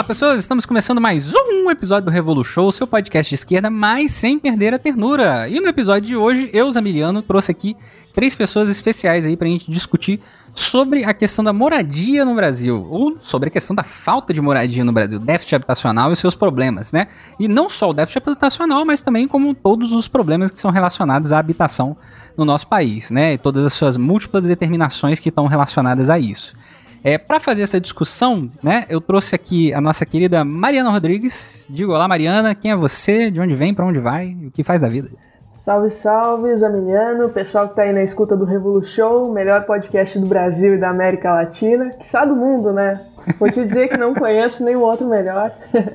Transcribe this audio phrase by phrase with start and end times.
[0.00, 4.12] Olá pessoas, estamos começando mais um episódio do Revolu Show, seu podcast de esquerda, mas
[4.12, 5.46] sem perder a ternura.
[5.46, 7.76] E no episódio de hoje, eu, Zamiliano, trouxe aqui
[8.14, 10.18] três pessoas especiais aí pra gente discutir
[10.54, 14.82] sobre a questão da moradia no Brasil, ou sobre a questão da falta de moradia
[14.82, 17.08] no Brasil, déficit habitacional e seus problemas, né?
[17.38, 21.30] E não só o déficit habitacional, mas também como todos os problemas que são relacionados
[21.30, 21.94] à habitação
[22.38, 23.34] no nosso país, né?
[23.34, 26.58] E todas as suas múltiplas determinações que estão relacionadas a isso.
[27.02, 31.66] É, para fazer essa discussão, né, eu trouxe aqui a nossa querida Mariana Rodrigues.
[31.68, 34.82] Digo olá, Mariana, quem é você, de onde vem, para onde vai o que faz
[34.82, 35.08] da vida?
[35.54, 40.26] Salve, salve, Zamiliano, pessoal que tá aí na escuta do Revolu Show, melhor podcast do
[40.26, 43.00] Brasil e da América Latina, que sabe do mundo, né?
[43.38, 45.52] Vou te dizer que não conheço nenhum outro melhor.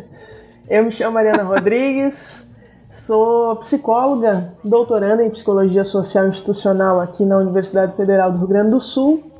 [0.67, 2.51] Eu me chamo Mariana Rodrigues,
[2.91, 8.79] sou psicóloga, doutoranda em Psicologia Social Institucional aqui na Universidade Federal do Rio Grande do
[8.79, 9.34] Sul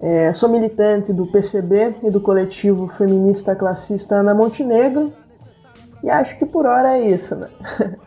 [0.00, 5.12] é, sou militante do PCB e do coletivo feminista classista Ana Montenegro.
[6.02, 7.48] E acho que por hora é isso, né?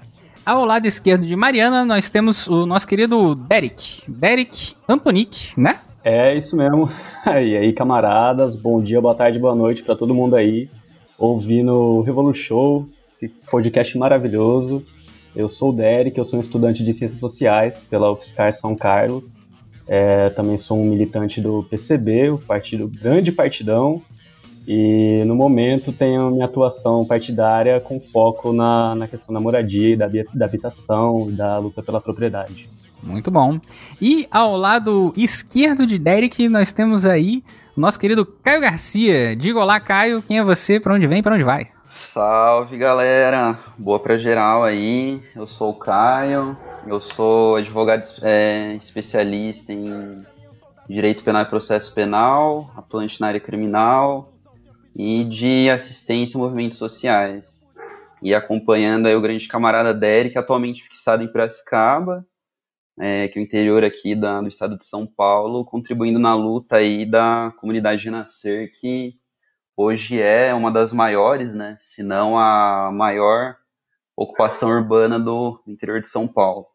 [0.46, 4.04] Ao lado esquerdo de Mariana, nós temos o nosso querido Derek.
[4.12, 5.80] Derek Antonic, né?
[6.04, 6.90] É isso mesmo.
[7.26, 10.70] E aí, camaradas, bom dia, boa tarde, boa noite para todo mundo aí
[11.18, 14.84] ouvindo o Revolu Show, esse podcast maravilhoso.
[15.34, 19.38] Eu sou o Derek, eu sou um estudante de Ciências Sociais pela UFSCar São Carlos
[19.88, 24.02] é, também sou um militante do PCB, o partido grande partidão,
[24.68, 30.08] e no momento tenho minha atuação partidária com foco na, na questão da moradia, da,
[30.34, 32.70] da habitação e da luta pela propriedade.
[33.02, 33.60] Muito bom.
[34.02, 37.44] E ao lado esquerdo de Derek, nós temos aí
[37.76, 39.36] nosso querido Caio Garcia.
[39.36, 41.68] Diga olá, Caio, quem é você, para onde vem, para onde vai?
[41.96, 43.60] Salve, galera.
[43.78, 45.22] Boa pra geral aí.
[45.36, 50.26] Eu sou o Caio, eu sou advogado é, especialista em
[50.90, 54.34] direito penal e processo penal, atuante na área criminal
[54.96, 57.72] e de assistência em movimentos sociais.
[58.24, 62.26] E acompanhando aí o grande camarada Derek, atualmente fixado em Piracicaba,
[63.00, 66.78] é, que é o interior aqui da, do estado de São Paulo, contribuindo na luta
[66.78, 69.14] aí da comunidade Renascer, que
[69.76, 73.56] hoje é uma das maiores, né, se não a maior
[74.16, 76.68] ocupação urbana do interior de São Paulo.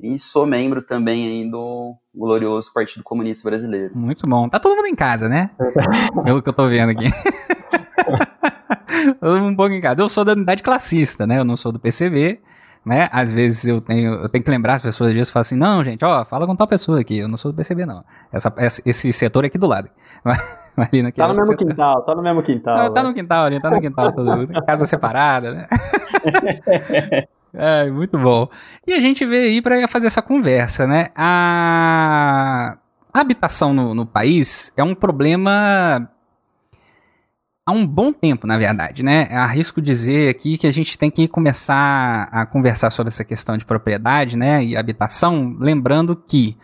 [0.00, 3.96] E sou membro também aí do glorioso Partido Comunista Brasileiro.
[3.96, 4.48] Muito bom.
[4.48, 5.50] Tá todo mundo em casa, né?
[6.24, 7.06] Pelo que eu tô vendo aqui.
[9.20, 10.00] todo mundo um pouco em casa.
[10.00, 11.38] Eu sou da unidade classista, né?
[11.38, 12.40] Eu não sou do PCB,
[12.84, 13.08] né?
[13.12, 16.04] Às vezes eu tenho, eu tenho que lembrar as pessoas, vezes falam assim, não, gente,
[16.04, 18.04] ó, fala com tal pessoa aqui, eu não sou do PCB, não.
[18.32, 18.52] Essa,
[18.84, 19.88] esse setor aqui do lado.
[20.76, 21.68] Marina, tá no mesmo setor.
[21.68, 22.76] quintal, tá no mesmo quintal.
[22.78, 24.64] Não, tá no quintal ali, tá no quintal, todo mundo.
[24.64, 25.68] Casa separada, né?
[27.54, 28.48] É, muito bom.
[28.86, 31.08] E a gente veio aí para fazer essa conversa, né?
[31.14, 32.78] A,
[33.12, 36.08] a habitação no, no, país é um problema
[37.64, 39.28] há um bom tempo, na verdade, né?
[39.30, 43.64] Arrisco dizer aqui que a gente tem que começar a conversar sobre essa questão de
[43.64, 44.64] propriedade, né?
[44.64, 46.56] E habitação, lembrando que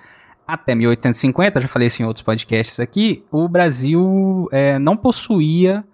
[0.46, 5.84] até 1850, já falei isso em outros podcasts aqui, o Brasil é, não possuía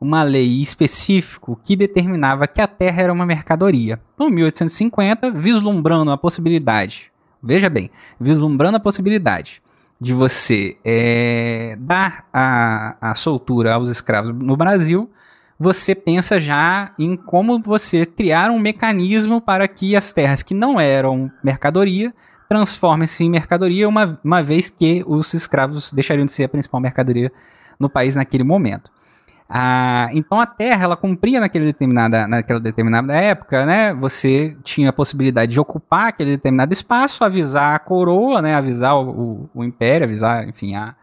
[0.00, 4.00] uma lei específica que determinava que a terra era uma mercadoria.
[4.14, 9.60] Então, em 1850, vislumbrando a possibilidade, veja bem, vislumbrando a possibilidade
[10.00, 15.10] de você é, dar a, a soltura aos escravos no Brasil,
[15.58, 20.78] você pensa já em como você criar um mecanismo para que as terras que não
[20.78, 22.14] eram mercadoria
[22.48, 27.30] transformem-se em mercadoria, uma, uma vez que os escravos deixariam de ser a principal mercadoria
[27.78, 28.90] no país naquele momento.
[29.48, 33.94] Ah, então a Terra, ela cumpria naquele determinada, naquela determinada época, né?
[33.94, 38.54] Você tinha a possibilidade de ocupar aquele determinado espaço, avisar a coroa, né?
[38.54, 40.94] Avisar o, o, o império, avisar, enfim, a,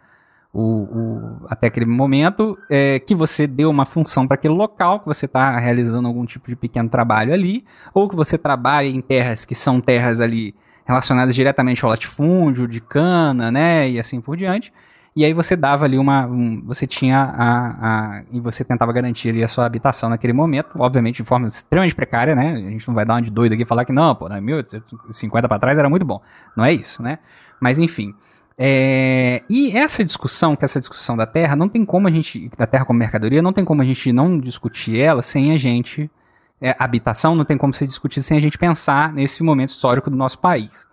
[0.54, 5.26] o, até aquele momento, é, que você deu uma função para aquele local, que você
[5.26, 9.54] está realizando algum tipo de pequeno trabalho ali, ou que você trabalha em terras que
[9.54, 10.56] são terras ali
[10.86, 13.90] relacionadas diretamente ao latifúndio, de cana, né?
[13.90, 14.72] E assim por diante.
[15.16, 16.26] E aí você dava ali uma.
[16.26, 18.24] Um, você tinha a, a.
[18.34, 22.36] E você tentava garantir ali a sua habitação naquele momento, obviamente de forma extremamente precária,
[22.36, 22.54] né?
[22.54, 25.48] A gente não vai dar uma de doido aqui e falar que não, pô, 1850
[25.48, 26.22] para trás era muito bom.
[26.56, 27.20] Não é isso, né?
[27.62, 28.14] Mas enfim.
[28.58, 32.50] É, e essa discussão, que essa discussão da terra, não tem como a gente.
[32.58, 36.12] Da terra como mercadoria, não tem como a gente não discutir ela sem a gente.
[36.60, 40.18] É, habitação não tem como ser discutida sem a gente pensar nesse momento histórico do
[40.18, 40.86] nosso país.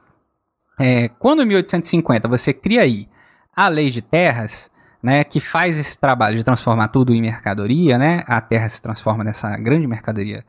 [0.78, 3.08] É, quando em 1850 você cria aí
[3.54, 4.70] a lei de terras,
[5.02, 9.24] né, que faz esse trabalho de transformar tudo em mercadoria, né, a terra se transforma
[9.24, 10.44] nessa grande mercadoria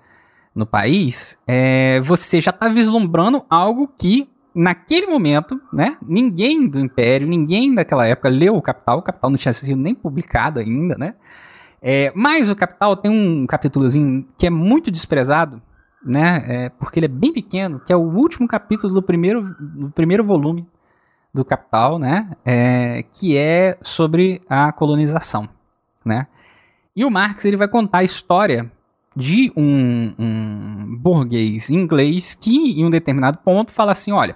[0.55, 7.27] no país, é, você já está vislumbrando algo que naquele momento, né, ninguém do Império,
[7.27, 11.15] ninguém daquela época leu o Capital, o Capital não tinha sido nem publicado ainda, né,
[11.85, 15.61] É, mas o Capital tem um capítulozinho que é muito desprezado,
[16.01, 16.43] né?
[16.47, 20.23] É, porque ele é bem pequeno, que é o último capítulo do primeiro, do primeiro
[20.23, 20.65] volume
[21.33, 22.29] do Capital, né?
[22.45, 25.49] É, que é sobre a colonização,
[26.05, 26.27] né?
[26.95, 28.71] E o Marx ele vai contar a história
[29.15, 34.35] de um, um burguês inglês que, em um determinado ponto, fala assim: olha,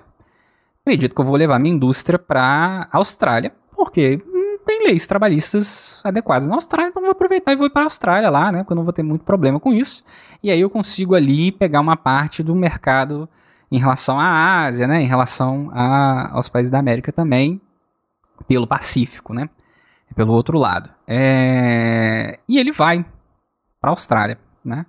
[0.82, 4.22] acredito que eu vou levar minha indústria para Austrália, porque
[4.66, 8.52] tem leis trabalhistas adequadas na Austrália, então vou aproveitar e vou para a Austrália lá,
[8.52, 8.60] né?
[8.60, 10.04] Porque eu não vou ter muito problema com isso.
[10.44, 13.30] E aí eu consigo ali pegar uma parte do mercado
[13.72, 15.02] em relação à Ásia, né?
[15.02, 17.62] Em relação a, aos países da América também,
[18.48, 19.50] pelo Pacífico, né?
[20.16, 20.90] Pelo outro lado.
[21.08, 22.40] É...
[22.48, 23.06] E ele vai
[23.80, 24.86] para a Austrália, né?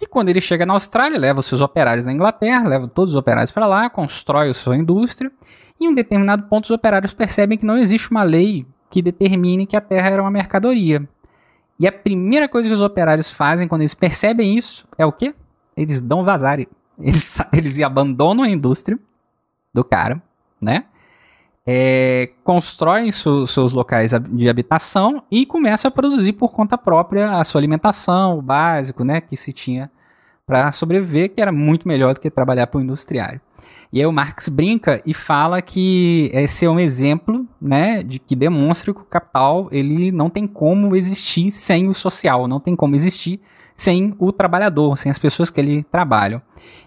[0.00, 3.18] E quando ele chega na Austrália, leva os seus operários na Inglaterra, leva todos os
[3.18, 5.30] operários para lá, constrói a sua indústria.
[5.78, 9.66] E em um determinado ponto, os operários percebem que não existe uma lei que determine
[9.66, 11.06] que a terra era uma mercadoria.
[11.78, 15.34] E a primeira coisa que os operários fazem quando eles percebem isso é o quê?
[15.76, 16.58] Eles dão vazar.
[17.00, 18.98] Eles, eles abandonam a indústria
[19.72, 20.20] do cara,
[20.60, 20.84] né?
[21.66, 27.44] É, constroem su, seus locais de habitação e começam a produzir por conta própria a
[27.44, 29.20] sua alimentação, o básico, né?
[29.20, 29.90] Que se tinha
[30.46, 33.40] para sobreviver, que era muito melhor do que trabalhar para o industriário.
[33.92, 38.36] E aí o Marx brinca e fala que esse é um exemplo, né, de que
[38.36, 42.94] demonstra que o capital ele não tem como existir sem o social, não tem como
[42.94, 43.40] existir
[43.74, 46.40] sem o trabalhador, sem as pessoas que ele trabalham.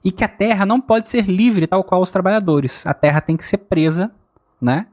[0.03, 2.85] E que a terra não pode ser livre tal qual os trabalhadores.
[2.85, 4.11] A terra tem que ser presa,
[4.61, 4.87] né,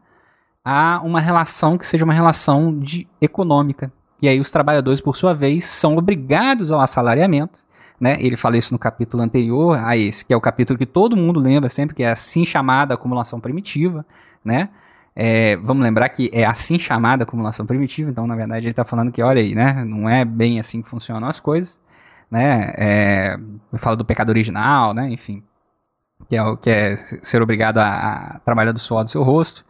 [0.64, 3.92] a uma relação que seja uma relação de econômica.
[4.20, 7.58] E aí os trabalhadores, por sua vez, são obrigados ao assalariamento
[8.00, 8.16] né?
[8.18, 11.38] Ele fala isso no capítulo anterior a esse, que é o capítulo que todo mundo
[11.38, 14.06] lembra sempre, que é assim chamada acumulação primitiva,
[14.42, 14.70] né?
[15.14, 19.12] É, vamos lembrar que é assim chamada acumulação primitiva, então na verdade ele está falando
[19.12, 19.84] que, olha aí, né?
[19.84, 21.78] Não é bem assim que funcionam as coisas,
[22.30, 22.72] né?
[22.76, 23.38] É,
[23.78, 25.10] fala do pecado original, né?
[25.10, 25.42] Enfim,
[26.28, 29.64] que é o que é ser obrigado a, a trabalhar do suor do seu rosto.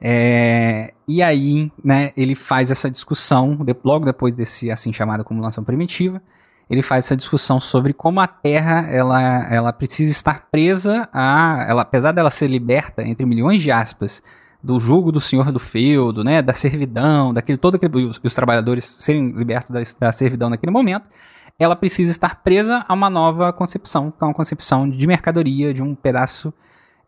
[0.00, 5.64] É, e aí, né, ele faz essa discussão, de, logo depois desse assim chamada acumulação
[5.64, 6.20] primitiva,
[6.68, 11.82] ele faz essa discussão sobre como a Terra ela, ela precisa estar presa a, ela,
[11.82, 14.22] apesar dela ser liberta entre milhões de aspas
[14.62, 18.84] do jugo do senhor do feudo, né, da servidão, daquele todo aquele, os, os trabalhadores
[18.84, 21.06] serem libertos da, da servidão naquele momento,
[21.58, 25.82] ela precisa estar presa a uma nova concepção, que é uma concepção de mercadoria, de
[25.82, 26.52] um pedaço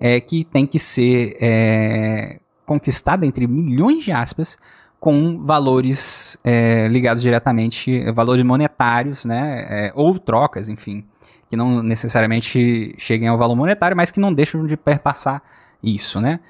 [0.00, 4.58] é, que tem que ser é, conquistado entre milhões de aspas
[5.00, 11.04] com valores é, ligados diretamente, valores monetários, né, é, ou trocas, enfim,
[11.48, 15.42] que não necessariamente cheguem ao valor monetário, mas que não deixam de perpassar
[15.82, 16.40] isso, né.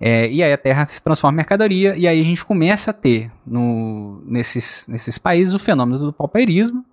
[0.00, 2.94] É, e aí a terra se transforma em mercadoria, e aí a gente começa a
[2.94, 6.84] ter no, nesses, nesses países o fenômeno do paupeirismo,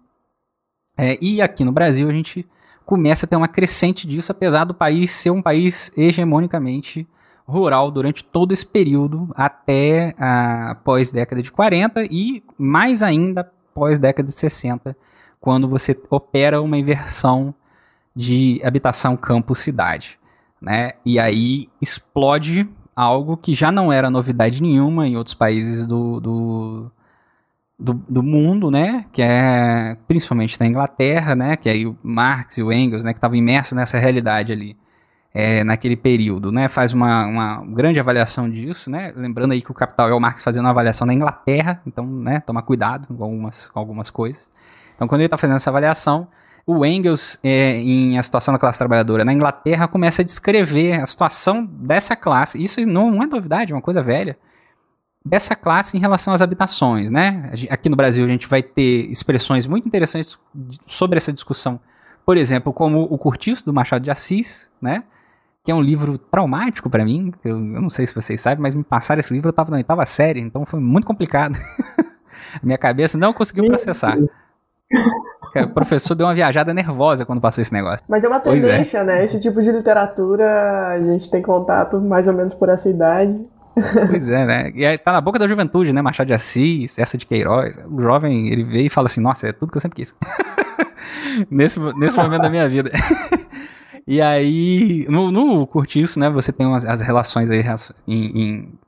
[0.98, 2.48] é, e aqui no Brasil a gente
[2.86, 7.08] começa a ter uma crescente disso, apesar do país ser um país hegemonicamente
[7.48, 14.34] rural durante todo esse período até a pós-década de 40 e mais ainda pós-década de
[14.34, 14.96] 60,
[15.40, 17.54] quando você opera uma inversão
[18.16, 20.18] de habitação campo-cidade.
[20.62, 20.94] Né?
[21.06, 26.92] E aí explode algo que já não era novidade nenhuma em outros países do, do,
[27.78, 29.06] do, do, mundo, né?
[29.12, 31.56] Que é principalmente na Inglaterra, né?
[31.56, 33.14] Que aí o Marx e o Engels, né?
[33.14, 34.78] Que estavam imersos nessa realidade ali
[35.34, 36.70] é, naquele período, né?
[36.70, 39.12] Faz uma, uma grande avaliação disso, né?
[39.16, 42.40] Lembrando aí que o Capital é o Marx fazendo uma avaliação na Inglaterra, então, né?
[42.40, 44.50] Tomar cuidado com algumas, com algumas coisas.
[44.96, 46.30] Então, quando ele está fazendo essa avaliação,
[46.66, 51.06] o Engels, é, em A Situação da Classe Trabalhadora na Inglaterra, começa a descrever a
[51.06, 52.62] situação dessa classe.
[52.62, 54.38] Isso não é novidade, é uma coisa velha.
[55.26, 57.52] Dessa classe em relação às habitações, né?
[57.70, 60.38] Aqui no Brasil a gente vai ter expressões muito interessantes
[60.86, 61.80] sobre essa discussão.
[62.24, 65.04] Por exemplo, como o Curtiço, do Machado de Assis, né?
[65.66, 67.34] que é um livro traumático para mim.
[67.44, 69.78] Eu, eu, não sei se vocês sabem, mas me passaram esse livro, eu tava na
[69.78, 71.58] oitava série, então foi muito complicado.
[72.62, 74.16] Minha cabeça não conseguiu processar.
[75.56, 78.06] O professor deu uma viajada nervosa quando passou esse negócio.
[78.08, 78.40] Mas é uma é.
[78.42, 79.04] tendência, é.
[79.04, 79.26] né?
[79.26, 83.36] Esse tipo de literatura, a gente tem contato mais ou menos por essa idade.
[84.08, 84.72] Pois é, né?
[84.74, 86.02] E aí tá na boca da juventude, né?
[86.02, 87.78] Machado de Assis, essa de Queiroz.
[87.90, 90.16] O jovem, ele veio e fala assim: Nossa, é tudo que eu sempre quis.
[91.50, 92.92] nesse, nesse momento da minha vida.
[94.08, 97.64] E aí, no, no Curtiço, né, você tem as, as relações aí
[98.08, 98.80] em, em,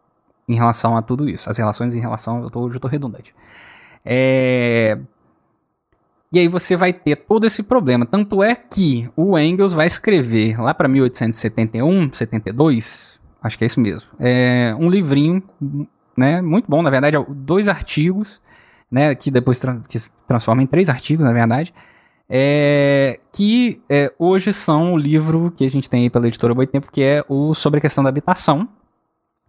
[0.48, 1.50] em, relação a tudo isso.
[1.50, 2.44] As relações em relação.
[2.44, 3.34] Eu tô, hoje eu tô redundante.
[4.06, 4.96] É,
[6.32, 8.06] e aí você vai ter todo esse problema.
[8.06, 13.80] Tanto é que o Engels vai escrever lá para 1871, 72, acho que é isso
[13.80, 14.10] mesmo.
[14.20, 15.44] É um livrinho,
[16.16, 18.42] né, muito bom, na verdade, dois artigos
[18.92, 21.74] né, que depois tra que se transforma em três artigos, na verdade,
[22.30, 26.92] é, que é, hoje são o livro que a gente tem aí pela editora Boitempo,
[26.92, 28.68] que é o sobre a questão da habitação.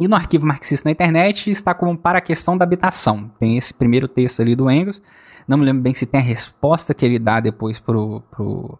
[0.00, 3.32] E no arquivo marxista na internet está como para a questão da habitação.
[3.40, 5.02] Tem esse primeiro texto ali do Engels.
[5.46, 8.78] Não me lembro bem se tem a resposta que ele dá depois pro, pro,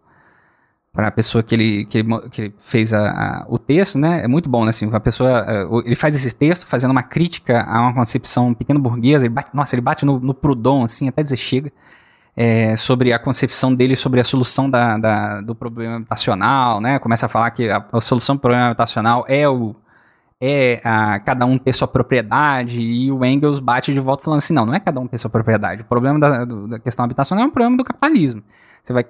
[0.99, 4.25] para a pessoa que ele, que ele, que ele fez a, a, o texto, né?
[4.25, 4.71] É muito bom, né?
[4.71, 8.81] Assim, a pessoa, é, ele faz esse texto fazendo uma crítica a uma concepção pequeno
[8.81, 9.25] burguesa.
[9.25, 10.37] Ele bate, nossa, ele bate no, no
[10.83, 11.71] assim, até dizer chega
[12.37, 16.99] é, sobre a concepção dele sobre a solução da, da, do problema habitacional, né?
[16.99, 19.77] Começa a falar que a, a solução do problema habitacional é o
[20.41, 24.53] é a, cada um ter sua propriedade e o Engels bate de volta falando assim,
[24.53, 25.83] não, não é cada um ter sua propriedade.
[25.83, 28.43] O problema da, da questão habitacional é um problema do capitalismo.
[28.83, 29.05] Você vai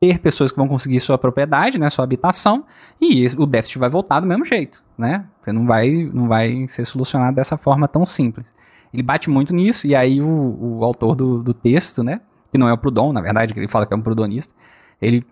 [0.00, 2.64] ter pessoas que vão conseguir sua propriedade, né, sua habitação,
[3.00, 5.24] e o déficit vai voltar do mesmo jeito, né?
[5.38, 8.54] Porque não vai, não vai ser solucionado dessa forma tão simples.
[8.94, 12.20] Ele bate muito nisso, e aí o, o autor do, do texto, né,
[12.52, 14.54] que não é o Proudhon, na verdade, que ele fala que é um prudonista,
[15.00, 15.24] ele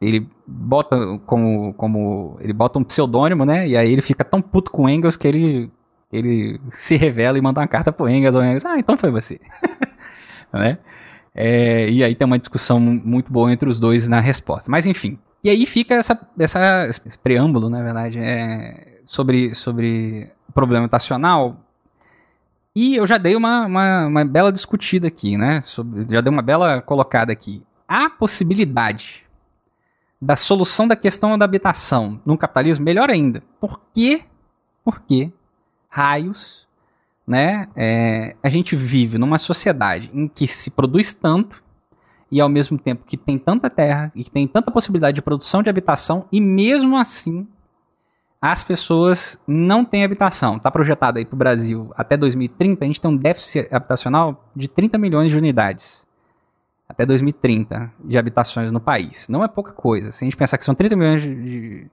[0.00, 3.66] ele bota como, como ele bota um pseudônimo, né?
[3.66, 5.72] E aí ele fica tão puto com Engels que ele
[6.12, 9.40] ele se revela e manda uma carta pro Engels, o Engels, ah, então foi você,
[10.52, 10.78] né?
[11.40, 14.68] É, e aí tem uma discussão muito boa entre os dois na resposta.
[14.68, 20.52] Mas enfim, e aí fica essa, essa esse preâmbulo, na verdade, é, sobre sobre o
[20.52, 21.64] problema estacional
[22.80, 25.62] e eu já dei uma, uma, uma, bela discutida aqui, né?
[25.62, 27.60] Sobre, já dei uma bela colocada aqui.
[27.88, 29.24] Há possibilidade
[30.22, 33.42] da solução da questão da habitação no capitalismo, melhor ainda.
[33.60, 34.22] Por que,
[34.84, 35.32] por que
[35.88, 36.67] raios,
[37.28, 37.68] né?
[37.76, 41.62] É, a gente vive numa sociedade em que se produz tanto
[42.32, 45.62] e ao mesmo tempo que tem tanta terra e que tem tanta possibilidade de produção
[45.62, 47.46] de habitação e mesmo assim
[48.40, 50.56] as pessoas não têm habitação.
[50.56, 54.68] Está projetado aí para o Brasil até 2030, a gente tem um déficit habitacional de
[54.68, 56.06] 30 milhões de unidades.
[56.88, 59.28] Até 2030 de habitações no país.
[59.28, 60.12] Não é pouca coisa.
[60.12, 61.90] Se a gente pensar que são 30 milhões de, de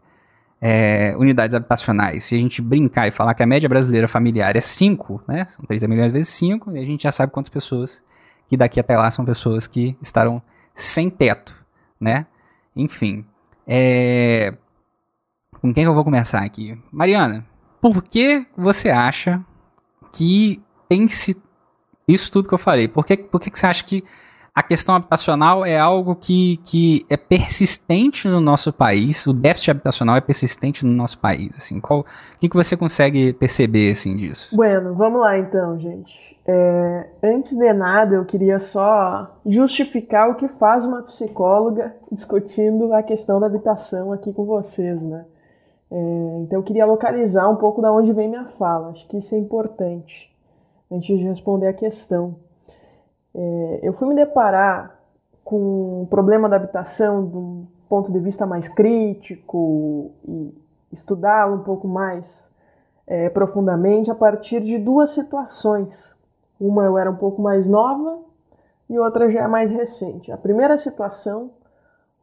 [0.62, 4.62] é, unidades habitacionais, se a gente brincar e falar que a média brasileira familiar é
[4.62, 5.46] 5, né?
[5.46, 8.04] São 30 milhões vezes 5, e a gente já sabe quantas pessoas
[8.48, 10.42] que daqui até lá são pessoas que estarão
[10.74, 11.56] sem teto,
[12.00, 12.26] né?
[12.76, 13.26] Enfim.
[13.68, 14.54] É,
[15.62, 16.78] com quem que eu vou começar aqui?
[16.92, 17.46] Mariana,
[17.82, 19.44] por que você acha
[20.14, 21.36] que tem se
[22.08, 22.88] isso tudo que eu falei?
[22.88, 24.04] Por que, por que, que você acha que
[24.56, 29.28] a questão habitacional é algo que, que é persistente no nosso país?
[29.28, 31.52] O déficit habitacional é persistente no nosso país?
[31.58, 32.06] Assim, qual, o
[32.40, 34.56] que, que você consegue perceber assim, disso?
[34.56, 36.40] Bueno, vamos lá então, gente.
[36.48, 43.04] É, antes de nada, eu queria só justificar o que faz uma psicóloga discutindo a
[43.04, 45.26] questão da habitação aqui com vocês, né?
[45.92, 45.96] É,
[46.44, 48.92] então eu queria localizar um pouco da onde vem minha fala.
[48.92, 50.34] Acho que isso é importante
[50.90, 52.36] antes de responder a questão.
[53.36, 54.98] É, eu fui me deparar
[55.44, 60.54] com o problema da habitação de um ponto de vista mais crítico e
[60.92, 62.50] estudá-lo um pouco mais
[63.06, 66.16] é, profundamente a partir de duas situações.
[66.60, 68.20] Uma eu era um pouco mais nova
[68.90, 70.32] e outra já é mais recente.
[70.32, 71.52] A primeira situação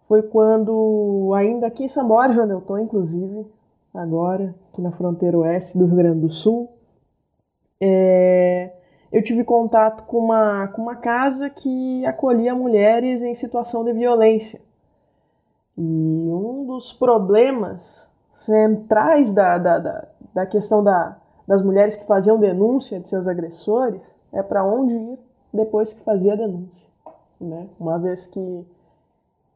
[0.09, 3.47] foi quando, ainda aqui em São Borja, onde eu estou, inclusive,
[3.95, 6.71] agora, aqui na fronteira oeste do Rio Grande do Sul,
[7.81, 8.73] é,
[9.13, 14.61] eu tive contato com uma, com uma casa que acolhia mulheres em situação de violência.
[15.77, 21.17] E um dos problemas centrais da, da, da, da questão da,
[21.47, 25.19] das mulheres que faziam denúncia de seus agressores é para onde ir
[25.53, 26.89] depois que fazia a denúncia.
[27.39, 27.69] Né?
[27.79, 28.67] Uma vez que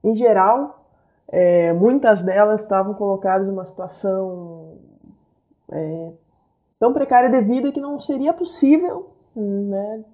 [0.07, 0.85] em geral,
[1.29, 4.79] é, muitas delas estavam colocadas em uma situação
[5.69, 6.13] é,
[6.79, 10.05] tão precária de vida que não seria possível né,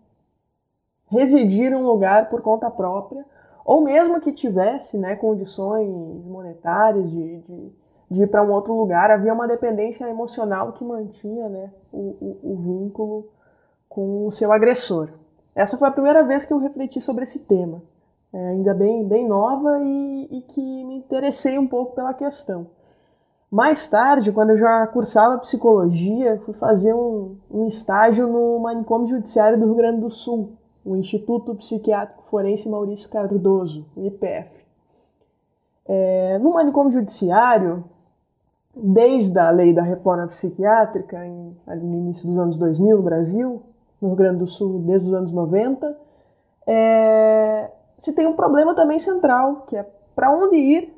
[1.07, 3.25] residir em um lugar por conta própria,
[3.64, 5.88] ou mesmo que tivesse né, condições
[6.25, 7.73] monetárias de, de,
[8.11, 12.52] de ir para um outro lugar, havia uma dependência emocional que mantinha né, o, o,
[12.52, 13.29] o vínculo
[13.88, 15.11] com o seu agressor.
[15.55, 17.83] Essa foi a primeira vez que eu refleti sobre esse tema
[18.33, 22.67] é, ainda bem, bem nova e, e, que me interessei um pouco pela questão.
[23.53, 29.61] Mais tarde, quando eu já cursava psicologia, fui fazer um, um estágio no manicômio judiciário
[29.61, 34.49] do Rio Grande do Sul, o Instituto Psiquiátrico Forense Maurício Cardoso, o IPF.
[35.87, 37.85] É, no manicômio judiciário,
[38.75, 43.63] desde a lei da reforma psiquiátrica, em, no início dos anos 2000 no Brasil,
[44.01, 45.95] no Rio Grande do Sul desde os anos 90,
[46.67, 50.97] é, se tem um problema também central, que é para onde ir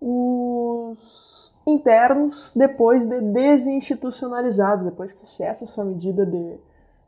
[0.00, 6.54] os internos depois de desinstitucionalizados, depois que cessa sua medida de,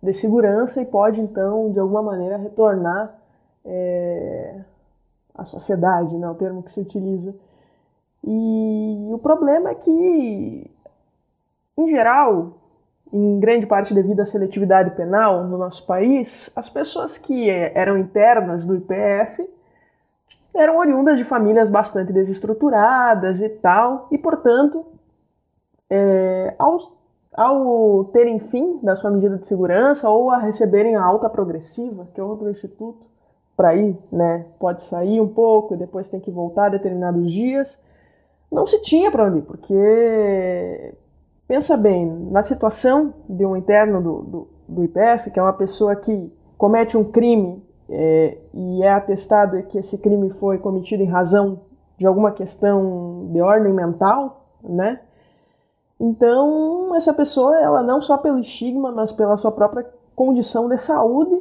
[0.03, 3.17] de segurança e pode então de alguma maneira retornar
[3.65, 4.57] é,
[5.35, 7.35] à sociedade, né, o termo que se utiliza.
[8.25, 10.71] E o problema é que,
[11.77, 12.55] em geral,
[13.12, 18.65] em grande parte devido à seletividade penal no nosso país, as pessoas que eram internas
[18.65, 19.49] do IPF
[20.59, 24.85] eram oriundas de famílias bastante desestruturadas e tal, e portanto,
[25.88, 26.79] é, ao,
[27.33, 32.21] ao terem fim da sua medida de segurança ou a receberem a alta progressiva, que
[32.21, 33.07] é outro instituto,
[33.57, 37.81] para ir, né, pode sair um pouco e depois tem que voltar determinados dias,
[38.50, 40.95] não se tinha para onde ir, porque
[41.47, 45.95] pensa bem, na situação de um interno do, do, do IPF, que é uma pessoa
[45.95, 51.61] que comete um crime é, e é atestado que esse crime foi cometido em razão
[51.97, 55.00] de alguma questão de ordem mental, né?
[56.00, 61.40] Então, essa pessoa, ela não só pelo estigma, mas pela sua própria condição de saúde,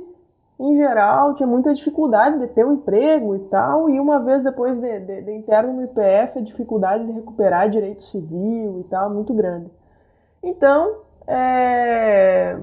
[0.59, 4.79] em geral, tinha muita dificuldade de ter um emprego e tal, e uma vez depois
[4.79, 9.33] de, de, de interno no IPF, a dificuldade de recuperar direito civil e tal, muito
[9.35, 9.69] grande.
[10.41, 12.57] Então, é,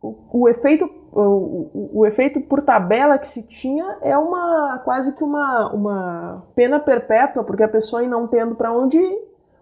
[0.00, 5.22] o, o, efeito, o, o, efeito por tabela que se tinha é uma quase que
[5.22, 9.18] uma, uma pena perpétua, porque a pessoa não tendo para onde ir,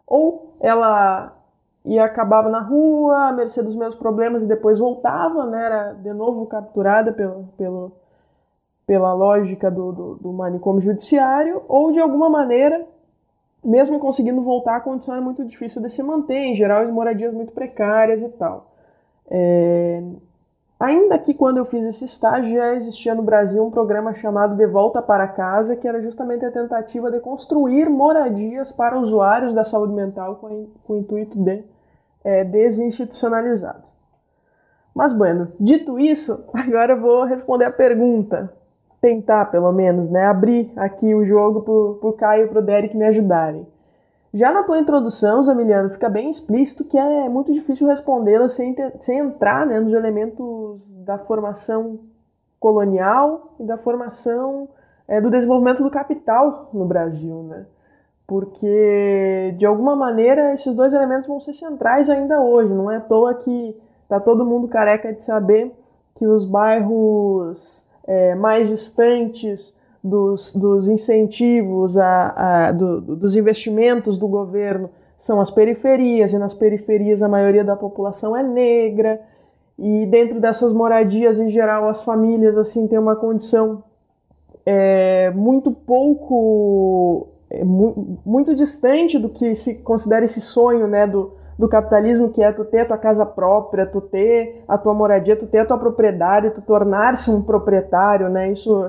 [0.06, 1.36] ou ela
[1.84, 5.64] e acabava na rua, à mercê dos meus problemas, e depois voltava, né?
[5.64, 7.92] Era de novo capturada pelo, pelo,
[8.86, 12.86] pela lógica do, do, do manicômio judiciário, ou de alguma maneira,
[13.64, 17.32] mesmo conseguindo voltar, a condição era muito difícil de se manter, em geral, em moradias
[17.32, 18.70] muito precárias e tal.
[19.28, 20.02] É...
[20.80, 24.66] Ainda que quando eu fiz esse estágio já existia no Brasil um programa chamado De
[24.66, 29.92] Volta para Casa, que era justamente a tentativa de construir moradias para usuários da saúde
[29.92, 31.62] mental com, com o intuito de
[32.24, 33.94] é, desinstitucionalizados.
[34.94, 38.50] Mas, bueno, dito isso, agora eu vou responder a pergunta.
[39.02, 40.24] Tentar, pelo menos, né?
[40.24, 41.60] Abrir aqui o jogo
[42.00, 43.66] para o Caio e para o Derek me ajudarem.
[44.32, 49.18] Já na tua introdução, Zamiliano, fica bem explícito que é muito difícil respondê-la sem, sem
[49.18, 51.98] entrar né, nos elementos da formação
[52.58, 54.68] colonial e da formação
[55.08, 57.42] é, do desenvolvimento do capital no Brasil.
[57.42, 57.66] Né?
[58.30, 62.72] porque de alguma maneira esses dois elementos vão ser centrais ainda hoje.
[62.72, 65.74] Não é à toa que está todo mundo careca de saber
[66.14, 74.26] que os bairros é, mais distantes dos, dos incentivos, a, a do, dos investimentos do
[74.26, 79.20] governo são as periferias, e nas periferias a maioria da população é negra,
[79.78, 83.82] e dentro dessas moradias, em geral, as famílias assim têm uma condição
[84.64, 91.68] é, muito pouco é muito distante do que se considera esse sonho né, do, do
[91.68, 95.48] capitalismo, que é tu ter a tua casa própria, tu ter a tua moradia, tu
[95.48, 98.52] ter a tua propriedade, tu tornar-se um proprietário, né?
[98.52, 98.88] Isso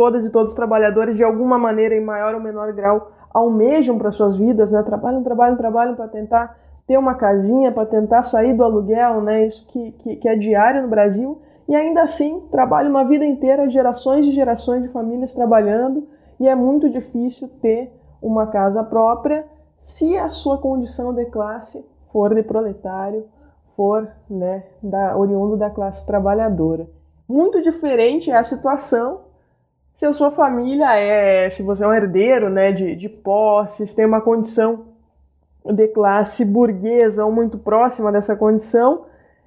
[0.00, 4.10] todas e todos os trabalhadores, de alguma maneira, em maior ou menor grau, almejam para
[4.10, 4.82] suas vidas, né?
[4.82, 9.46] Trabalham, trabalham, trabalham para tentar ter uma casinha, para tentar sair do aluguel, né?
[9.46, 11.42] Isso que, que, que é diário no Brasil.
[11.68, 16.08] E ainda assim, trabalham uma vida inteira, gerações e gerações de famílias trabalhando,
[16.40, 19.44] e é muito difícil ter uma casa própria
[19.80, 23.26] se a sua condição de classe for de proletário,
[23.76, 26.88] for né, da, oriundo da classe trabalhadora.
[27.28, 29.28] Muito diferente é a situação
[30.00, 34.06] se a sua família é, se você é um herdeiro né, de, de posses, tem
[34.06, 34.86] uma condição
[35.62, 39.04] de classe burguesa ou muito próxima dessa condição,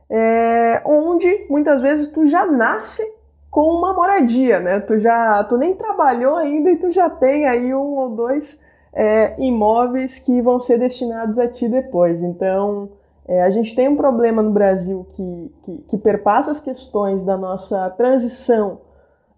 [0.07, 3.03] é, onde muitas vezes tu já nasce
[3.49, 4.79] com uma moradia, né?
[4.81, 8.59] Tu já, tu nem trabalhou ainda e tu já tem aí um ou dois
[8.93, 12.21] é, imóveis que vão ser destinados a ti depois.
[12.21, 12.89] Então,
[13.27, 17.35] é, a gente tem um problema no Brasil que, que, que perpassa as questões da
[17.35, 18.92] nossa transição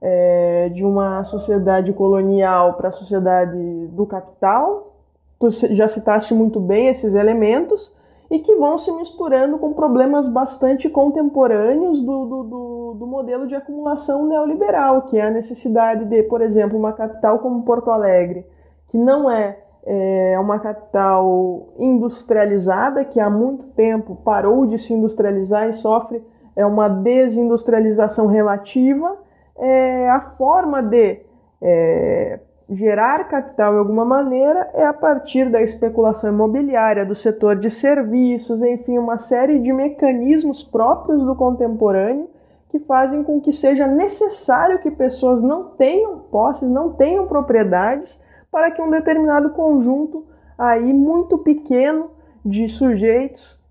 [0.08, 4.94] é, de uma sociedade colonial para a sociedade do capital.
[5.39, 7.98] Tu já citaste muito bem esses elementos
[8.30, 13.56] e que vão se misturando com problemas bastante contemporâneos do, do, do, do, modelo de
[13.56, 18.46] acumulação neoliberal, que é a necessidade de, por exemplo, uma capital como Porto Alegre,
[18.89, 25.68] que não é, é uma capital industrializada, que há muito tempo parou de se industrializar
[25.68, 26.22] e sofre
[26.56, 29.18] é uma desindustrialização relativa,
[29.58, 31.20] é, a forma de
[31.62, 32.39] é,
[32.70, 38.62] gerar capital de alguma maneira é a partir da especulação imobiliária, do setor de serviços,
[38.62, 42.30] enfim, uma série de mecanismos próprios do contemporâneo
[42.70, 48.20] que fazem com que seja necessário que pessoas não tenham posses, não tenham propriedades,
[48.52, 50.26] para que um determinado conjunto
[50.58, 52.10] aí muito pequeno
[52.44, 53.63] de sujeitos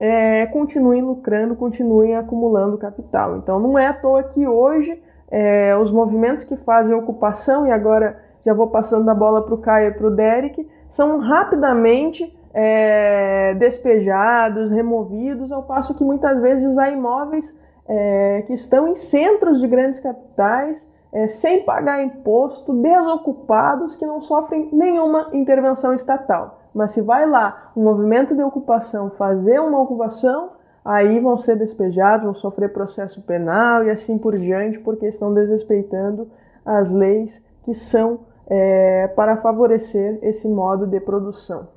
[0.00, 3.36] é, continuem lucrando, continuem acumulando capital.
[3.36, 8.18] Então não é à toa que hoje é, os movimentos que fazem ocupação, e agora
[8.44, 13.54] já vou passando a bola para o Caio e para o Derek, são rapidamente é,
[13.54, 19.68] despejados, removidos, ao passo que muitas vezes há imóveis é, que estão em centros de
[19.68, 26.59] grandes capitais, é, sem pagar imposto, desocupados, que não sofrem nenhuma intervenção estatal.
[26.74, 30.50] Mas se vai lá um movimento de ocupação fazer uma ocupação,
[30.84, 36.28] aí vão ser despejados, vão sofrer processo penal e assim por diante, porque estão desrespeitando
[36.64, 41.68] as leis que são é, para favorecer esse modo de produção.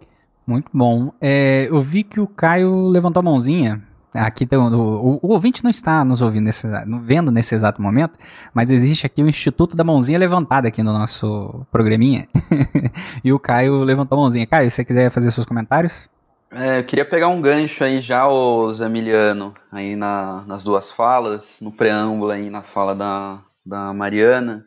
[0.45, 1.12] Muito bom.
[1.21, 3.82] É, eu vi que o Caio levantou a mãozinha.
[4.13, 6.67] Aqui tem, o, o, ouvinte não está nos ouvindo nesse,
[7.02, 8.19] vendo nesse exato momento,
[8.54, 12.28] mas existe aqui o Instituto da Mãozinha Levantada aqui no nosso programinha.
[13.23, 14.45] e o Caio levantou a mãozinha.
[14.45, 16.08] Caio, se você quiser fazer seus comentários?
[16.52, 21.60] É, eu queria pegar um gancho aí já, o Zamiliano, aí na, nas duas falas,
[21.60, 24.63] no preâmbulo aí na fala da, da Mariana.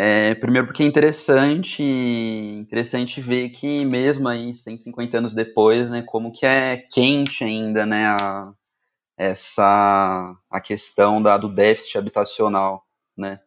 [0.00, 6.30] É, primeiro porque é interessante, interessante ver que mesmo aí 150 anos depois, né, como
[6.30, 8.52] que é quente ainda, né, a,
[9.18, 13.40] essa a questão da, do déficit habitacional, né,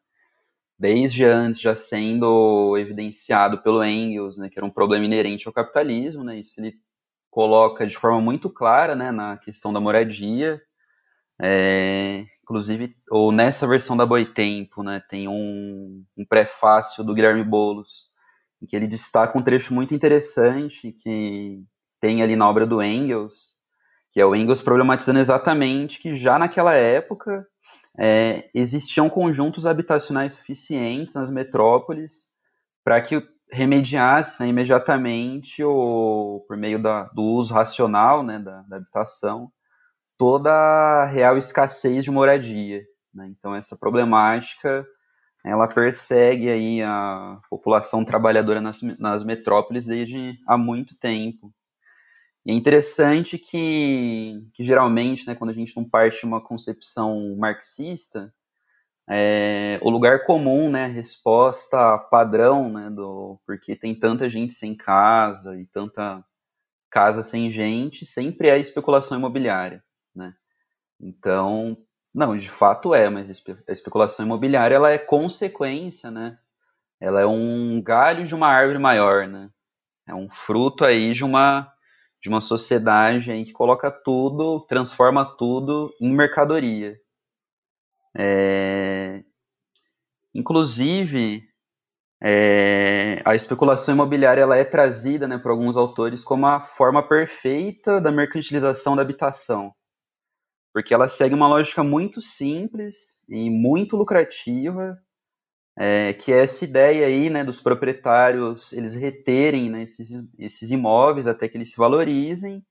[0.79, 6.23] desde antes já sendo evidenciado pelo Engels, né, que era um problema inerente ao capitalismo,
[6.23, 6.75] né, isso ele
[7.31, 10.61] coloca de forma muito clara, né, na questão da moradia,
[11.41, 18.09] é, inclusive, ou nessa versão da Boitempo, né, tem um, um prefácio do Guilherme Boulos,
[18.61, 21.63] em que ele destaca um trecho muito interessante que
[21.99, 23.53] tem ali na obra do Engels,
[24.11, 27.47] que é o Engels problematizando exatamente que já naquela época
[27.97, 32.27] é, existiam conjuntos habitacionais suficientes nas metrópoles
[32.83, 38.77] para que remediasse né, imediatamente, ou por meio da, do uso racional né, da, da
[38.77, 39.51] habitação,
[40.21, 42.85] toda a real escassez de moradia.
[43.11, 43.27] Né?
[43.35, 44.85] Então essa problemática
[45.43, 51.51] ela persegue aí a população trabalhadora nas, nas metrópoles desde há muito tempo.
[52.45, 57.35] E é interessante que, que geralmente, né, quando a gente não parte de uma concepção
[57.35, 58.31] marxista,
[59.09, 64.75] é, o lugar comum, né, a resposta padrão, né, do porque tem tanta gente sem
[64.75, 66.23] casa e tanta
[66.91, 69.83] casa sem gente, sempre é a especulação imobiliária?
[71.01, 71.75] Então,
[72.13, 76.37] não, de fato é, mas a especulação imobiliária ela é consequência, né?
[76.99, 79.49] Ela é um galho de uma árvore maior, né?
[80.07, 81.71] É um fruto aí de uma
[82.21, 86.95] de uma sociedade aí que coloca tudo, transforma tudo em mercadoria.
[88.15, 89.23] É...
[90.33, 91.43] Inclusive,
[92.21, 93.23] é...
[93.25, 98.11] a especulação imobiliária ela é trazida né, por alguns autores como a forma perfeita da
[98.11, 99.73] mercantilização da habitação
[100.73, 104.97] porque ela segue uma lógica muito simples e muito lucrativa,
[105.77, 111.27] é, que é essa ideia aí, né, dos proprietários, eles reterem né, esses, esses imóveis
[111.27, 112.65] até que eles se valorizem,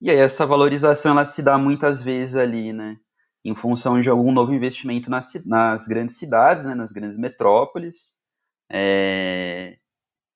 [0.00, 2.98] e aí essa valorização ela se dá muitas vezes ali, né,
[3.44, 8.14] em função de algum novo investimento nas, nas grandes cidades, né, nas grandes metrópoles,
[8.70, 9.78] é,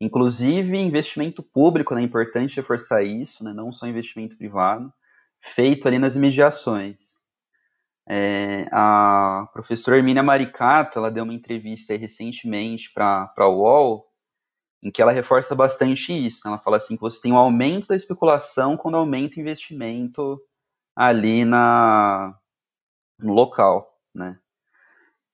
[0.00, 4.92] inclusive investimento público, né, é importante reforçar isso, né, não só investimento privado,
[5.42, 7.18] feito ali nas mediações.
[8.08, 14.06] É, a professora Hermínia Maricato, ela deu uma entrevista recentemente para a UOL,
[14.82, 16.48] em que ela reforça bastante isso.
[16.48, 20.40] Ela fala assim que você tem um aumento da especulação quando aumenta o investimento
[20.96, 22.36] ali na,
[23.18, 24.38] no local, né?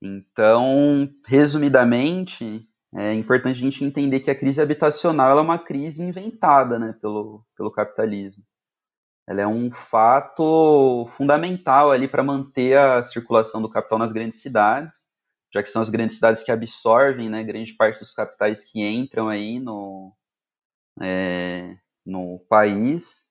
[0.02, 6.78] Então, resumidamente, é importante a gente entender que a crise habitacional é uma crise inventada
[6.78, 8.44] né, pelo, pelo capitalismo
[9.26, 15.08] ela é um fato fundamental ali para manter a circulação do capital nas grandes cidades,
[15.52, 19.28] já que são as grandes cidades que absorvem né, grande parte dos capitais que entram
[19.28, 20.12] aí no,
[21.00, 23.26] é, no país.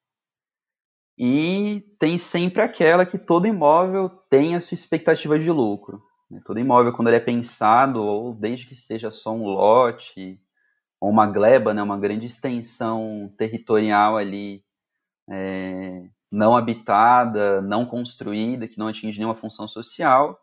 [1.17, 6.03] E tem sempre aquela que todo imóvel tem a sua expectativa de lucro.
[6.29, 6.41] Né?
[6.45, 10.41] Todo imóvel, quando ele é pensado, ou desde que seja só um lote,
[10.99, 14.64] ou uma gleba, né, uma grande extensão territorial ali
[15.29, 20.39] é, não habitada, não construída, que não atinge nenhuma função social,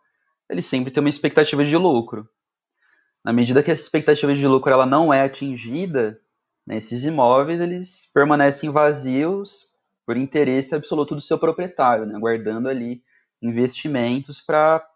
[0.49, 2.29] ele sempre tem uma expectativa de lucro.
[3.25, 6.21] Na medida que essa expectativa de lucro ela não é atingida,
[6.67, 9.69] né, esses imóveis eles permanecem vazios
[10.05, 13.03] por interesse absoluto do seu proprietário, né, guardando ali
[13.41, 14.87] investimentos para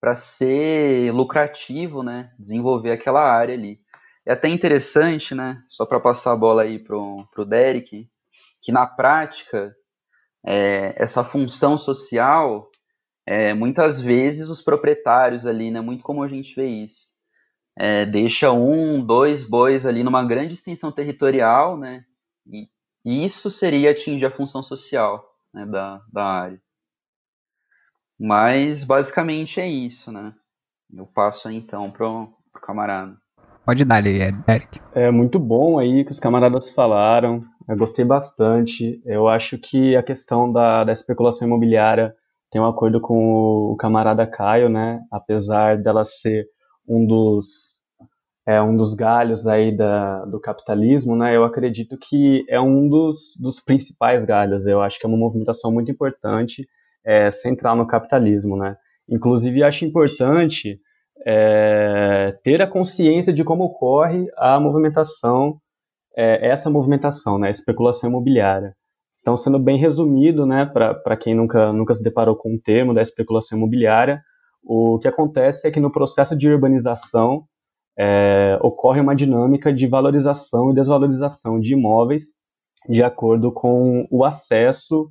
[0.00, 3.80] para ser lucrativo, né, desenvolver aquela área ali.
[4.26, 8.10] É até interessante, né, só para passar a bola aí pro, pro Derek,
[8.62, 9.74] que na prática
[10.46, 12.70] é, essa função social,
[13.26, 17.12] é, muitas vezes os proprietários ali, né, muito como a gente vê isso,
[17.76, 22.04] é, deixa um, dois bois ali numa grande extensão territorial, né,
[22.46, 22.68] e
[23.04, 26.62] isso seria atingir a função social né, da, da área.
[28.18, 30.32] Mas basicamente é isso, né?
[30.94, 33.16] Eu passo aí, então pro, pro camarada.
[33.64, 34.80] Pode dar ali, Eric.
[34.94, 37.44] É muito bom aí que os camaradas falaram.
[37.68, 39.00] Eu gostei bastante.
[39.04, 42.14] Eu acho que a questão da, da especulação imobiliária
[42.50, 45.00] tem um acordo com o, o camarada Caio, né?
[45.10, 46.46] Apesar dela ser
[46.88, 47.82] um dos
[48.44, 51.36] é um dos galhos aí da, do capitalismo, né?
[51.36, 54.66] Eu acredito que é um dos, dos principais galhos.
[54.66, 56.68] Eu acho que é uma movimentação muito importante,
[57.04, 58.76] é, central no capitalismo, né?
[59.08, 60.80] Inclusive, acho importante
[61.24, 65.60] é, ter a consciência de como ocorre a movimentação,
[66.16, 67.50] é, essa movimentação, né?
[67.50, 68.74] Especulação imobiliária.
[69.20, 70.66] Então, sendo bem resumido, né?
[70.66, 74.22] Para quem nunca, nunca se deparou com o termo da especulação imobiliária,
[74.64, 77.44] o que acontece é que no processo de urbanização
[77.98, 82.34] é, ocorre uma dinâmica de valorização e desvalorização de imóveis
[82.88, 85.10] de acordo com o acesso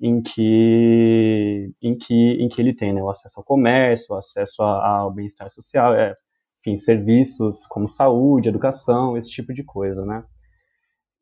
[0.00, 3.02] em que, em que, em que ele tem, né?
[3.02, 6.14] o acesso ao comércio, o acesso ao bem-estar social, é,
[6.60, 10.24] enfim, serviços como saúde, educação, esse tipo de coisa, né?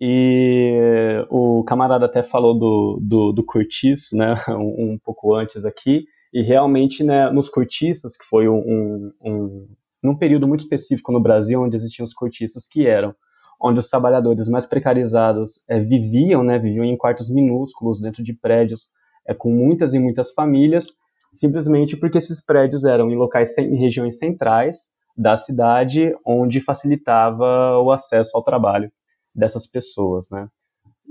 [0.01, 6.05] E o camarada até falou do, do, do cortiço, né, um, um, pouco antes aqui,
[6.33, 9.69] e realmente, né, nos cortiços, que foi um, um,
[10.03, 13.15] num período muito específico no Brasil, onde existiam os cortiços que eram
[13.61, 18.91] onde os trabalhadores mais precarizados é, viviam, né, viviam em quartos minúsculos dentro de prédios
[19.27, 20.93] é, com muitas e muitas famílias,
[21.33, 27.91] simplesmente porque esses prédios eram em locais em regiões centrais da cidade, onde facilitava o
[27.91, 28.91] acesso ao trabalho
[29.39, 30.49] dessas pessoas, né?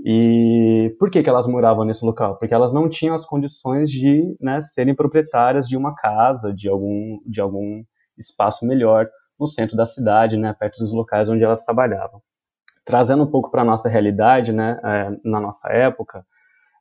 [0.06, 2.38] E por que, que elas moravam nesse local?
[2.38, 7.20] Porque elas não tinham as condições de né, serem proprietárias de uma casa, de algum,
[7.26, 7.84] de algum
[8.18, 9.10] espaço melhor
[9.40, 12.22] no centro da cidade, né, perto dos locais onde elas trabalhavam.
[12.86, 16.26] Trazendo um pouco para a nossa realidade, né, é, na nossa época,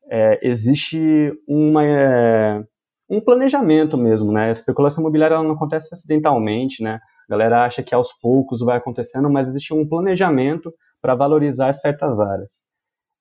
[0.09, 2.63] é, existe uma, é,
[3.11, 7.95] um planejamento mesmo, né, a especulação imobiliária não acontece acidentalmente, né, a galera acha que
[7.95, 10.73] aos poucos vai acontecendo, mas existe um planejamento
[11.07, 12.65] para valorizar certas áreas.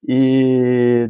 [0.07, 1.07] E,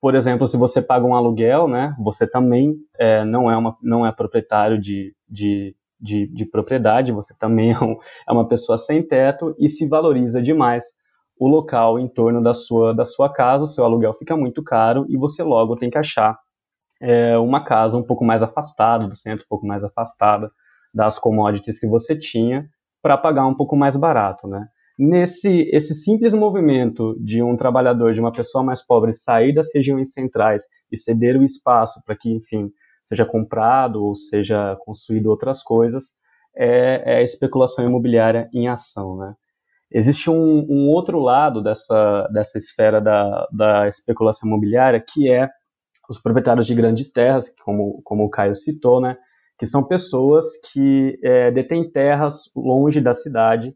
[0.00, 4.06] por exemplo, se você paga um aluguel, né, você também é, não, é uma, não
[4.06, 7.96] é proprietário de, de de, de propriedade, você também é, um,
[8.28, 10.84] é uma pessoa sem teto e se valoriza demais
[11.38, 15.06] o local em torno da sua, da sua casa, o seu aluguel fica muito caro
[15.08, 16.38] e você logo tem que achar
[17.00, 20.50] é, uma casa um pouco mais afastada do centro, um pouco mais afastada
[20.92, 22.68] das commodities que você tinha
[23.02, 24.68] para pagar um pouco mais barato, né?
[24.96, 30.12] Nesse esse simples movimento de um trabalhador, de uma pessoa mais pobre sair das regiões
[30.12, 32.70] centrais e ceder o espaço para que, enfim,
[33.02, 36.20] seja comprado ou seja construído outras coisas,
[36.56, 39.34] é, é a especulação imobiliária em ação, né?
[39.90, 45.48] Existe um, um, outro lado dessa, dessa esfera da, da especulação imobiliária, que é
[46.08, 49.16] os proprietários de grandes terras, como, como o Caio citou, né,
[49.58, 53.74] que são pessoas que é, detêm terras longe da cidade,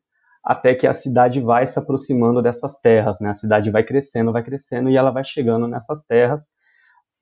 [0.48, 4.42] até que a cidade vai se aproximando dessas terras, né, a cidade vai crescendo, vai
[4.42, 6.52] crescendo, e ela vai chegando nessas terras,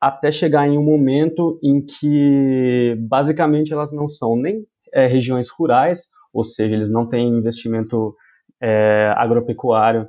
[0.00, 6.02] até chegar em um momento em que basicamente elas não são nem é, regiões rurais,
[6.32, 8.14] ou seja, eles não têm investimento
[8.62, 10.06] é, agropecuário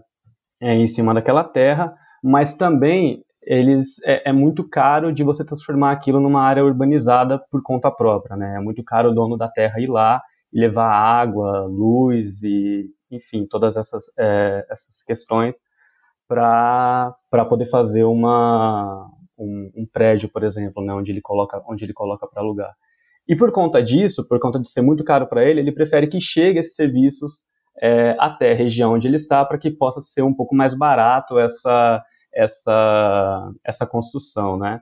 [0.62, 1.91] é, em cima daquela terra,
[2.23, 7.63] mas também eles é, é, muito caro de você transformar aquilo numa área urbanizada por
[7.63, 8.58] conta própria, né?
[8.58, 10.21] É muito caro o dono da terra ir lá
[10.53, 15.63] e levar água, luz e, enfim, todas essas, é, essas questões
[16.28, 17.15] para
[17.50, 22.28] poder fazer uma, um, um prédio, por exemplo, né, onde ele coloca, onde ele coloca
[22.28, 22.76] para alugar.
[23.28, 26.20] E por conta disso, por conta de ser muito caro para ele, ele prefere que
[26.20, 27.43] chegue esses serviços
[27.82, 31.38] é, até a região onde ele está, para que possa ser um pouco mais barato
[31.38, 34.80] essa, essa, essa construção, né?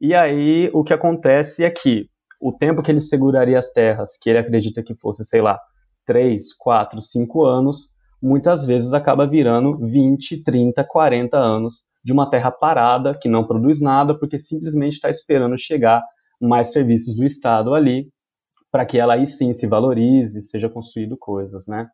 [0.00, 2.08] E aí o que acontece é que
[2.40, 5.60] o tempo que ele seguraria as terras, que ele acredita que fosse, sei lá,
[6.06, 12.50] 3, 4, 5 anos, muitas vezes acaba virando 20, 30, 40 anos de uma terra
[12.50, 16.02] parada, que não produz nada, porque simplesmente está esperando chegar
[16.40, 18.08] mais serviços do Estado ali,
[18.70, 21.88] para que ela aí sim se valorize, seja construído coisas, né?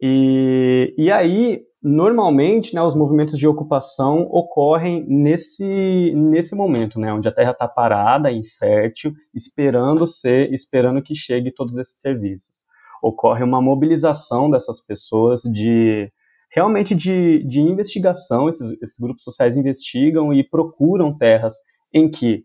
[0.00, 7.28] E, e aí, normalmente, né, os movimentos de ocupação ocorrem nesse, nesse momento, né, onde
[7.28, 12.59] a terra está parada, infértil, esperando ser, esperando que chegue todos esses serviços.
[13.02, 16.10] Ocorre uma mobilização dessas pessoas de
[16.50, 18.48] realmente de, de investigação.
[18.48, 21.54] Esses, esses grupos sociais investigam e procuram terras
[21.92, 22.44] em que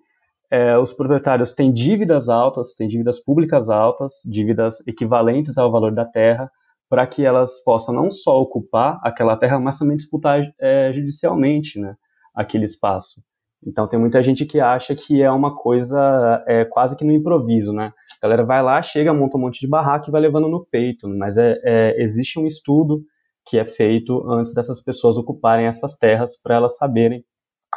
[0.52, 6.06] é, os proprietários têm dívidas altas, têm dívidas públicas altas, dívidas equivalentes ao valor da
[6.06, 6.52] terra,
[6.89, 11.96] para que elas possam não só ocupar aquela terra, mas também disputar é, judicialmente né,
[12.34, 13.22] aquele espaço.
[13.65, 17.74] Então tem muita gente que acha que é uma coisa é, quase que no improviso,
[17.74, 17.91] né?
[18.22, 21.08] A galera vai lá, chega, monta um monte de barraco e vai levando no peito,
[21.08, 23.02] mas é, é existe um estudo
[23.46, 27.24] que é feito antes dessas pessoas ocuparem essas terras para elas saberem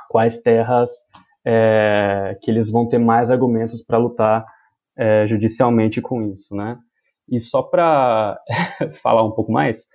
[0.08, 0.90] quais terras
[1.46, 4.44] é, que eles vão ter mais argumentos para lutar
[4.96, 6.76] é, judicialmente com isso, né?
[7.30, 8.38] E só para
[9.02, 9.88] falar um pouco mais,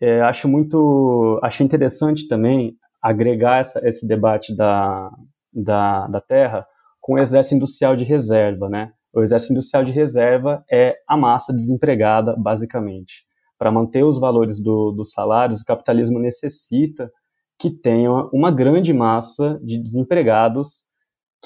[0.00, 2.76] é, acho muito, acho interessante também
[3.08, 5.12] agregar essa, esse debate da,
[5.52, 6.66] da, da terra
[7.00, 8.92] com o exército industrial de reserva, né?
[9.14, 13.24] O exército industrial de reserva é a massa desempregada, basicamente.
[13.56, 17.10] Para manter os valores do, dos salários, o capitalismo necessita
[17.58, 20.84] que tenha uma grande massa de desempregados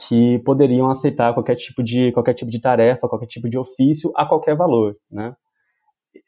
[0.09, 4.25] que poderiam aceitar qualquer tipo de qualquer tipo de tarefa, qualquer tipo de ofício a
[4.25, 5.37] qualquer valor, né?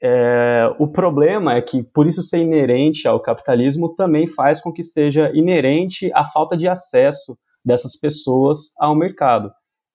[0.00, 4.82] É, o problema é que, por isso ser inerente ao capitalismo, também faz com que
[4.82, 9.52] seja inerente a falta de acesso dessas pessoas ao mercado.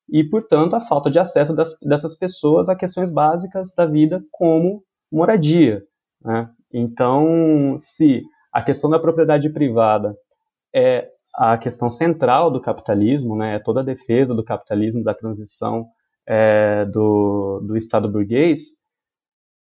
[0.10, 4.82] E, portanto, a falta de acesso das, dessas pessoas a questões básicas da vida, como
[5.12, 5.84] moradia.
[6.24, 6.50] Né?
[6.74, 8.24] Então, se
[8.54, 10.16] a questão da propriedade privada
[10.74, 15.86] é a questão central do capitalismo, né, é toda a defesa do capitalismo, da transição
[16.26, 18.80] é, do, do Estado burguês,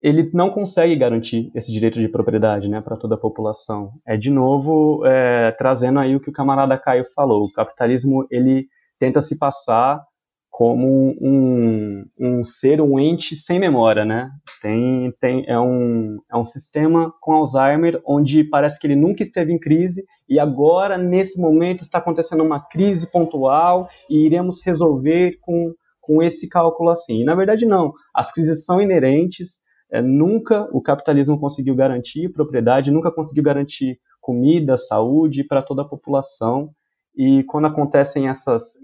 [0.03, 3.93] ele não consegue garantir esse direito de propriedade né, para toda a população.
[4.05, 8.67] É, de novo, é, trazendo aí o que o camarada Caio falou, o capitalismo ele
[8.99, 10.03] tenta se passar
[10.49, 14.29] como um, um ser, um ente sem memória, né?
[14.61, 19.51] Tem, tem, é, um, é um sistema com Alzheimer onde parece que ele nunca esteve
[19.51, 25.73] em crise e agora, nesse momento, está acontecendo uma crise pontual e iremos resolver com,
[25.99, 27.21] com esse cálculo assim.
[27.21, 27.91] E, na verdade, não.
[28.13, 29.59] As crises são inerentes,
[29.93, 35.87] é, nunca o capitalismo conseguiu garantir propriedade, nunca conseguiu garantir comida, saúde para toda a
[35.87, 36.71] população.
[37.15, 38.79] E quando acontecem essas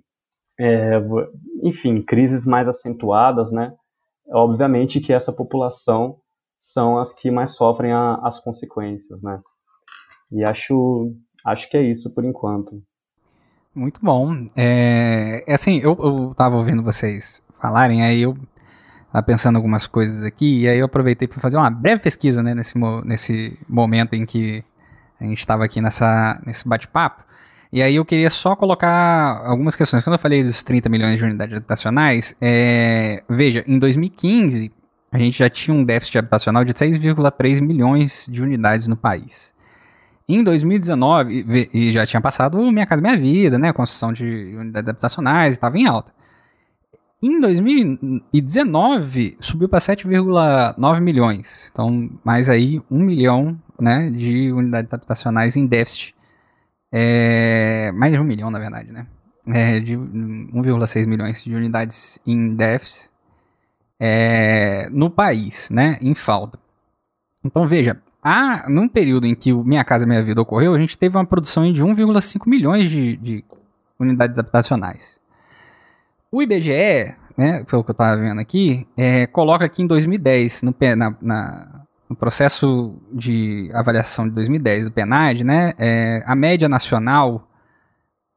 [0.60, 1.02] é,
[1.64, 3.74] enfim, crises mais acentuadas, né?
[4.30, 6.18] Obviamente que essa população
[6.60, 9.42] são as que mais sofrem a, as consequências, né?
[10.32, 12.84] E acho, acho que é isso por enquanto.
[13.74, 14.48] Muito bom.
[14.56, 18.38] É, é assim, eu, eu tava ouvindo vocês falarem, aí eu
[19.12, 22.54] tava pensando algumas coisas aqui, e aí eu aproveitei para fazer uma breve pesquisa, né,
[22.54, 24.64] nesse, nesse momento em que
[25.20, 27.24] a gente estava aqui nessa, nesse bate-papo.
[27.72, 30.04] E aí eu queria só colocar algumas questões.
[30.04, 34.72] Quando eu falei dos 30 milhões de unidades habitacionais, é, veja, em 2015
[35.12, 39.54] a gente já tinha um déficit habitacional de 6,3 milhões de unidades no país.
[40.28, 44.88] Em 2019, e já tinha passado Minha Casa Minha Vida, né, a construção de unidades
[44.88, 46.12] habitacionais, estava em alta.
[47.22, 51.70] Em 2019, subiu para 7,9 milhões.
[51.72, 56.16] Então, mais aí um milhão né, de unidades habitacionais em déficit
[56.92, 59.08] é, mais de um milhão, na verdade, né?
[59.48, 63.10] É, de 1,6 milhões de unidades em déficit
[64.00, 65.98] é, no país, né?
[66.02, 66.60] Em falta.
[67.44, 70.98] Então veja, há, num período em que o Minha Casa Minha Vida ocorreu, a gente
[70.98, 73.46] teve uma produção de 1,5 milhões de, de,
[74.00, 75.19] unidades habitacionais.
[76.32, 80.76] O IBGE, né, pelo que eu estava vendo aqui, é, coloca aqui em 2010, no,
[80.96, 87.48] na, na no processo de avaliação de 2010 do PNAD, né, é, a média nacional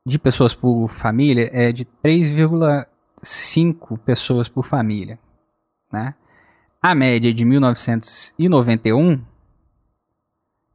[0.04, 5.18] de pessoas por família é de 3,5 pessoas por família.
[5.90, 6.14] Né?
[6.80, 9.24] A média de 1991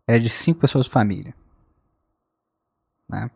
[0.08, 1.36] é de 5 pessoas por família.
[3.10, 3.30] Né?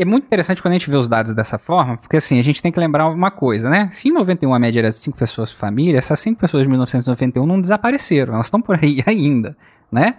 [0.00, 2.62] É muito interessante quando a gente vê os dados dessa forma, porque assim, a gente
[2.62, 3.88] tem que lembrar uma coisa, né?
[3.90, 6.68] Se em 91 a média era de 5 pessoas por família, essas 5 pessoas de
[6.68, 9.56] 1991 não desapareceram, elas estão por aí ainda,
[9.90, 10.14] né?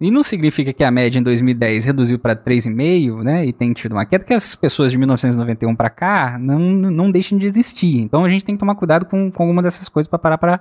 [0.00, 3.46] E não significa que a média em 2010 reduziu para 3,5, né?
[3.46, 7.36] E tem tido uma queda, que as pessoas de 1991 para cá não, não deixem
[7.36, 7.98] de existir.
[7.98, 10.60] Então a gente tem que tomar cuidado com, com alguma dessas coisas para parar para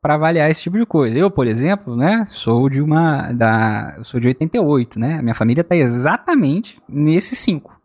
[0.00, 1.16] para avaliar esse tipo de coisa.
[1.16, 5.22] Eu, por exemplo, né, sou de uma da, sou de 88, né?
[5.22, 7.81] Minha família está exatamente nesses 5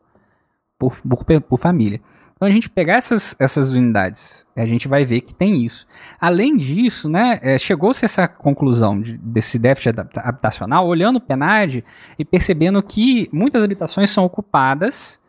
[0.78, 2.01] por, por, por família.
[2.38, 5.88] Então a gente pegar essas, essas unidades, a gente vai ver que tem isso.
[6.21, 11.84] Além disso, né, é, chegou-se a essa conclusão de, desse déficit habitacional olhando o PNAD
[12.17, 15.19] e percebendo que muitas habitações são ocupadas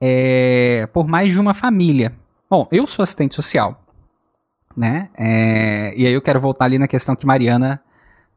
[0.00, 2.14] é, por mais de uma família.
[2.48, 3.84] Bom, eu sou assistente social,
[4.74, 5.10] né?
[5.18, 7.78] É, e aí eu quero voltar ali na questão que Mariana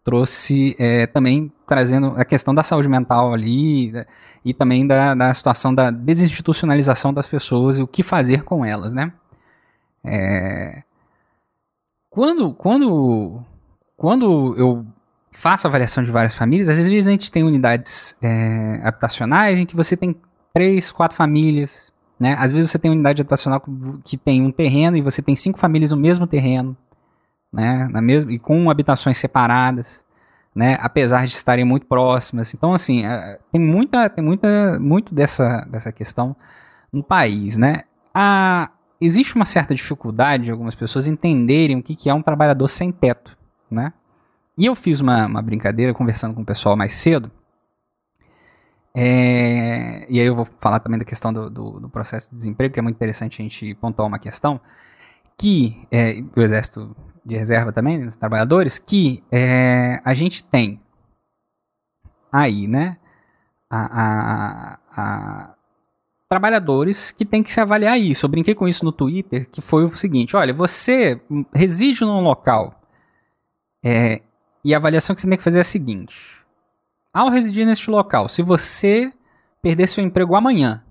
[0.03, 4.05] trouxe é, também trazendo a questão da saúde mental ali né,
[4.43, 8.93] e também da, da situação da desinstitucionalização das pessoas e o que fazer com elas,
[8.93, 9.13] né?
[10.03, 10.83] É,
[12.09, 13.41] quando, quando,
[13.95, 14.85] quando eu
[15.31, 19.75] faço avaliação de várias famílias, às vezes a gente tem unidades é, habitacionais em que
[19.75, 20.15] você tem
[20.53, 22.35] três, quatro famílias, né?
[22.37, 23.63] Às vezes você tem unidade habitacional
[24.03, 26.75] que tem um terreno e você tem cinco famílias no mesmo terreno,
[27.51, 27.87] né?
[27.89, 30.05] Na mesma, e com habitações separadas,
[30.55, 30.77] né?
[30.81, 32.53] Apesar de estarem muito próximas.
[32.53, 36.35] Então, assim, é, tem muita, tem muita, muito dessa, dessa questão
[36.91, 37.83] no país, né?
[38.13, 42.67] A, existe uma certa dificuldade de algumas pessoas entenderem o que, que é um trabalhador
[42.67, 43.37] sem teto,
[43.69, 43.93] né?
[44.57, 47.31] E eu fiz uma, uma brincadeira conversando com o pessoal mais cedo.
[48.93, 52.73] É, e aí eu vou falar também da questão do, do, do, processo de desemprego,
[52.73, 54.59] que é muito interessante a gente pontuar uma questão.
[55.37, 56.95] Que é, o Exército
[57.25, 60.81] de Reserva também, os trabalhadores, que é, a gente tem
[62.31, 62.97] aí, né?
[63.69, 65.55] A, a, a,
[66.27, 68.25] trabalhadores que tem que se avaliar isso.
[68.25, 71.21] Eu brinquei com isso no Twitter, que foi o seguinte: olha, você
[71.53, 72.81] reside num local
[73.83, 74.21] é,
[74.63, 76.41] e a avaliação que você tem que fazer é a seguinte:
[77.13, 79.11] ao residir neste local, se você
[79.61, 80.83] perder seu emprego amanhã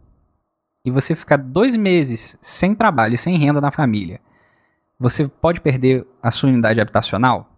[0.85, 4.21] e você ficar dois meses sem trabalho e sem renda na família,
[5.01, 7.51] você pode perder a sua unidade habitacional?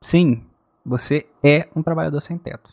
[0.00, 0.46] Sim,
[0.86, 2.70] você é um trabalhador sem teto.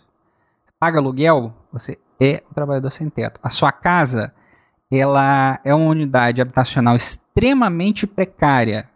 [0.79, 1.51] Paga aluguel?
[1.73, 3.39] Você é um trabalhador sem teto.
[3.41, 4.31] A sua casa,
[4.91, 8.87] ela é uma unidade habitacional extremamente precária,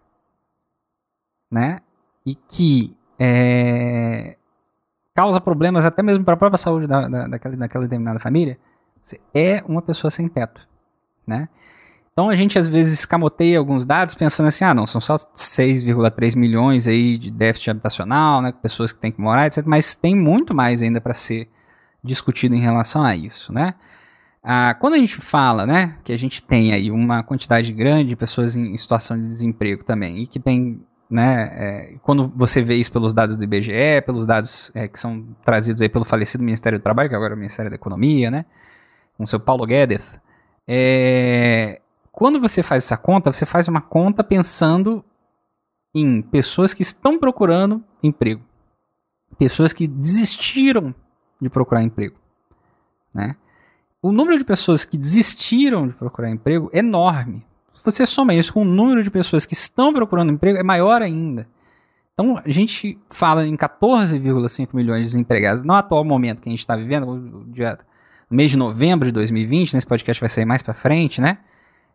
[1.50, 1.80] né?
[2.24, 4.38] E que é,
[5.16, 8.60] causa problemas até mesmo para a própria saúde da, da, daquela, daquela determinada família.
[9.02, 10.68] Você é uma pessoa sem teto,
[11.26, 11.50] né?
[12.12, 16.36] Então a gente às vezes escamoteia alguns dados pensando assim, ah não, são só 6,3
[16.36, 19.64] milhões aí de déficit habitacional, né, pessoas que têm que morar, etc.
[19.66, 21.50] Mas tem muito mais ainda para ser
[22.04, 23.76] discutido em relação a isso, né?
[24.44, 28.16] Ah, quando a gente fala, né, que a gente tem aí uma quantidade grande de
[28.16, 32.92] pessoas em situação de desemprego também e que tem, né, é, quando você vê isso
[32.92, 36.82] pelos dados do IBGE, pelos dados é, que são trazidos aí pelo falecido Ministério do
[36.82, 38.46] Trabalho, que agora é o Ministério da Economia, né,
[39.16, 40.20] com o seu Paulo Guedes,
[40.68, 41.80] é,
[42.12, 45.04] quando você faz essa conta, você faz uma conta pensando
[45.94, 48.42] em pessoas que estão procurando emprego,
[49.38, 50.94] pessoas que desistiram
[51.42, 52.16] de procurar emprego.
[53.14, 53.36] Né?
[54.02, 57.46] O número de pessoas que desistiram de procurar emprego é enorme.
[57.74, 61.02] Se você soma isso com o número de pessoas que estão procurando emprego, é maior
[61.02, 61.48] ainda.
[62.14, 66.60] Então, a gente fala em 14,5 milhões de desempregados no atual momento que a gente
[66.60, 67.80] está vivendo, o dia,
[68.30, 71.40] mês de novembro de 2020, nesse podcast vai sair mais para frente, né?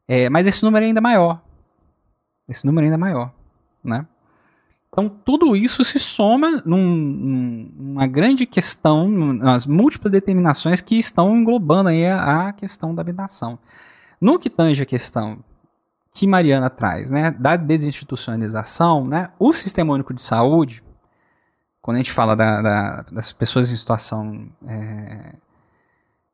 [0.09, 1.41] É, mas esse número é ainda maior.
[2.49, 3.33] Esse número é ainda maior,
[3.83, 4.07] né?
[4.89, 11.91] Então, tudo isso se soma num, numa grande questão, nas múltiplas determinações que estão englobando
[11.91, 13.59] aí a, a, questão da habitação.
[14.19, 15.39] No que tange a questão
[16.15, 20.83] que Mariana traz, né, da desinstitucionalização, né, o Sistema Único de Saúde,
[21.83, 25.35] quando a gente fala da, da, das pessoas em situação, é,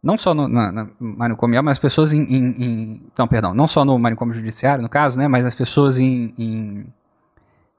[0.03, 3.69] não só no na, na manicômio, mas as pessoas em, em, em, Não, perdão, não
[3.69, 6.87] só no manicômio judiciário, no caso, né, mas as pessoas em, em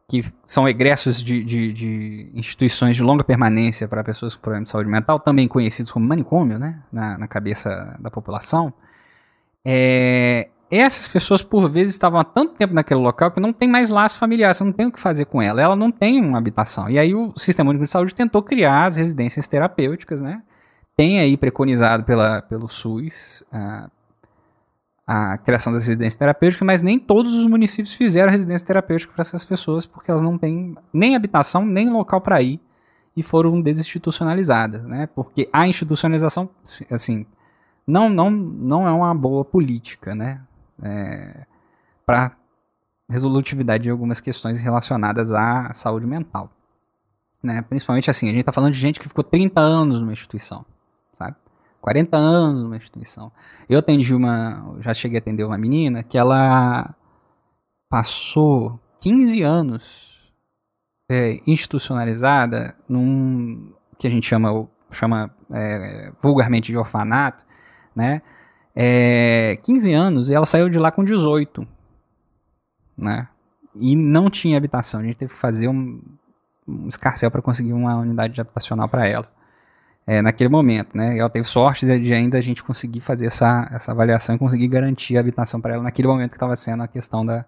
[0.07, 4.71] que são egressos de, de, de, instituições de longa permanência para pessoas com problemas de
[4.71, 8.73] saúde mental, também conhecidos como manicômio, né, na, na cabeça da população,
[9.65, 13.89] é, essas pessoas, por vezes, estavam há tanto tempo naquele local que não tem mais
[13.89, 16.89] laço familiar, você não tem o que fazer com ela, ela não tem uma habitação.
[16.89, 20.41] E aí o Sistema Único de Saúde tentou criar as residências terapêuticas, né,
[20.95, 23.89] tem aí preconizado pela, pelo SUS, uh,
[25.05, 29.43] a criação das residências terapêuticas, mas nem todos os municípios fizeram residência terapêutica para essas
[29.43, 32.59] pessoas, porque elas não têm nem habitação, nem local para ir,
[33.15, 35.07] e foram desinstitucionalizadas, né?
[35.13, 36.49] Porque a institucionalização,
[36.89, 37.25] assim,
[37.85, 40.41] não, não, não é uma boa política, né?
[40.81, 41.45] É,
[42.05, 42.35] para
[43.09, 46.49] resolutividade de algumas questões relacionadas à saúde mental.
[47.41, 47.61] Né?
[47.61, 50.65] Principalmente assim, a gente está falando de gente que ficou 30 anos numa instituição.
[51.83, 53.29] 40 anos numa instituição.
[53.67, 56.95] Eu atendi uma, já cheguei a atender uma menina que ela
[57.89, 60.33] passou 15 anos
[61.11, 67.45] é, institucionalizada num que a gente chama, chama é, vulgarmente de orfanato,
[67.93, 68.21] né?
[68.73, 71.67] É, 15 anos e ela saiu de lá com 18,
[72.97, 73.27] né?
[73.75, 75.01] E não tinha habitação.
[75.01, 76.01] A gente teve que fazer um,
[76.65, 79.29] um escarcel para conseguir uma unidade habitacional para ela
[80.05, 81.17] é, naquele momento, né?
[81.17, 85.17] Ela teve sorte de ainda a gente conseguir fazer essa, essa avaliação e conseguir garantir
[85.17, 87.45] a habitação para ela naquele momento que estava sendo a questão da,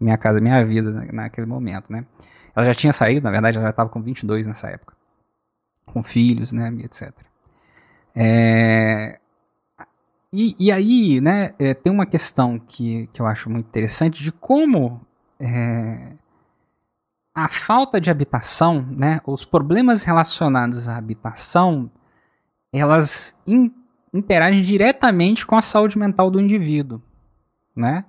[0.00, 2.04] Minha Casa Minha Vida naquele momento, né?
[2.54, 4.94] Ela já tinha saído, na verdade, ela já estava com 22 nessa época.
[5.86, 7.12] Com filhos, né, etc.
[8.14, 9.18] É...
[10.32, 14.32] E, e aí, né, é, tem uma questão que, que eu acho muito interessante de
[14.32, 15.00] como
[15.38, 16.12] é,
[17.34, 21.90] a falta de habitação, né, os problemas relacionados à habitação,
[22.72, 23.72] elas in,
[24.12, 27.00] interagem diretamente com a saúde mental do indivíduo,
[27.74, 28.04] né?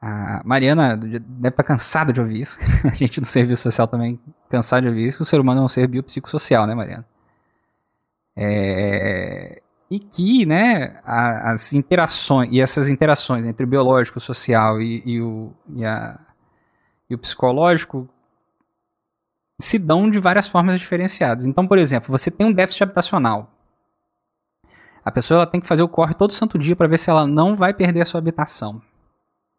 [0.00, 2.58] A Mariana deve estar tá cansada de ouvir isso.
[2.84, 4.18] a gente no serviço social também
[4.50, 5.22] cansado de ouvir isso.
[5.22, 7.06] O ser humano é um ser biopsicossocial, né, Mariana?
[8.36, 9.62] É...
[9.88, 15.20] E que, né, as interações, e essas interações entre o biológico, o social e, e
[15.20, 16.18] o, e, a,
[17.08, 18.08] e o psicológico
[19.64, 21.46] se dão de várias formas diferenciadas.
[21.46, 23.50] Então, por exemplo, você tem um déficit habitacional.
[25.04, 27.56] A pessoa tem que fazer o corre todo santo dia para ver se ela não
[27.56, 28.80] vai perder a sua habitação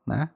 [0.05, 0.29] né?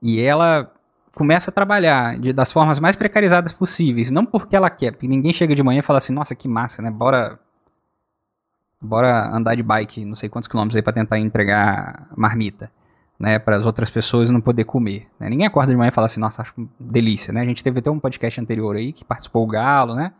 [0.00, 0.70] E ela
[1.14, 5.32] começa a trabalhar de, das formas mais precarizadas possíveis, não porque ela quer, porque ninguém
[5.32, 6.90] chega de manhã e fala assim, nossa, que massa, né?
[6.90, 7.38] Bora
[8.80, 12.70] bora andar de bike, não sei quantos quilômetros aí para tentar entregar marmita,
[13.22, 15.06] né, para as outras pessoas não poder comer.
[15.20, 15.30] Né?
[15.30, 17.40] Ninguém acorda de manhã e fala assim, nossa, acho delícia, né?
[17.40, 20.12] A gente teve até um podcast anterior aí que participou o Galo, né?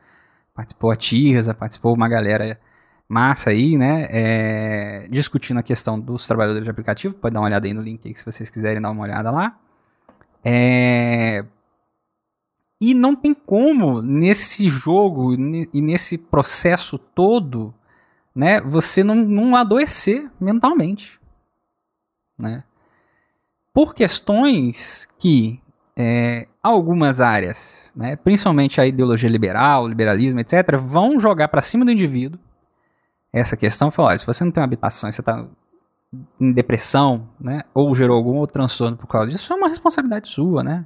[0.54, 2.60] Participou a Tirza, participou uma galera
[3.08, 4.06] massa aí, né?
[4.08, 7.12] É, discutindo a questão dos trabalhadores de aplicativo.
[7.12, 9.58] Pode dar uma olhada aí no link aí, se vocês quiserem dar uma olhada lá.
[10.44, 11.44] É,
[12.80, 17.74] e não tem como nesse jogo e nesse processo todo,
[18.32, 18.60] né?
[18.60, 21.18] Você não, não adoecer mentalmente,
[22.38, 22.62] né?
[23.72, 25.60] Por questões que
[25.96, 31.90] é, algumas áreas, né, principalmente a ideologia liberal, liberalismo, etc., vão jogar para cima do
[31.90, 32.38] indivíduo
[33.32, 35.46] essa questão, falou, se você não tem uma habitação e você está
[36.38, 40.28] em depressão, né, ou gerou algum outro transtorno por causa disso, isso é uma responsabilidade
[40.28, 40.84] sua, né?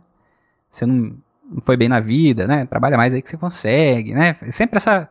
[0.71, 1.17] Você não,
[1.51, 2.65] não foi bem na vida, né?
[2.67, 4.37] Trabalha mais aí que você consegue, né?
[4.43, 5.11] É sempre essa,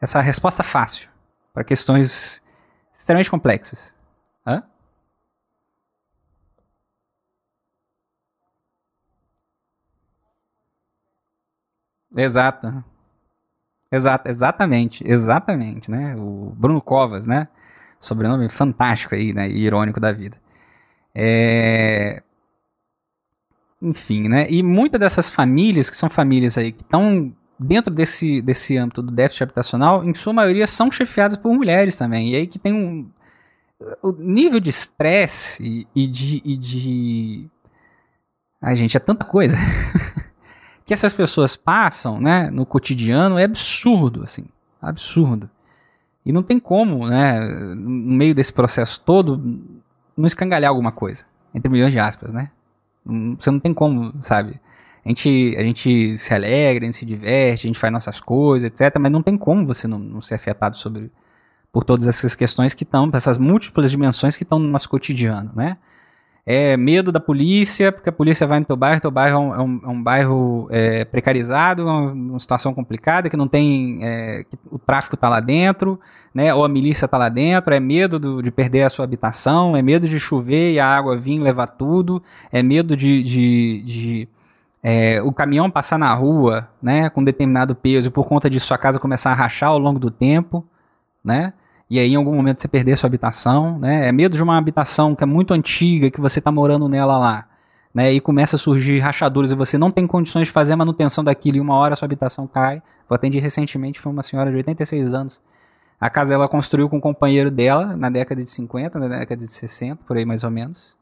[0.00, 1.08] essa resposta fácil
[1.54, 2.42] para questões
[2.94, 3.96] extremamente complexas.
[12.16, 12.84] Exato.
[13.90, 16.16] Exato, exatamente, exatamente, né?
[16.16, 17.48] O Bruno Covas, né?
[18.00, 19.48] Sobrenome fantástico aí, né?
[19.48, 20.36] Irônico da vida.
[21.14, 22.22] É...
[23.80, 24.50] Enfim, né?
[24.50, 29.12] E muitas dessas famílias, que são famílias aí que estão dentro desse, desse âmbito do
[29.12, 32.32] déficit habitacional, em sua maioria são chefiadas por mulheres também.
[32.32, 33.10] E aí que tem um.
[34.02, 37.50] O nível de estresse e, e, de, e de.
[38.60, 39.56] Ai, gente, é tanta coisa.
[40.84, 44.46] que essas pessoas passam, né, no cotidiano é absurdo, assim,
[44.80, 45.48] absurdo.
[46.24, 47.40] E não tem como, né,
[47.74, 49.36] no meio desse processo todo,
[50.16, 51.24] não escangalhar alguma coisa,
[51.54, 52.50] entre milhões de aspas, né?
[53.38, 54.60] Você não tem como, sabe?
[55.04, 58.66] A gente, a gente se alegra, a gente se diverte, a gente faz nossas coisas,
[58.66, 58.98] etc.
[58.98, 61.12] Mas não tem como você não, não ser afetado sobre,
[61.70, 65.76] por todas essas questões que estão, essas múltiplas dimensões que estão no nosso cotidiano, né?
[66.46, 69.84] É medo da polícia, porque a polícia vai no teu bairro, teu bairro é um,
[69.84, 73.98] é um, é bairro é, precarizado, uma, uma, situação complicada, que não tem.
[74.02, 75.98] É, que o tráfico está lá dentro,
[76.34, 76.52] né?
[76.52, 79.80] Ou a milícia está lá dentro, é medo do, de perder a sua habitação, é
[79.80, 82.22] medo de chover e a água vir levar tudo,
[82.52, 84.28] é medo de, de, de
[84.82, 88.76] é, o caminhão passar na rua, né, com determinado peso e por conta disso sua
[88.76, 90.62] casa começar a rachar ao longo do tempo,
[91.24, 91.54] né?
[91.88, 94.08] E aí em algum momento você perder sua habitação, né?
[94.08, 97.46] É medo de uma habitação que é muito antiga, que você está morando nela lá,
[97.92, 98.12] né?
[98.12, 101.58] E começa a surgir rachaduras e você não tem condições de fazer a manutenção daquilo
[101.58, 102.82] e uma hora sua habitação cai.
[103.08, 105.42] Eu atendi recentemente, foi uma senhora de 86 anos.
[106.00, 109.52] A casa ela construiu com um companheiro dela na década de 50, na década de
[109.52, 110.96] 60, por aí mais ou menos.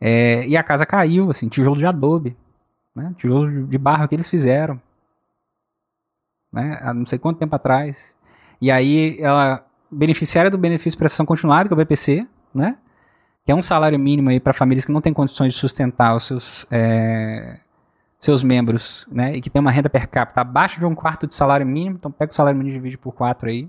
[0.00, 2.36] É, e a casa caiu, assim, tijolo de adobe,
[2.94, 3.14] né?
[3.16, 4.80] Tijolo de barro que eles fizeram,
[6.52, 6.78] né?
[6.80, 8.16] Há não sei quanto tempo atrás.
[8.60, 9.64] E aí ela
[9.94, 12.76] beneficiária do benefício de prestação continuada, que é o BPC, né?
[13.44, 16.26] Que é um salário mínimo aí para famílias que não têm condições de sustentar os
[16.26, 17.60] seus, é,
[18.18, 19.36] seus membros, né?
[19.36, 21.96] E que tem uma renda per capita abaixo de um quarto de salário mínimo.
[21.96, 23.68] Então pega o salário mínimo e divide por quatro aí,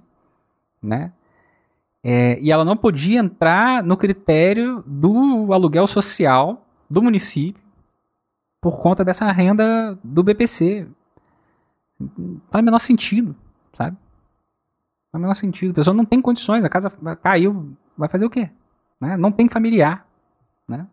[0.81, 1.11] né?
[2.03, 7.61] É, e ela não podia entrar no critério do aluguel social do município
[8.61, 10.87] por conta dessa renda do BPC.
[11.99, 13.35] Não faz o menor sentido,
[13.73, 13.97] sabe?
[15.15, 15.71] Não faz o menor sentido.
[15.71, 16.91] A pessoa não tem condições, a casa
[17.21, 18.49] caiu, vai fazer o quê?
[18.99, 19.15] Né?
[19.17, 20.05] Não tem familiar.
[20.67, 20.85] Né?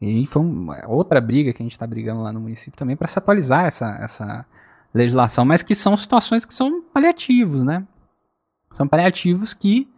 [0.00, 3.06] E foi uma, outra briga que a gente está brigando lá no município também para
[3.06, 4.46] se atualizar essa, essa
[4.92, 7.84] legislação, mas que são situações que são paliativos, né?
[8.72, 9.88] São paliativos que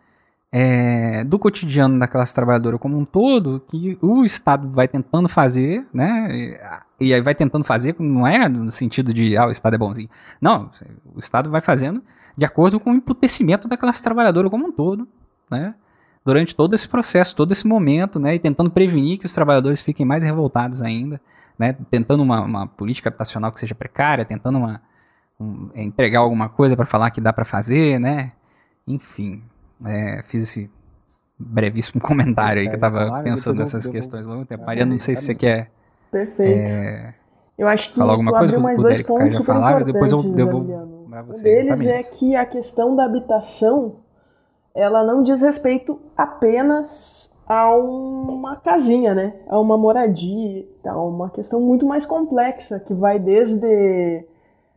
[0.52, 5.86] é, do cotidiano da classe trabalhadora como um todo que o Estado vai tentando fazer,
[5.92, 6.78] né?
[6.98, 10.08] E aí vai tentando fazer, não é no sentido de, ah, o Estado é bonzinho.
[10.40, 10.70] Não,
[11.14, 12.02] o Estado vai fazendo
[12.36, 15.08] de acordo com o emputecimento da classe trabalhadora como um todo,
[15.50, 15.74] né?
[16.24, 18.34] Durante todo esse processo, todo esse momento, né?
[18.34, 21.20] E tentando prevenir que os trabalhadores fiquem mais revoltados ainda,
[21.58, 21.74] né?
[21.90, 24.82] Tentando uma, uma política habitacional que seja precária, tentando uma,
[25.40, 28.32] um, entregar alguma coisa para falar que dá para fazer, né?
[28.86, 29.42] Enfim,
[29.84, 30.70] é, fiz esse
[31.38, 34.66] brevíssimo comentário aí que eu tava pensando nessas questões ao longo tempo.
[34.66, 35.70] Mariana, não sei se você quer.
[36.10, 36.70] Perfeito.
[36.70, 37.14] É,
[37.56, 41.40] eu acho que falar alguma coisa mais dois pontos super falar, depois eu devolvo você.
[41.40, 43.96] Um deles é que a questão da habitação
[44.74, 49.34] ela não diz respeito apenas a uma casinha, né?
[49.48, 54.24] A uma moradia, a uma questão muito mais complexa que vai desde,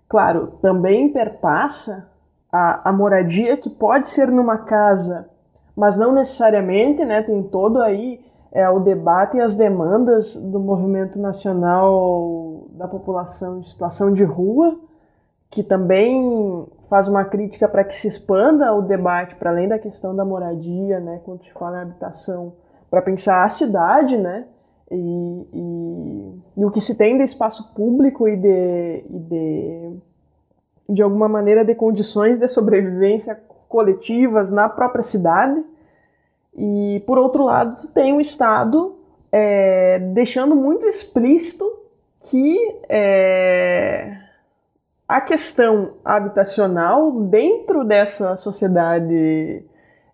[0.07, 2.07] claro, também perpassa
[2.51, 5.29] a, a moradia que pode ser numa casa,
[5.75, 7.23] mas não necessariamente, né?
[7.23, 13.63] Tem todo aí é, o debate e as demandas do movimento nacional da população em
[13.65, 14.79] situação de rua,
[15.51, 20.15] que também faz uma crítica para que se expanda o debate para além da questão
[20.15, 21.21] da moradia, né?
[21.23, 22.53] Quando se fala em habitação,
[22.89, 24.45] para pensar a cidade, né?
[24.91, 29.99] E, e, e, o que se tem de espaço público e de, e de
[30.89, 35.63] de alguma maneira, de condições de sobrevivência coletivas na própria cidade.
[36.57, 38.95] E, por outro lado, tem o Estado
[39.31, 41.71] é, deixando muito explícito
[42.23, 42.57] que
[42.89, 43.38] é,
[45.09, 49.65] a questão habitacional dentro dessa sociedade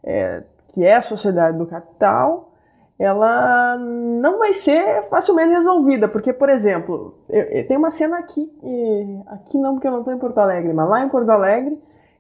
[0.01, 2.53] é, que é a sociedade do capital
[2.97, 8.49] ela não vai ser facilmente resolvida, porque, por exemplo, eu, eu, tem uma cena aqui,
[9.27, 11.77] aqui não porque eu não estou em Porto Alegre, mas lá em Porto Alegre,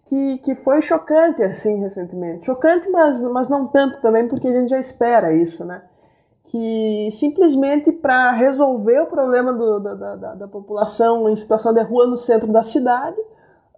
[0.07, 2.45] que, que foi chocante, assim, recentemente.
[2.45, 5.81] Chocante, mas, mas não tanto também, porque a gente já espera isso, né?
[6.47, 12.07] Que simplesmente para resolver o problema do, da, da, da, população em situação de rua
[12.07, 13.19] no centro da cidade,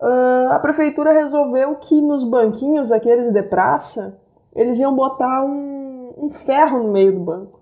[0.01, 4.20] uh, a prefeitura resolveu que nos banquinhos, aqueles de praça,
[4.53, 5.78] eles iam botar um
[6.18, 7.59] um ferro no meio do banco.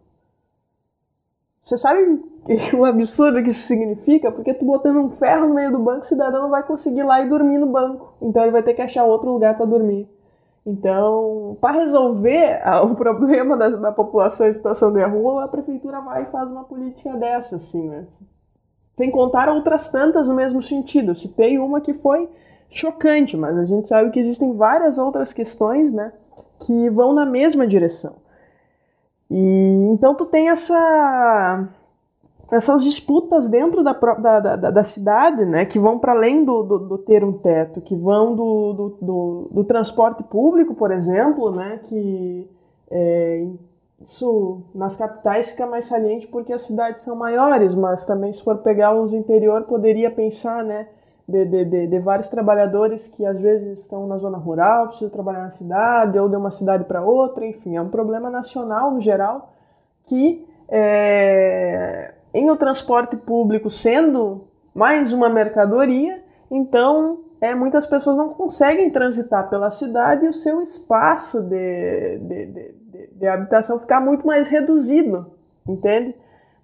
[1.64, 2.24] Você sabe
[2.74, 4.32] o absurdo que isso significa?
[4.32, 7.04] Porque tu botando um ferro no meio do banco, o cidadão não vai conseguir ir
[7.04, 8.14] lá e dormir no banco.
[8.22, 10.08] Então ele vai ter que achar outro lugar para dormir.
[10.66, 16.24] Então, para resolver o problema da, da, população em situação de rua, a prefeitura vai
[16.24, 18.08] e faz uma política dessa, assim, né?
[18.96, 21.14] Sem contar outras tantas no mesmo sentido.
[21.14, 22.28] Citei uma que foi
[22.70, 26.12] chocante, mas a gente sabe que existem várias outras questões, né,
[26.62, 28.16] que vão na mesma direção.
[29.30, 31.68] E então tu tem essa
[32.52, 36.80] essas disputas dentro da, da, da, da cidade, né, que vão para além do, do,
[36.80, 41.80] do, ter um teto, que vão do, do, do, do transporte público, por exemplo, né,
[41.86, 42.48] que
[42.92, 43.48] é,
[44.06, 48.58] isso nas capitais fica mais saliente porque as cidades são maiores, mas também se for
[48.58, 50.88] pegar os interior poderia pensar, né,
[51.28, 55.42] de, de, de, de, vários trabalhadores que às vezes estão na zona rural, precisam trabalhar
[55.42, 59.50] na cidade, ou de uma cidade para outra, enfim, é um problema nacional no geral
[60.06, 66.22] que é, em o transporte público sendo mais uma mercadoria,
[66.52, 72.46] então é, muitas pessoas não conseguem transitar pela cidade e o seu espaço de, de,
[72.48, 75.32] de, de habitação ficar muito mais reduzido,
[75.66, 76.14] entende?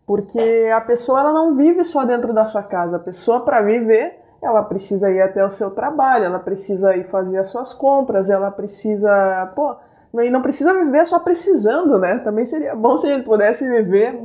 [0.06, 4.20] Porque a pessoa ela não vive só dentro da sua casa, a pessoa para viver
[4.42, 8.50] ela precisa ir até o seu trabalho, ela precisa ir fazer as suas compras, ela
[8.50, 9.76] precisa, pô,
[10.22, 12.18] e não precisa viver só precisando, né?
[12.18, 14.20] Também seria bom se a gente pudesse viver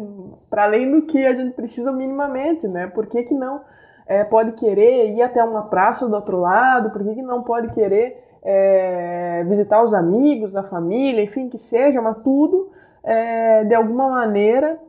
[0.57, 2.87] para além do que a gente precisa minimamente, né?
[2.87, 3.61] Por que, que não
[4.07, 6.89] é, pode querer ir até uma praça do outro lado?
[6.89, 12.01] Por que, que não pode querer é, visitar os amigos, a família, enfim, que seja,
[12.01, 12.71] mas tudo
[13.05, 14.81] é, de alguma maneira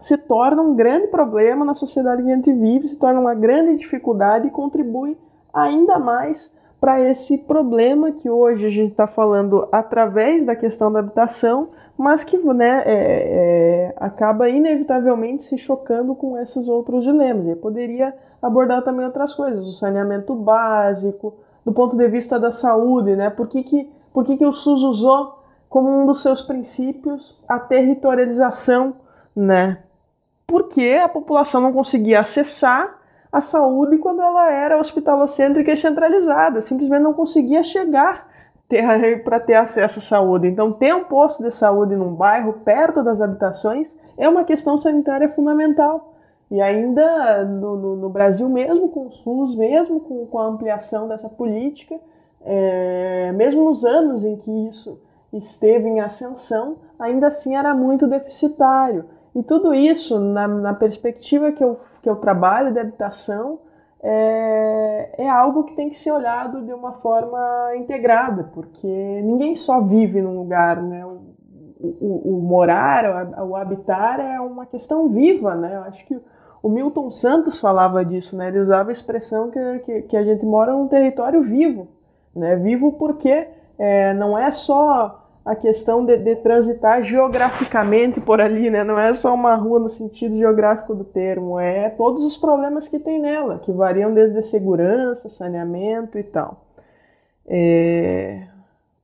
[0.00, 3.76] se torna um grande problema na sociedade que a gente vive, se torna uma grande
[3.76, 5.18] dificuldade e contribui
[5.52, 11.00] ainda mais para esse problema que hoje a gente está falando através da questão da
[11.00, 17.46] habitação, mas que né, é, é, acaba inevitavelmente se chocando com esses outros dilemas.
[17.48, 21.34] E poderia abordar também outras coisas, o saneamento básico,
[21.64, 23.30] do ponto de vista da saúde, né?
[23.30, 25.38] Por que, que, por que, que o SUS usou
[25.68, 28.94] como um dos seus princípios a territorialização
[29.34, 29.78] né?
[30.46, 32.98] Porque a população não conseguia acessar
[33.32, 38.28] a saúde quando ela era hospitalocêntrica e centralizada, simplesmente não conseguia chegar
[39.24, 40.48] para ter acesso à saúde.
[40.48, 45.28] Então, ter um posto de saúde num bairro perto das habitações é uma questão sanitária
[45.28, 46.14] fundamental.
[46.50, 51.08] E ainda no, no, no Brasil, mesmo com o SUS, mesmo com, com a ampliação
[51.08, 51.98] dessa política,
[52.42, 55.00] é, mesmo nos anos em que isso
[55.32, 59.06] esteve em ascensão, ainda assim era muito deficitário.
[59.34, 63.58] E tudo isso, na, na perspectiva que eu, que eu trabalho de habitação,
[64.06, 68.86] é, é algo que tem que ser olhado de uma forma integrada, porque
[69.22, 71.06] ninguém só vive num lugar, né?
[71.06, 71.32] O,
[71.80, 75.76] o, o morar, o, o habitar é uma questão viva, né?
[75.76, 76.20] Eu acho que
[76.62, 78.48] o Milton Santos falava disso, né?
[78.48, 81.88] Ele usava a expressão que, que, que a gente mora num território vivo,
[82.36, 82.56] né?
[82.56, 83.48] Vivo porque
[83.78, 88.82] é, não é só a questão de, de, transitar geograficamente por ali, né?
[88.82, 92.98] Não é só uma rua no sentido geográfico do termo, é todos os problemas que
[92.98, 96.64] tem nela, que variam desde segurança, saneamento e tal.
[97.46, 98.46] É...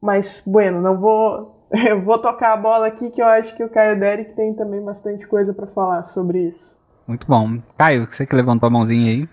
[0.01, 1.67] Mas, bueno, não vou,
[2.05, 5.27] vou tocar a bola aqui que eu acho que o Caio Derek tem também bastante
[5.27, 6.81] coisa para falar sobre isso.
[7.07, 7.59] Muito bom.
[7.77, 9.29] Caio, você que levantou a mãozinha aí.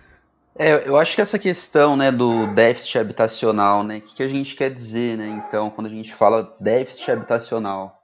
[0.60, 4.28] É, eu acho que essa questão né, do déficit habitacional, né, o que, que, a
[4.28, 7.96] gente quer dizer, né, então, quando a gente fala déficit habitacional?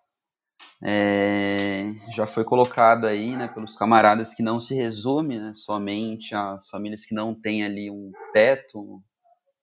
[0.86, 1.86] É,
[2.16, 7.04] já foi colocado aí, né, pelos camaradas que não se resume né, somente às famílias
[7.06, 9.02] que não têm ali um teto,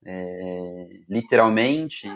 [0.05, 2.11] é, literalmente,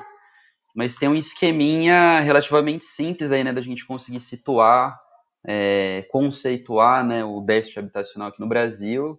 [0.75, 4.99] mas tem um esqueminha relativamente simples aí, né, da gente conseguir situar,
[5.47, 9.17] é, conceituar, né, o déficit habitacional aqui no Brasil,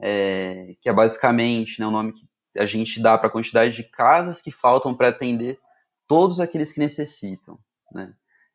[0.00, 2.26] é, que é basicamente né, o nome que
[2.58, 5.58] a gente dá para a quantidade de casas que faltam para atender
[6.06, 7.58] todos aqueles que necessitam.
[7.92, 8.12] Né?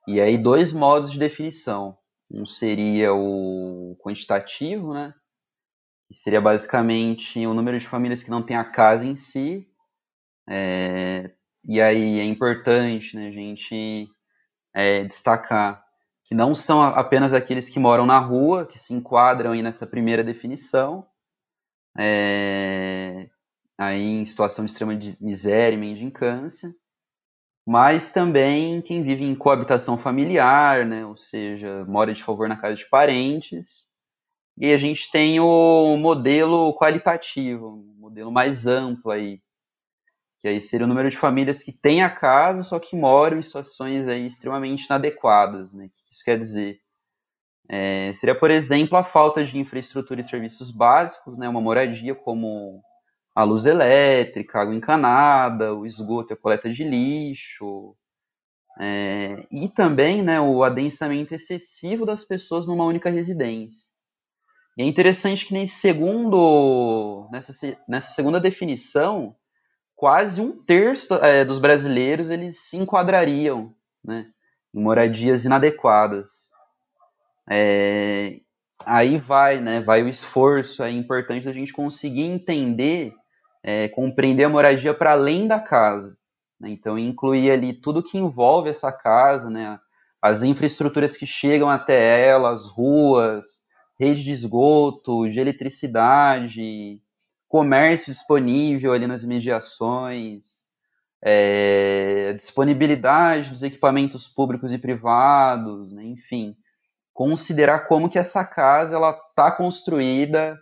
[0.08, 1.98] E aí, dois modos de definição.
[2.30, 5.14] Um seria o quantitativo, né?
[6.08, 9.68] que seria basicamente o número de famílias que não tem a casa em si.
[10.50, 11.32] É,
[11.64, 14.10] e aí é importante né, a gente
[14.74, 15.84] é, destacar
[16.26, 20.24] que não são apenas aqueles que moram na rua, que se enquadram aí nessa primeira
[20.24, 21.06] definição,
[21.98, 23.30] é,
[23.78, 26.74] aí em situação de extrema miséria e mendicância,
[27.66, 32.76] mas também quem vive em coabitação familiar, né, ou seja, mora de favor na casa
[32.76, 33.88] de parentes.
[34.58, 39.42] E a gente tem o modelo qualitativo, um modelo mais amplo aí,
[40.39, 43.44] que aí seria o número de famílias que têm a casa, só que moram em
[43.44, 45.86] situações aí extremamente inadequadas, né?
[45.86, 46.82] O que isso quer dizer?
[47.74, 52.84] É, seria, por exemplo, a falta de infraestrutura e serviços básicos, né, uma moradia como
[53.34, 57.96] a luz elétrica, água encanada, o esgoto e a coleta de lixo,
[58.78, 63.90] é, e também né, o adensamento excessivo das pessoas numa única residência.
[64.78, 67.54] E é interessante que nesse segundo, nessa,
[67.88, 69.34] nessa segunda definição,
[69.96, 74.30] quase um terço é, dos brasileiros eles se enquadrariam né,
[74.74, 76.51] em moradias inadequadas.
[77.54, 78.39] É,
[78.86, 79.82] aí vai, né?
[79.82, 83.14] Vai o esforço, é importante a gente conseguir entender,
[83.62, 86.18] é, compreender a moradia para além da casa.
[86.58, 86.70] Né?
[86.70, 89.78] Então, incluir ali tudo que envolve essa casa, né?
[90.22, 93.64] As infraestruturas que chegam até ela, as ruas,
[93.99, 97.02] rede de esgoto, de eletricidade,
[97.49, 100.62] comércio disponível ali nas imediações,
[101.22, 106.06] é, disponibilidade dos equipamentos públicos e privados, né?
[106.06, 106.56] enfim
[107.14, 110.59] considerar como que essa casa ela está construída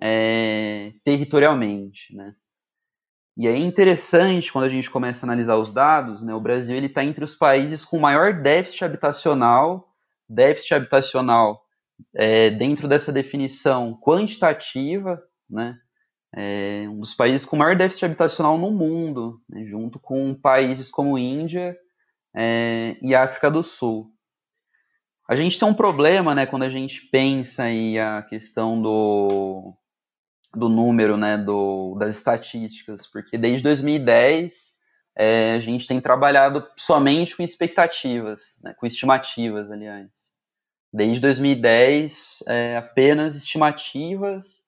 [0.00, 2.34] é, territorialmente, né?
[3.36, 6.34] E é interessante quando a gente começa a analisar os dados, né?
[6.34, 9.94] O Brasil ele está entre os países com maior déficit habitacional,
[10.28, 11.62] déficit habitacional
[12.14, 15.78] é, dentro dessa definição quantitativa, né?
[16.34, 19.64] É um dos países com maior déficit habitacional no mundo, né?
[19.64, 21.76] junto com países como Índia
[22.36, 24.12] é, e África do Sul.
[25.30, 29.72] A gente tem um problema, né, quando a gente pensa aí a questão do,
[30.52, 34.72] do número, né, do, das estatísticas, porque desde 2010
[35.16, 40.10] é, a gente tem trabalhado somente com expectativas, né, com estimativas, aliás.
[40.92, 44.64] Desde 2010, é, apenas estimativas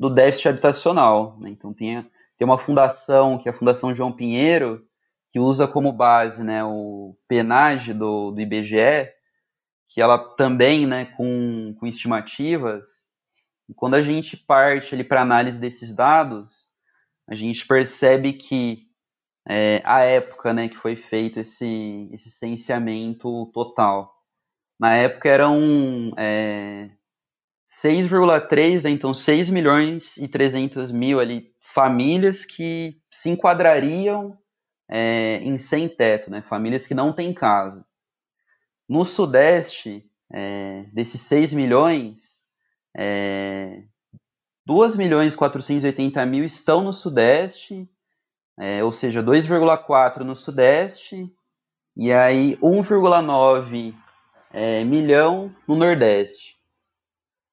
[0.00, 1.36] do déficit habitacional.
[1.38, 1.50] Né?
[1.50, 2.02] Então tem,
[2.38, 4.82] tem uma fundação, que é a Fundação João Pinheiro,
[5.30, 9.14] que usa como base né, o PNAD do, do IBGE,
[9.88, 13.06] que ela também, né, com, com estimativas,
[13.74, 16.66] quando a gente parte para análise desses dados,
[17.28, 18.86] a gente percebe que
[19.48, 24.12] é, a época, né, que foi feito esse, esse censeamento total,
[24.78, 26.90] na época eram é,
[27.66, 34.38] 6,3, né, então 6 milhões e 300 mil ali, famílias que se enquadrariam
[34.88, 37.86] é, em sem teto, né, famílias que não têm casa.
[38.88, 42.40] No Sudeste, é, desses 6 milhões,
[42.96, 43.82] é,
[44.64, 47.88] 2 milhões e 480 mil estão no Sudeste,
[48.58, 51.32] é, ou seja, 2,4 no Sudeste
[51.96, 53.94] e aí 1,9
[54.52, 56.56] é, milhão no Nordeste.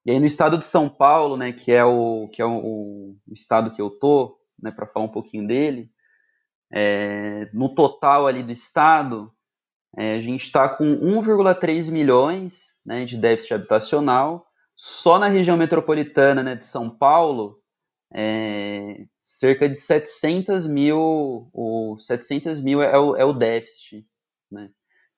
[0.05, 3.33] E aí no estado de São Paulo, né, que é o que é o, o
[3.33, 5.89] estado que eu tô, né, para falar um pouquinho dele,
[6.71, 9.32] é, no total ali do estado,
[9.97, 14.47] é, a gente está com 1,3 milhões né, de déficit habitacional.
[14.75, 17.59] Só na região metropolitana né, de São Paulo,
[18.13, 24.05] é, cerca de 700 mil, o 700 mil é o, é o déficit.
[24.51, 24.69] Né?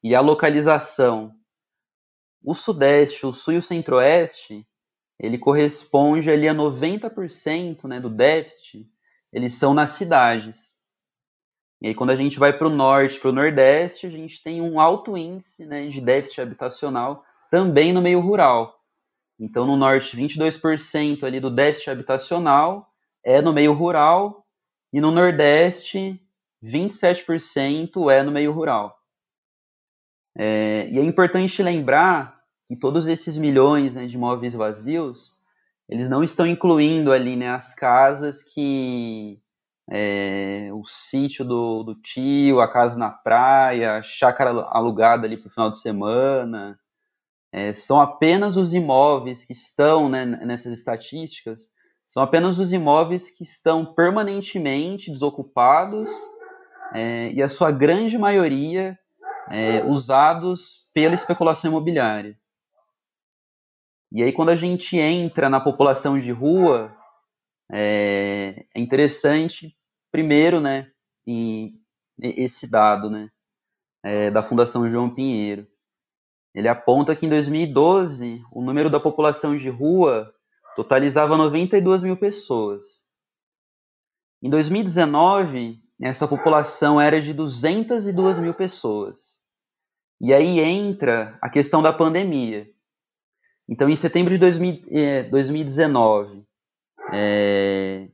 [0.04, 1.34] E a localização,
[2.44, 4.68] o Sudeste, o Sul e o Centro-Oeste,
[5.20, 8.86] ele corresponde ali a 90% né, do déficit,
[9.32, 10.75] eles são nas cidades.
[11.82, 14.62] E aí, quando a gente vai para o norte, para o nordeste, a gente tem
[14.62, 18.80] um alto índice né, de déficit habitacional também no meio rural.
[19.40, 22.90] Então, no norte, 22% ali do déficit habitacional
[23.24, 24.46] é no meio rural,
[24.96, 26.22] e no nordeste,
[26.64, 28.98] 27% é no meio rural.
[30.38, 35.34] É, e é importante lembrar que todos esses milhões né, de imóveis vazios,
[35.90, 39.42] eles não estão incluindo ali né, as casas que
[39.90, 45.48] é, o sítio do, do tio, a casa na praia, a chácara alugada ali para
[45.48, 46.80] o final de semana.
[47.52, 51.70] É, são apenas os imóveis que estão né, nessas estatísticas,
[52.06, 56.10] são apenas os imóveis que estão permanentemente desocupados
[56.94, 58.98] é, e a sua grande maioria
[59.50, 62.38] é, usados pela especulação imobiliária.
[64.12, 66.96] E aí, quando a gente entra na população de rua,
[67.72, 69.76] é, é interessante,
[70.12, 70.92] primeiro, né,
[71.26, 71.82] em,
[72.20, 73.30] esse dado, né,
[74.04, 75.68] é, da Fundação João Pinheiro.
[76.54, 80.34] Ele aponta que em 2012 o número da população de rua
[80.76, 83.04] totalizava 92 mil pessoas.
[84.42, 89.42] Em 2019, essa população era de 202 mil pessoas.
[90.20, 92.70] E aí entra a questão da pandemia.
[93.68, 96.46] Então, em setembro de 2019,
[97.14, 98.08] é,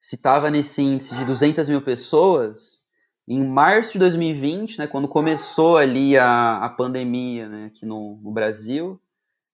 [0.00, 2.82] se estava nesse índice de 200 mil pessoas,
[3.26, 8.32] em março de 2020, né, quando começou ali a, a pandemia né, aqui no, no
[8.32, 9.00] Brasil,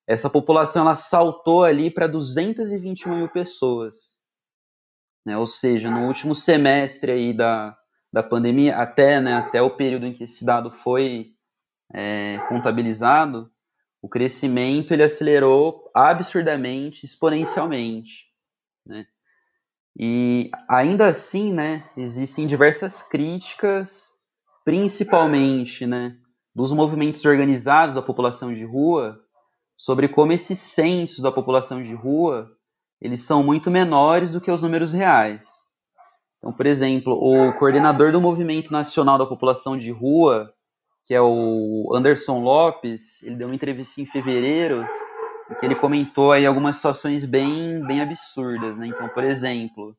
[0.07, 4.15] essa população ela saltou ali para 221 mil pessoas.
[5.27, 7.77] Né, ou seja, no último semestre aí da,
[8.13, 11.33] da pandemia, até, né, até o período em que esse dado foi
[11.93, 13.51] é, contabilizado,
[14.01, 18.34] o crescimento ele acelerou absurdamente, exponencialmente.
[18.87, 19.07] Né?
[19.99, 24.11] E ainda assim, né, existem diversas críticas,
[24.65, 26.17] principalmente né,
[26.55, 29.21] dos movimentos organizados da população de rua,
[29.77, 32.51] sobre como esses censos da população de rua
[33.01, 35.47] eles são muito menores do que os números reais.
[36.39, 40.53] Então, por exemplo, o coordenador do Movimento Nacional da População de Rua,
[41.07, 44.87] que é o Anderson Lopes, ele deu uma entrevista em fevereiro
[45.51, 48.87] em que ele comentou aí algumas situações bem, bem absurdas, né?
[48.87, 49.97] Então, por exemplo,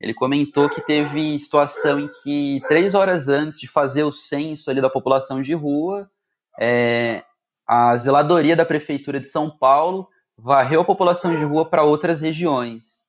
[0.00, 4.80] ele comentou que teve situação em que três horas antes de fazer o censo ali
[4.80, 6.10] da população de rua,
[6.58, 7.24] é,
[7.66, 13.06] a zeladoria da prefeitura de São Paulo varreu a população de rua para outras regiões.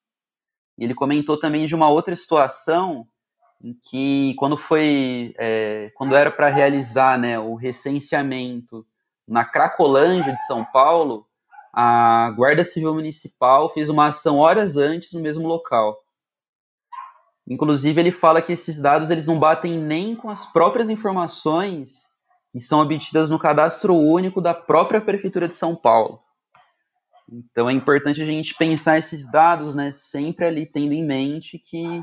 [0.78, 3.05] E ele comentou também de uma outra situação
[3.61, 8.86] em que quando foi, é, quando era para realizar, né, o recenseamento
[9.28, 11.26] na Cracolândia de São Paulo,
[11.80, 15.95] a Guarda Civil Municipal fez uma ação horas antes no mesmo local.
[17.47, 22.07] Inclusive, ele fala que esses dados eles não batem nem com as próprias informações
[22.51, 26.19] que são obtidas no cadastro único da própria Prefeitura de São Paulo.
[27.32, 32.01] Então, é importante a gente pensar esses dados né, sempre ali tendo em mente que,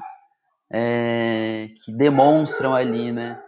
[0.72, 3.42] é, que demonstram ali né,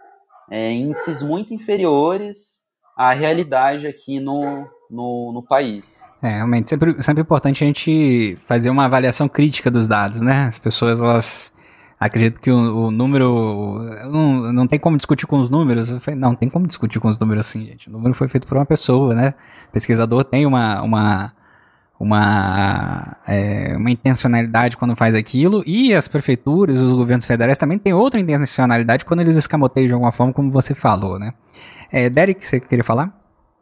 [0.51, 2.66] é, índices muito inferiores
[2.97, 6.01] à realidade aqui no, no, no país.
[6.21, 10.45] É, realmente, sempre, sempre importante a gente fazer uma avaliação crítica dos dados, né?
[10.45, 11.53] As pessoas, elas
[11.99, 13.79] acreditam que o, o número.
[14.11, 15.95] Não, não tem como discutir com os números.
[16.15, 17.87] Não, tem como discutir com os números assim, gente.
[17.87, 19.35] O número foi feito por uma pessoa, né?
[19.69, 20.81] O pesquisador tem uma.
[20.81, 21.36] uma
[21.99, 27.93] uma, é, uma intencionalidade quando faz aquilo, e as prefeituras, os governos federais também têm
[27.93, 31.33] outra intencionalidade quando eles escamoteiam de alguma forma, como você falou, né?
[31.91, 33.13] É, Derek, você queria falar?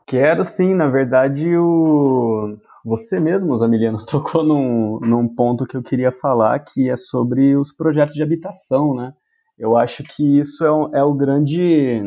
[0.07, 2.57] Quero sim, na verdade, o...
[2.83, 7.71] você mesmo, Zamiliano, tocou num, num ponto que eu queria falar, que é sobre os
[7.71, 9.13] projetos de habitação, né?
[9.57, 12.01] Eu acho que isso é, é o grande.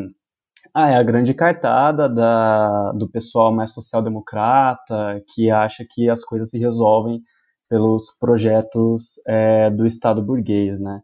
[0.73, 6.49] Ah, é a grande cartada da, do pessoal mais social-democrata, que acha que as coisas
[6.49, 7.21] se resolvem
[7.67, 11.01] pelos projetos é, do Estado burguês, né?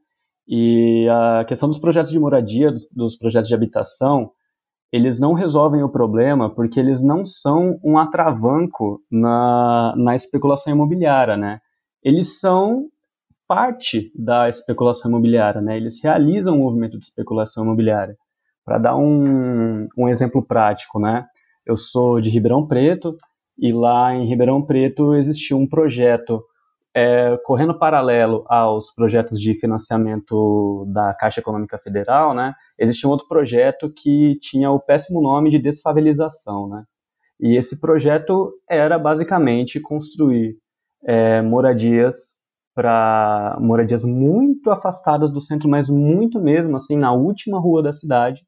[0.47, 4.31] E a questão dos projetos de moradia, dos, dos projetos de habitação,
[4.91, 11.35] eles não resolvem o problema porque eles não são um atravanco na, na especulação imobiliária,
[11.37, 11.59] né?
[12.03, 12.87] Eles são
[13.47, 15.75] parte da especulação imobiliária, né?
[15.77, 18.15] Eles realizam o movimento de especulação imobiliária.
[18.65, 21.25] Para dar um, um exemplo prático, né?
[21.65, 23.15] Eu sou de Ribeirão Preto
[23.57, 26.43] e lá em Ribeirão Preto existia um projeto
[26.95, 32.53] é, correndo paralelo aos projetos de financiamento da Caixa Econômica Federal, né?
[32.79, 36.83] Existia um outro projeto que tinha o péssimo nome de desfavelização, né?
[37.39, 40.55] E esse projeto era basicamente construir
[41.03, 42.35] é, moradias
[42.73, 48.41] para moradias muito afastadas do centro, mas muito mesmo assim na última rua da cidade,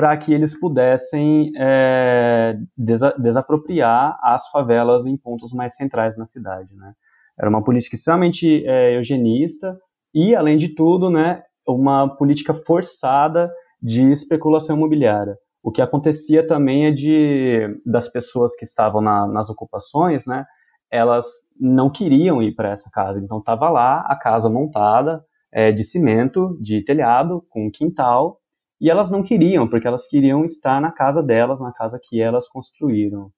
[0.00, 6.74] para que eles pudessem é, desa desapropriar as favelas em pontos mais centrais na cidade,
[6.74, 6.94] né?
[7.38, 9.78] Era uma política extremamente é, eugenista
[10.14, 15.36] e, além de tudo, né, uma política forçada de especulação imobiliária.
[15.62, 20.46] O que acontecia também é de das pessoas que estavam na, nas ocupações, né,
[20.90, 21.26] elas
[21.60, 23.20] não queriam ir para essa casa.
[23.22, 25.22] Então estava lá a casa montada
[25.52, 28.39] é, de cimento, de telhado, com quintal,
[28.80, 32.48] e elas não queriam, porque elas queriam estar na casa delas, na casa que elas
[32.48, 33.30] construíram.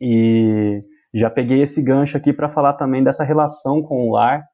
[0.00, 0.82] E
[1.12, 4.44] já peguei esse gancho aqui para falar também dessa relação com o lar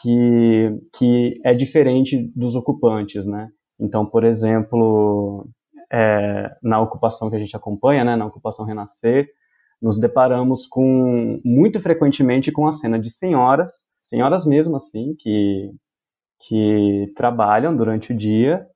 [0.00, 3.50] que, que é diferente dos ocupantes, né?
[3.78, 5.46] Então, por exemplo,
[5.92, 9.28] é, na ocupação que a gente acompanha, né, na ocupação Renascer,
[9.80, 15.70] nos deparamos com muito frequentemente com a cena de senhoras, senhoras mesmo assim, que,
[16.46, 18.66] que trabalham durante o dia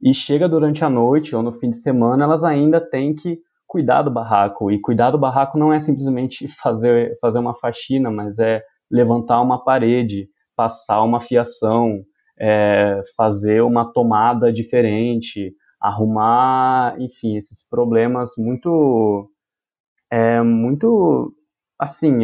[0.00, 4.02] e chega durante a noite ou no fim de semana, elas ainda têm que cuidar
[4.02, 4.70] do barraco.
[4.70, 9.62] E cuidar do barraco não é simplesmente fazer, fazer uma faxina, mas é levantar uma
[9.62, 12.02] parede, passar uma fiação,
[12.38, 19.30] é, fazer uma tomada diferente, arrumar, enfim, esses problemas muito
[20.10, 21.32] é muito
[21.78, 22.20] assim,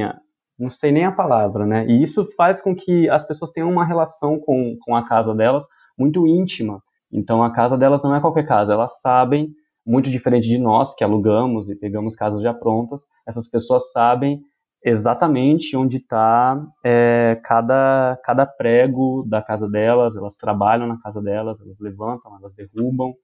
[0.58, 1.86] não sei nem a palavra, né?
[1.86, 5.66] E isso faz com que as pessoas tenham uma relação com, com a casa delas
[5.98, 6.82] muito íntima.
[7.12, 9.50] Então a casa delas não é qualquer casa, elas sabem,
[9.84, 14.40] muito diferente de nós que alugamos e pegamos casas já prontas, essas pessoas sabem
[14.84, 21.60] exatamente onde está é, cada, cada prego da casa delas, elas trabalham na casa delas,
[21.60, 23.14] elas levantam, elas derrubam,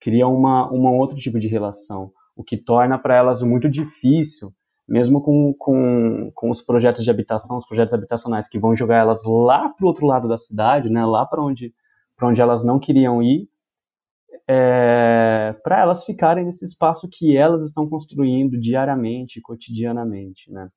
[0.00, 4.50] criam uma, uma outro tipo de relação o que torna para elas muito difícil,
[4.88, 9.24] mesmo com, com, com os projetos de habitação, os projetos habitacionais que vão jogar elas
[9.26, 11.74] lá para o outro lado da cidade, né, lá para onde,
[12.22, 13.48] onde elas não queriam ir,
[14.48, 20.68] é, para elas ficarem nesse espaço que elas estão construindo diariamente, cotidianamente, né.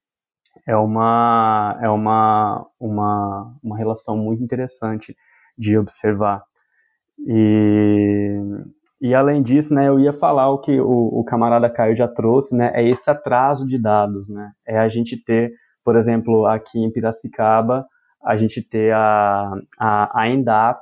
[0.68, 5.16] É uma, é uma, uma, uma relação muito interessante
[5.58, 6.44] de observar.
[7.26, 8.40] E,
[9.02, 12.56] e além disso, né, eu ia falar o que o, o, camarada Caio já trouxe,
[12.56, 15.52] né, é esse atraso de dados, né, é a gente ter,
[15.84, 17.88] por exemplo, aqui em Piracicaba,
[18.24, 20.82] a gente ter a, a, a Endap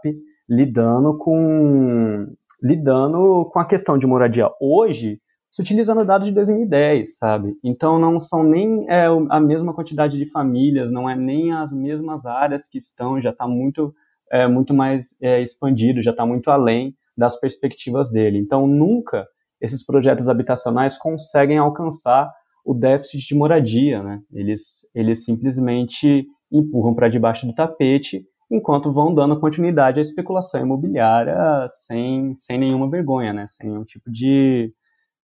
[0.51, 2.27] lidando com
[2.61, 7.55] lidando com a questão de moradia hoje, se utilizando dados de 2010, sabe?
[7.63, 12.25] Então não são nem é, a mesma quantidade de famílias, não é nem as mesmas
[12.25, 13.95] áreas que estão, já está muito
[14.29, 18.37] é, muito mais é, expandido, já está muito além das perspectivas dele.
[18.37, 19.27] Então, nunca
[19.59, 22.29] esses projetos habitacionais conseguem alcançar
[22.63, 24.21] o déficit de moradia, né?
[24.33, 31.65] Eles, eles simplesmente empurram para debaixo do tapete enquanto vão dando continuidade à especulação imobiliária
[31.69, 33.45] sem, sem nenhuma vergonha, né?
[33.47, 34.73] Sem nenhum tipo de,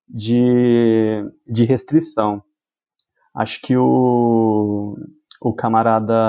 [0.07, 2.41] de, de restrição.
[3.35, 4.95] Acho que o,
[5.41, 6.23] o camarada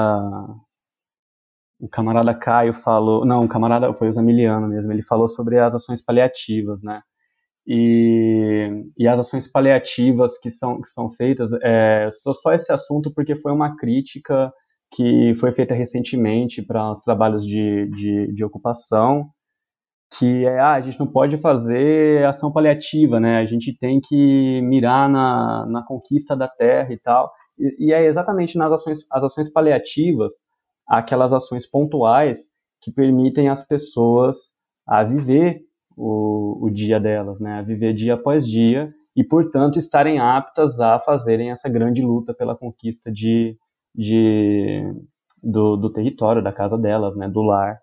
[1.80, 5.76] o camarada Caio falou, não, o camarada foi o Zamiliano mesmo, ele falou sobre as
[5.76, 7.02] ações paliativas, né?
[7.64, 13.36] E, e as ações paliativas que são, que são feitas, é, só esse assunto porque
[13.36, 14.52] foi uma crítica
[14.92, 19.30] que foi feita recentemente para os trabalhos de, de, de, ocupação,
[20.18, 23.38] que é, ah, a gente não pode fazer ação paliativa, né?
[23.38, 27.30] A gente tem que mirar na, na conquista da terra e tal.
[27.58, 30.32] E, e é exatamente nas ações, as ações paliativas
[30.88, 35.60] aquelas ações pontuais que permitem às pessoas a viver
[35.94, 40.98] o, o dia delas, né, a viver dia após dia e, portanto, estarem aptas a
[41.00, 43.58] fazerem essa grande luta pela conquista de,
[43.98, 44.94] de
[45.42, 47.80] do, do, território, da casa delas, né, do lar.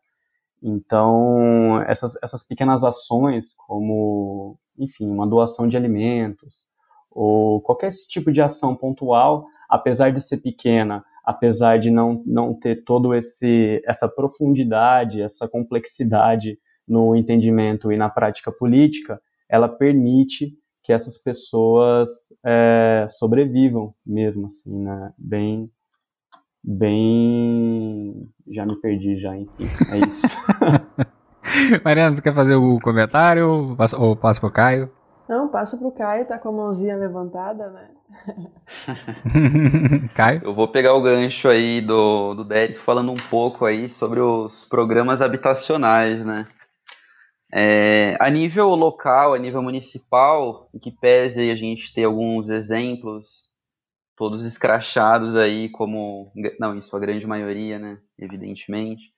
[0.64, 6.68] Então, essas, essas pequenas ações, como, enfim, uma doação de alimentos,
[7.12, 12.84] ou qualquer tipo de ação pontual, apesar de ser pequena, apesar de não, não ter
[12.84, 16.58] todo esse essa profundidade, essa complexidade
[16.88, 22.10] no entendimento e na prática política, ela permite que essas pessoas
[22.46, 25.12] é, sobrevivam mesmo, assim, né?
[25.18, 25.72] Bem,
[26.66, 30.28] bem, já me perdi já, enfim, é isso.
[31.86, 34.92] Mariana, você quer fazer o comentário ou passo para o Caio?
[35.30, 37.90] Não, passo para o Caio, tá com a mãozinha levantada, né?
[40.16, 40.42] Caio?
[40.44, 44.66] Eu vou pegar o gancho aí do, do Derek falando um pouco aí sobre os
[44.66, 46.48] programas habitacionais, né?
[47.54, 53.46] É, a nível local, a nível municipal, em que pese a gente ter alguns exemplos,
[54.16, 56.32] todos escrachados aí, como.
[56.60, 57.98] Não, isso a grande maioria, né?
[58.18, 59.14] Evidentemente.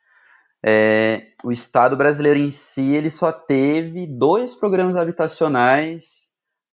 [0.66, 6.28] É, o Estado brasileiro em si ele só teve dois programas habitacionais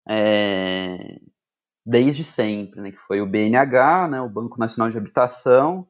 [0.08, 1.18] é,
[1.84, 5.86] desde sempre, né, que foi o BNH, né, o Banco Nacional de Habitação,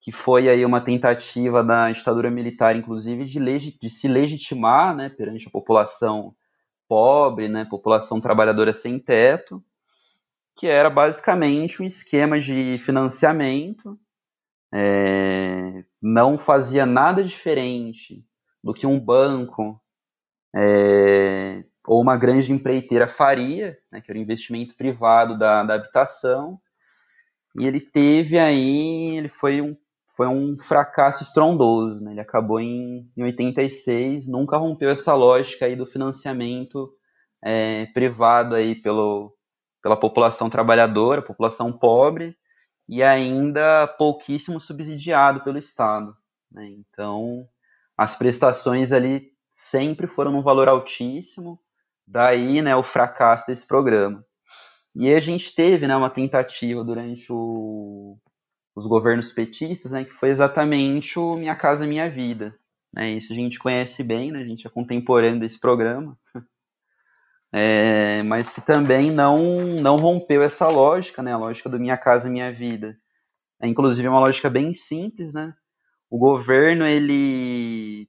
[0.00, 5.48] que foi aí uma tentativa da ditadura militar, inclusive, de, de se legitimar né, perante
[5.48, 6.34] a população
[6.88, 9.62] pobre, né, população trabalhadora sem teto,
[10.58, 13.96] que era basicamente um esquema de financiamento,
[14.74, 18.24] é, não fazia nada diferente
[18.62, 19.80] do que um banco
[20.54, 26.60] é, ou uma grande empreiteira faria, né, que era o investimento privado da, da habitação,
[27.56, 29.76] e ele teve aí, ele foi um,
[30.16, 35.76] foi um fracasso estrondoso, né, ele acabou em, em 86, nunca rompeu essa lógica aí
[35.76, 36.92] do financiamento
[37.40, 39.37] é, privado aí pelo,
[39.82, 42.36] pela população trabalhadora, população pobre,
[42.88, 46.16] e ainda pouquíssimo subsidiado pelo Estado.
[46.50, 46.66] Né?
[46.68, 47.46] Então,
[47.96, 51.60] as prestações ali sempre foram num valor altíssimo,
[52.10, 54.24] Daí, né, o fracasso desse programa.
[54.94, 58.18] E a gente teve, né, uma tentativa durante o,
[58.74, 62.58] os governos petistas, né, que foi exatamente o Minha Casa Minha Vida.
[62.94, 66.18] Né, isso a gente conhece bem, né, a gente é contemporâneo desse programa,
[67.52, 69.38] é, mas que também não,
[69.80, 72.96] não rompeu essa lógica, né, a lógica do Minha Casa Minha Vida.
[73.60, 75.54] É, inclusive, uma lógica bem simples, né,
[76.10, 78.08] o governo, ele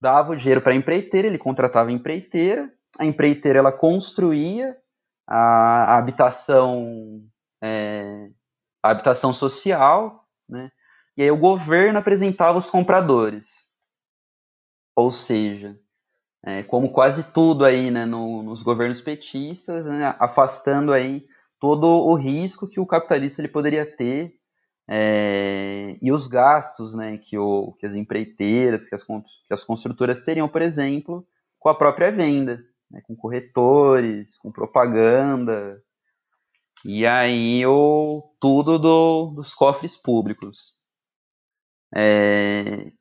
[0.00, 4.76] dava o dinheiro para a empreiteira, ele contratava a empreiteira, a empreiteira ela construía
[5.26, 7.22] a, a habitação
[7.62, 8.30] é,
[8.82, 10.70] a habitação social, né?
[11.16, 13.66] E aí o governo apresentava os compradores.
[14.94, 15.78] Ou seja,
[16.46, 21.26] é, como quase tudo aí, né, no, nos governos petistas, né, afastando aí
[21.60, 24.34] todo o risco que o capitalista ele poderia ter
[24.88, 30.24] é, e os gastos, né, que, o, que as empreiteiras, que as, que as construtoras
[30.24, 31.26] teriam, por exemplo,
[31.58, 35.82] com a própria venda né, com corretores, com propaganda,
[36.84, 40.76] e aí o, tudo do, dos cofres públicos.
[41.94, 42.92] É,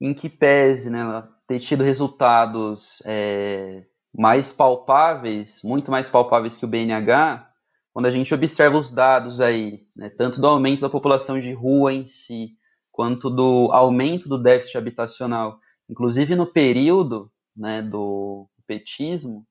[0.00, 1.04] em que pese né,
[1.48, 3.82] ter tido resultados é,
[4.14, 7.50] mais palpáveis, muito mais palpáveis que o BNH,
[7.92, 11.92] quando a gente observa os dados aí, né, tanto do aumento da população de rua
[11.92, 12.50] em si,
[12.92, 19.46] quanto do aumento do déficit habitacional, inclusive no período né, do petismo,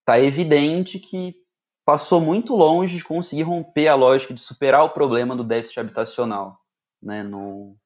[0.00, 1.36] está evidente que
[1.84, 6.58] passou muito longe de conseguir romper a lógica de superar o problema do déficit habitacional
[7.00, 7.76] né, no,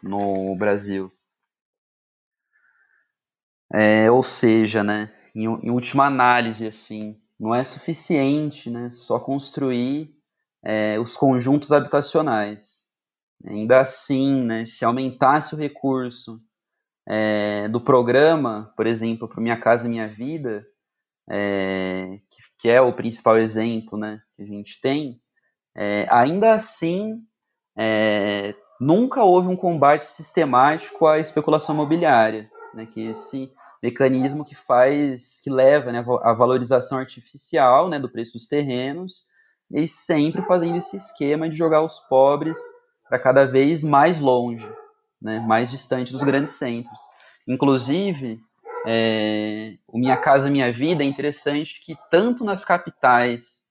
[0.00, 1.12] no Brasil.
[3.72, 10.14] É, ou seja, né, em, em, última análise, assim, não é suficiente né, só construir
[10.62, 12.82] é, os conjuntos habitacionais.
[13.46, 16.40] Ainda assim, né, se aumentasse o recurso
[17.06, 20.66] é, do programa, por exemplo, para Minha Casa Minha Vida,
[21.30, 25.20] é, que, que, é o principal exemplo né, que a gente tem,
[25.76, 27.22] é, ainda assim,
[27.76, 33.52] é, nunca houve um combate sistemático à especulação imobiliária, né, que esse
[33.82, 39.24] mecanismo que faz, que leva né, a valorização artificial né, do preço dos terrenos,
[39.70, 42.58] e sempre fazendo esse esquema de jogar os pobres
[43.08, 44.66] para cada vez mais longe
[45.20, 46.98] né, mais distante dos grandes centros.
[47.46, 48.40] Inclusive,
[48.86, 53.62] é, o Minha Casa Minha Vida é interessante que tanto nas capitais,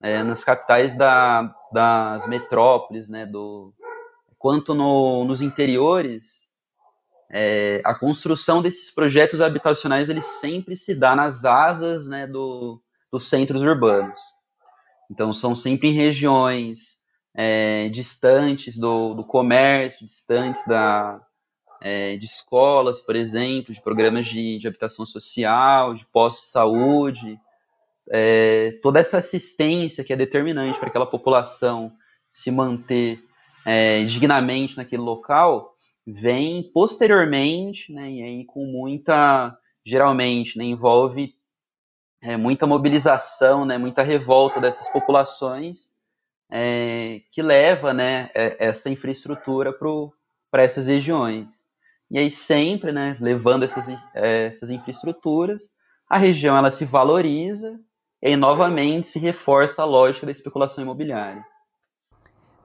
[0.00, 3.74] é, nas capitais da, das metrópoles, né, do,
[4.38, 6.41] quanto no, nos interiores,
[7.32, 12.80] é, a construção desses projetos habitacionais ele sempre se dá nas asas né, do,
[13.10, 14.20] dos centros urbanos.
[15.10, 16.98] Então, são sempre em regiões
[17.34, 21.20] é, distantes do, do, comércio, distantes da,
[21.80, 27.40] é, de escolas, por exemplo, de programas de, de habitação social, de postos de saúde,
[28.10, 31.92] é, toda essa assistência que é determinante para aquela população
[32.30, 33.22] se manter
[33.64, 35.74] é, dignamente naquele local,
[36.06, 41.34] vem posteriormente, né, e aí com muita geralmente né, envolve
[42.22, 45.90] é, muita mobilização, né, muita revolta dessas populações,
[46.50, 49.72] é, que leva né, é, essa infraestrutura
[50.50, 51.64] para essas regiões.
[52.10, 55.70] E aí sempre, né, levando essas, é, essas infraestruturas,
[56.08, 57.80] a região ela se valoriza
[58.22, 61.44] e aí novamente se reforça a lógica da especulação imobiliária.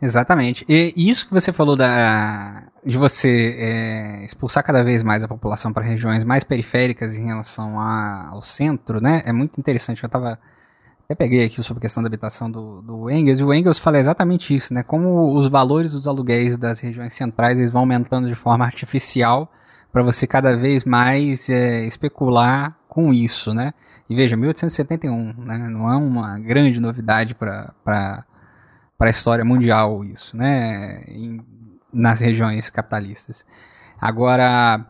[0.02, 0.64] Exatamente.
[0.69, 5.74] E isso que você falou da, de você é, expulsar cada vez mais a população
[5.74, 9.24] para regiões mais periféricas em relação a, ao centro, né?
[9.26, 10.03] É muito interessante.
[10.03, 10.40] Eu estava
[11.06, 13.98] até peguei aqui sobre a questão da habitação do, do Engels, e o Engels fala
[13.98, 14.84] exatamente isso, né?
[14.84, 19.49] Como os valores dos aluguéis das regiões centrais eles vão aumentando de forma artificial
[19.91, 23.74] para você cada vez mais é, especular com isso, né?
[24.10, 25.57] E veja, 1871, né?
[25.69, 28.26] Não é uma grande novidade para
[28.98, 31.03] para a história mundial isso, né?
[31.07, 31.40] Em,
[31.94, 33.45] nas regiões capitalistas.
[33.99, 34.86] Agora,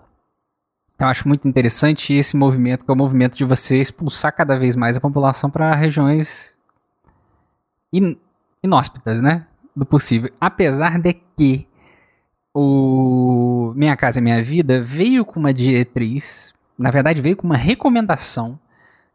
[1.00, 4.76] eu acho muito interessante esse movimento, que é o movimento de você expulsar cada vez
[4.76, 6.56] mais a população para regiões
[7.92, 8.18] in,
[8.64, 9.46] inóspitas, né?
[9.76, 10.32] Do possível.
[10.40, 11.68] Apesar de que
[12.54, 18.60] o Minha Casa Minha Vida veio com uma diretriz, na verdade veio com uma recomendação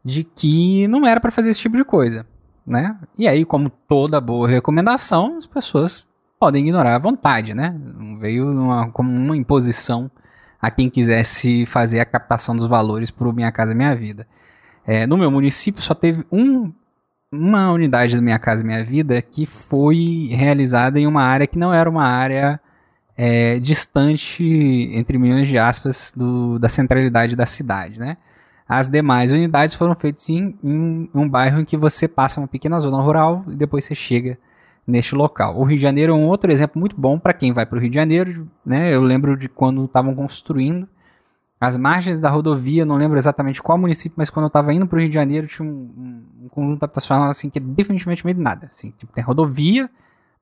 [0.05, 2.25] de que não era para fazer esse tipo de coisa
[2.65, 2.97] né?
[3.17, 6.05] E aí, como toda boa recomendação, as pessoas
[6.39, 7.75] podem ignorar à vontade, né?
[7.79, 10.09] Não veio uma, como uma imposição
[10.61, 14.27] a quem quisesse fazer a captação dos valores para o Minha Casa Minha Vida.
[14.85, 16.71] É, no meu município só teve um,
[17.31, 21.73] uma unidade do Minha Casa Minha Vida que foi realizada em uma área que não
[21.73, 22.59] era uma área
[23.17, 24.43] é, distante,
[24.93, 28.17] entre milhões de aspas, do, da centralidade da cidade, né?
[28.75, 32.79] As demais unidades foram feitas em, em, um bairro em que você passa uma pequena
[32.79, 34.35] zona rural e depois você chega
[34.87, 35.59] neste local.
[35.59, 37.79] O Rio de Janeiro é um outro exemplo muito bom para quem vai para o
[37.79, 38.49] Rio de Janeiro.
[38.65, 38.91] Né?
[38.91, 40.87] Eu lembro de quando estavam construindo
[41.61, 44.97] as margens da rodovia, não lembro exatamente qual município, mas quando eu estava indo para
[44.97, 48.41] o Rio de Janeiro tinha um, um, conjunto habitacional assim que é definitivamente meio de
[48.41, 48.71] nada.
[48.73, 49.87] Assim, tipo, tem rodovia,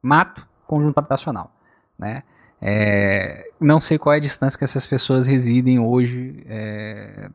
[0.01, 1.51] mato, conjunto habitacional.
[1.99, 2.23] Né?
[2.61, 7.29] É, não sei qual é a distância que essas pessoas residem hoje é,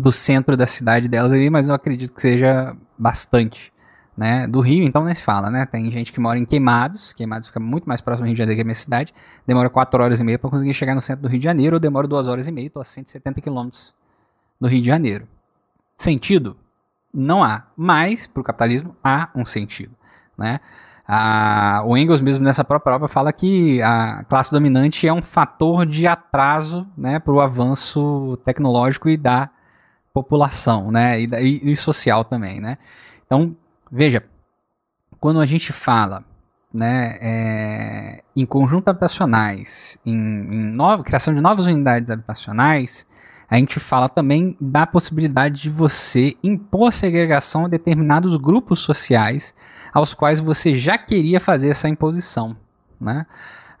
[0.00, 3.72] do centro da cidade delas ali, mas eu acredito que seja bastante.
[4.16, 4.46] Né?
[4.46, 5.64] Do Rio, então, nem se fala, né?
[5.64, 8.58] Tem gente que mora em Queimados, Queimados fica muito mais próximo do Rio de Janeiro
[8.58, 9.14] que a minha cidade,
[9.46, 11.80] demora 4 horas e meia para conseguir chegar no centro do Rio de Janeiro, ou
[11.80, 13.94] demora 2 horas e meia, estou a 170 quilômetros
[14.60, 15.26] do Rio de Janeiro.
[15.96, 16.56] Sentido?
[17.14, 19.94] Não há, mas para o capitalismo há um sentido,
[20.36, 20.60] né?
[21.06, 25.84] A, o Engels mesmo nessa própria obra fala que a classe dominante é um fator
[25.84, 29.50] de atraso né, para o avanço tecnológico e da
[30.12, 31.20] população, né?
[31.20, 32.78] E, e, social também, né?
[33.24, 33.56] Então,
[33.90, 34.22] veja,
[35.20, 36.24] quando a gente fala
[36.72, 43.06] né, é, em conjuntos habitacionais, em, em nova, criação de novas unidades habitacionais,
[43.48, 49.54] a gente fala também da possibilidade de você impor segregação a determinados grupos sociais
[49.92, 52.56] aos quais você já queria fazer essa imposição.
[53.00, 53.26] Né?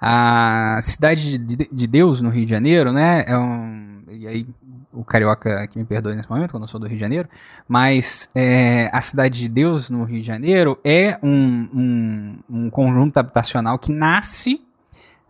[0.00, 4.46] A cidade de, de Deus, no Rio de Janeiro, né, é um, e aí
[4.92, 7.28] o carioca que me perdoe nesse momento, quando eu sou do Rio de Janeiro,
[7.68, 13.16] mas é, a Cidade de Deus no Rio de Janeiro é um, um, um conjunto
[13.18, 14.60] habitacional que nasce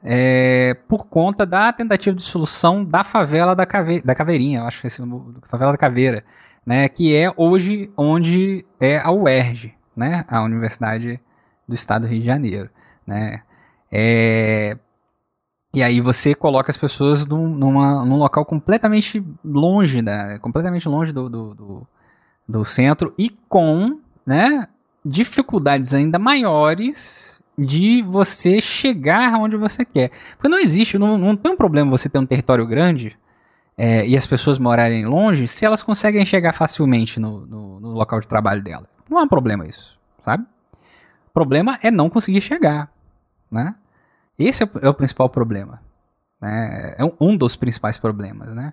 [0.02, 4.80] é, por conta da tentativa de solução da favela da, cave, da Caveirinha, eu acho
[4.80, 5.02] que é esse
[5.48, 6.24] favela da Caveira,
[6.64, 11.20] né, que é hoje onde é a UERJ, né, a Universidade
[11.68, 12.70] do Estado do Rio de Janeiro,
[13.06, 13.42] né,
[13.92, 14.78] é,
[15.72, 20.38] e aí você coloca as pessoas num, numa, num local completamente longe, né?
[20.40, 21.86] completamente longe do, do, do,
[22.48, 24.66] do centro e com né,
[25.04, 30.10] dificuldades ainda maiores de você chegar onde você quer.
[30.34, 33.16] Porque não existe, não, não tem um problema você ter um território grande
[33.78, 38.18] é, e as pessoas morarem longe se elas conseguem chegar facilmente no, no, no local
[38.18, 38.88] de trabalho dela.
[39.08, 40.44] Não é um problema isso, sabe?
[41.28, 42.90] O problema é não conseguir chegar,
[43.48, 43.74] né?
[44.44, 45.80] Esse é o, é o principal problema.
[46.40, 46.94] Né?
[46.98, 48.52] É um dos principais problemas.
[48.52, 48.72] Né?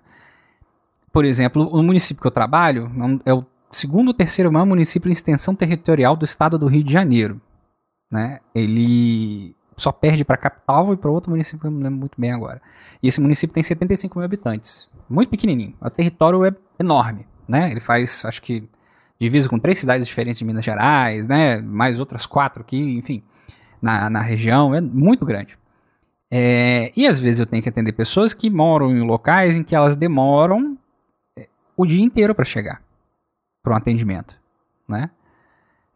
[1.12, 2.90] Por exemplo, o município que eu trabalho
[3.24, 6.82] é, é o segundo ou terceiro maior município em extensão territorial do estado do Rio
[6.82, 7.40] de Janeiro.
[8.10, 8.40] Né?
[8.54, 12.18] Ele só perde para a capital e para outro município que eu não lembro muito
[12.18, 12.60] bem agora.
[13.02, 14.88] E esse município tem 75 mil habitantes.
[15.08, 15.74] Muito pequenininho.
[15.80, 17.26] O território é enorme.
[17.46, 17.70] Né?
[17.70, 18.68] Ele faz, acho que,
[19.20, 21.60] divisa com três cidades diferentes de Minas Gerais, né?
[21.60, 23.22] mais outras quatro aqui, enfim
[23.80, 25.58] na, na região, é muito grande.
[26.30, 29.74] É, e às vezes eu tenho que atender pessoas que moram em locais em que
[29.74, 30.76] elas demoram
[31.38, 32.82] é, o dia inteiro para chegar
[33.62, 34.38] para um atendimento,
[34.88, 35.10] né?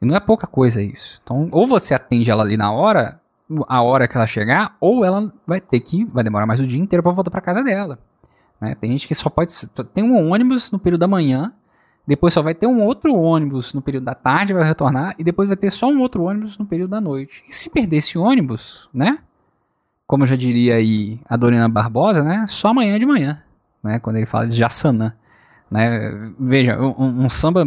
[0.01, 1.21] E não é pouca coisa isso.
[1.23, 3.21] Então, ou você atende ela ali na hora,
[3.69, 6.81] a hora que ela chegar, ou ela vai ter que vai demorar mais o dia
[6.81, 7.99] inteiro para voltar para casa dela,
[8.61, 8.75] Né?
[8.75, 9.53] Tem gente que só pode.
[9.95, 11.53] Tem um ônibus no período da manhã,
[12.07, 15.49] depois só vai ter um outro ônibus no período da tarde, vai retornar, e depois
[15.49, 17.45] vai ter só um outro ônibus no período da noite.
[17.49, 19.19] E se perder esse ônibus, né?
[20.07, 22.45] Como já diria aí a Dorina Barbosa, né?
[22.49, 23.43] Só amanhã de manhã,
[23.83, 23.99] né?
[24.01, 25.15] Quando ele fala de Jassanã.
[25.70, 26.33] Né?
[26.39, 27.66] Veja, um, um samba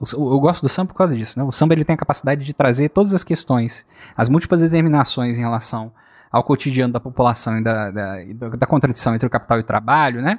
[0.00, 1.44] eu gosto do samba por causa disso, né?
[1.44, 3.86] O samba ele tem a capacidade de trazer todas as questões,
[4.16, 5.92] as múltiplas determinações em relação
[6.30, 8.16] ao cotidiano da população e da, da,
[8.56, 10.38] da contradição entre o capital e o trabalho, né?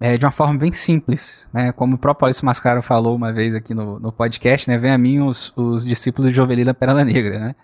[0.00, 1.72] É, de uma forma bem simples, né?
[1.72, 4.78] Como o próprio Alisson Mascaro falou uma vez aqui no, no podcast, né?
[4.78, 7.54] Vem a mim os, os discípulos de Jovelina Pérola Negra, né?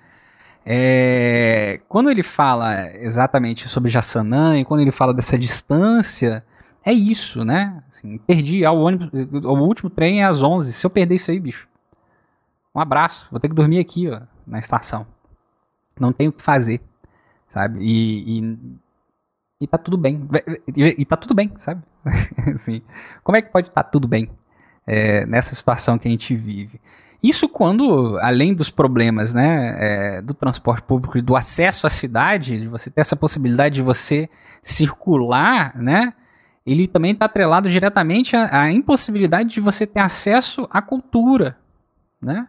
[0.65, 6.45] É, quando ele fala exatamente sobre Jassanã e quando ele fala dessa distância,
[6.85, 7.83] é isso, né?
[7.89, 9.09] Assim, perdi ah, o ônibus,
[9.45, 10.73] o último trem é às 11.
[10.73, 11.69] Se eu perder isso aí, bicho,
[12.75, 13.29] um abraço.
[13.31, 15.07] Vou ter que dormir aqui, ó, na estação.
[15.99, 16.83] Não tenho o que fazer
[17.49, 17.81] sabe?
[17.81, 18.59] E, e,
[19.61, 20.29] e tá tudo bem.
[20.77, 21.83] E, tá tudo bem, sabe?
[22.55, 22.83] assim,
[23.23, 24.31] como é que pode estar tá tudo bem
[24.87, 26.81] é, nessa situação que a gente vive?
[27.23, 29.77] Isso quando, além dos problemas né,
[30.19, 33.83] é, do transporte público e do acesso à cidade, de você ter essa possibilidade de
[33.83, 34.29] você
[34.63, 36.13] circular, né?
[36.65, 41.57] Ele também está atrelado diretamente à, à impossibilidade de você ter acesso à cultura,
[42.21, 42.47] né?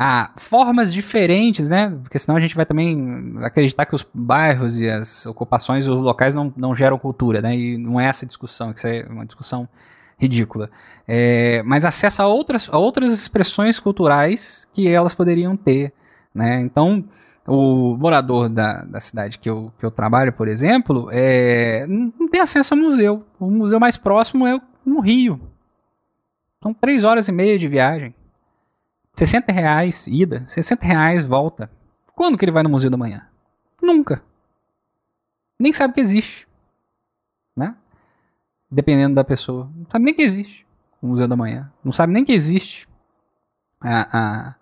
[0.00, 1.90] A formas diferentes, né?
[2.04, 6.36] Porque senão a gente vai também acreditar que os bairros e as ocupações, os locais
[6.36, 7.56] não, não geram cultura, né?
[7.56, 9.68] E não é essa discussão, que isso é uma discussão
[10.16, 10.70] ridícula.
[11.06, 15.92] É, mas acesso a outras, a outras expressões culturais que elas poderiam ter,
[16.32, 16.60] né?
[16.60, 17.04] Então,
[17.44, 22.40] o morador da, da cidade que eu, que eu trabalho, por exemplo, é, não tem
[22.40, 23.24] acesso a museu.
[23.40, 25.40] O museu mais próximo é no Rio.
[26.62, 28.14] São três horas e meia de viagem.
[29.18, 31.68] 60 reais ida, 60 reais volta.
[32.14, 33.26] Quando que ele vai no Museu da Manhã?
[33.82, 34.22] Nunca.
[35.58, 36.46] Nem sabe que existe.
[37.56, 37.74] Né?
[38.70, 39.68] Dependendo da pessoa.
[39.74, 40.64] Não sabe nem que existe
[41.02, 41.68] o Museu da Manhã.
[41.82, 42.88] Não sabe nem que existe
[43.80, 44.54] a, a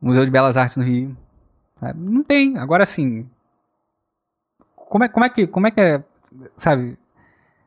[0.00, 1.16] Museu de Belas Artes no Rio.
[1.78, 2.00] Sabe?
[2.00, 2.58] Não tem.
[2.58, 3.30] Agora sim.
[4.74, 5.46] Como é, como é que.
[5.46, 6.04] Como é que é.
[6.56, 6.98] Sabe?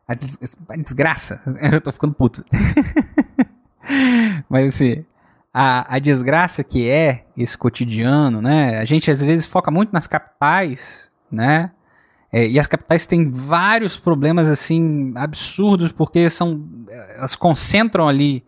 [0.05, 1.41] A, des, a desgraça.
[1.71, 2.43] Eu tô ficando puto.
[4.49, 5.05] Mas assim
[5.53, 8.79] a, a desgraça que é esse cotidiano, né?
[8.79, 11.71] A gente às vezes foca muito nas capitais, né?
[12.31, 16.67] É, e as capitais têm vários problemas assim absurdos porque são
[17.15, 18.43] elas concentram ali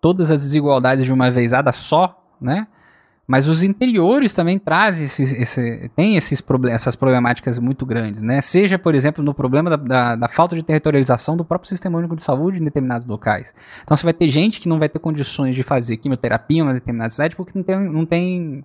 [0.00, 2.66] todas as desigualdades de uma vezada só, né?
[3.26, 8.40] Mas os interiores também trazem esse, esse, tem esses essas problemáticas muito grandes, né?
[8.40, 12.14] Seja, por exemplo, no problema da, da, da, falta de territorialização do próprio sistema único
[12.14, 13.52] de saúde em determinados locais.
[13.82, 16.74] Então você vai ter gente que não vai ter condições de fazer quimioterapia em uma
[16.74, 18.64] determinada cidade porque não tem, não tem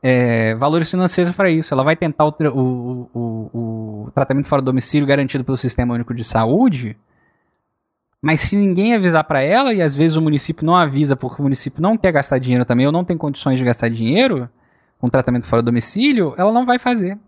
[0.00, 1.74] é, valores financeiros para isso.
[1.74, 6.14] Ela vai tentar o, o, o, o tratamento fora do domicílio garantido pelo sistema único
[6.14, 6.96] de saúde
[8.22, 11.42] mas se ninguém avisar para ela, e às vezes o município não avisa porque o
[11.42, 14.48] município não quer gastar dinheiro também, ou não tem condições de gastar dinheiro
[14.98, 17.18] com tratamento fora do domicílio, ela não vai fazer.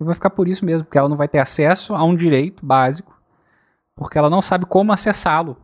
[0.00, 2.64] E vai ficar por isso mesmo, porque ela não vai ter acesso a um direito
[2.64, 3.14] básico,
[3.94, 5.56] porque ela não sabe como acessá-lo.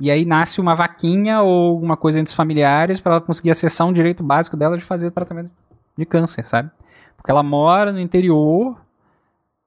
[0.00, 3.86] E aí nasce uma vaquinha ou alguma coisa entre os familiares para ela conseguir acessar
[3.86, 5.50] um direito básico dela de fazer tratamento
[5.96, 6.70] de câncer, sabe?
[7.16, 8.83] Porque ela mora no interior,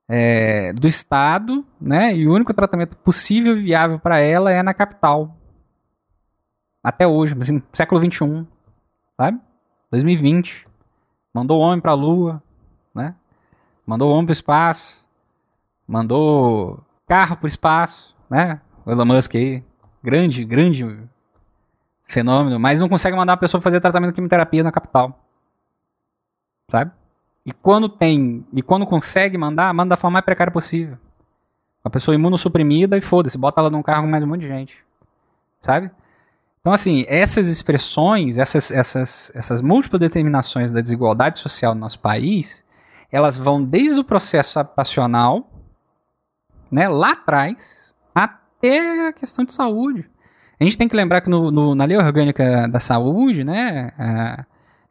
[0.10, 2.16] é, do Estado, né?
[2.16, 5.36] E o único tratamento possível e viável para ela é na capital.
[6.84, 8.48] Até hoje, assim, século XXI,
[9.18, 9.40] sabe?
[9.92, 10.68] 2020.
[11.34, 12.42] Mandou homem para a Lua,
[12.96, 13.14] né?
[13.86, 15.06] Mandou homem para o espaço.
[15.88, 18.62] Mandou carro para o espaço, né?
[18.86, 19.64] O Elon Musk aí,
[20.04, 20.86] grande, grande
[22.04, 25.20] fenômeno, mas não consegue mandar uma pessoa fazer tratamento de quimioterapia na capital.
[26.72, 26.92] Sabe?
[27.48, 30.98] E quando tem, e quando consegue mandar, manda da forma mais precária possível.
[31.82, 34.78] A pessoa imunossuprimida e foda-se, bota ela num carro com mais um monte de gente.
[35.62, 35.90] Sabe?
[36.60, 42.66] Então, assim, essas expressões, essas, essas, essas múltiplas determinações da desigualdade social no nosso país,
[43.10, 45.50] elas vão desde o processo habitacional,
[46.70, 50.10] né, lá atrás, até a questão de saúde.
[50.60, 53.94] A gente tem que lembrar que no, no na Lei Orgânica da Saúde, né,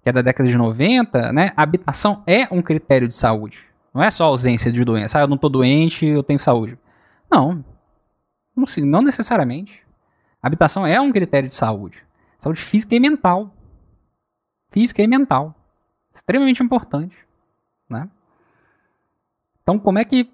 [0.06, 3.66] que é da década de 90, né, habitação é um critério de saúde.
[3.92, 5.18] Não é só ausência de doença.
[5.18, 6.78] Ah, eu não estou doente, eu tenho saúde.
[7.28, 7.64] Não.
[8.54, 9.82] Não, não necessariamente.
[10.40, 12.04] Habitação é um critério de saúde.
[12.38, 13.52] Saúde física e mental.
[14.70, 15.52] Física e mental.
[16.14, 17.16] Extremamente importante.
[17.90, 18.08] Né?
[19.60, 20.30] Então, como é que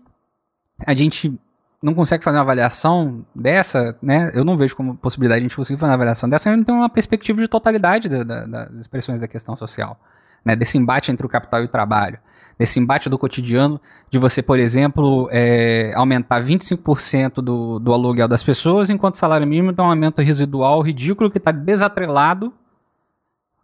[0.87, 1.41] a gente
[1.83, 4.31] não consegue fazer uma avaliação dessa, né?
[4.35, 6.65] Eu não vejo como possibilidade de a gente conseguir fazer uma avaliação dessa, a gente
[6.65, 9.99] tem uma perspectiva de totalidade da, da, das expressões da questão social.
[10.45, 12.19] né, desse embate entre o capital e o trabalho,
[12.59, 13.81] desse embate do cotidiano,
[14.11, 19.47] de você, por exemplo, é, aumentar 25% do, do aluguel das pessoas, enquanto o salário
[19.47, 22.53] mínimo tem um aumento residual ridículo que está desatrelado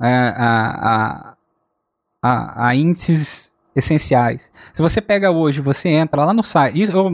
[0.00, 1.34] é, a, a,
[2.22, 4.50] a, a, índices essenciais.
[4.74, 7.10] Se você pega hoje, você entra lá no site, isso, eu,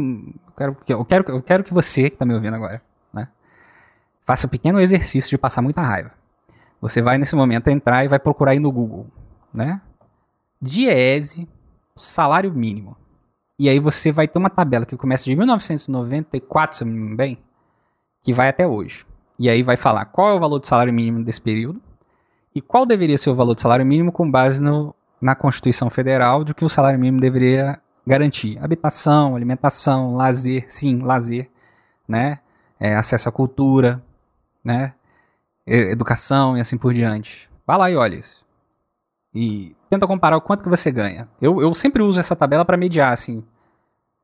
[0.57, 2.83] quero, eu, quero, eu quero que você, que está me ouvindo agora,
[3.13, 3.29] né,
[4.25, 6.13] faça um pequeno exercício de passar muita raiva.
[6.81, 9.07] Você vai nesse momento entrar e vai procurar aí no Google,
[9.53, 9.81] né?
[10.61, 11.49] Diese
[11.97, 12.97] salário mínimo.
[13.59, 17.39] E aí você vai ter uma tabela que começa de 1994, se eu me bem,
[18.23, 19.07] que vai até hoje.
[19.39, 21.81] E aí vai falar qual é o valor do salário mínimo desse período
[22.55, 26.45] e qual deveria ser o valor do salário mínimo com base no, na Constituição Federal
[26.45, 28.59] de que o salário mínimo deveria garantir.
[28.63, 31.51] Habitação, alimentação, lazer, sim, lazer,
[32.07, 32.41] né?
[32.79, 34.03] É, acesso à cultura,
[34.63, 34.95] né?
[35.67, 37.49] educação e assim por diante.
[37.67, 38.45] Vai lá e olha isso.
[39.35, 41.29] E tenta comparar o quanto que você ganha.
[41.41, 43.43] Eu, eu sempre uso essa tabela para mediar, assim.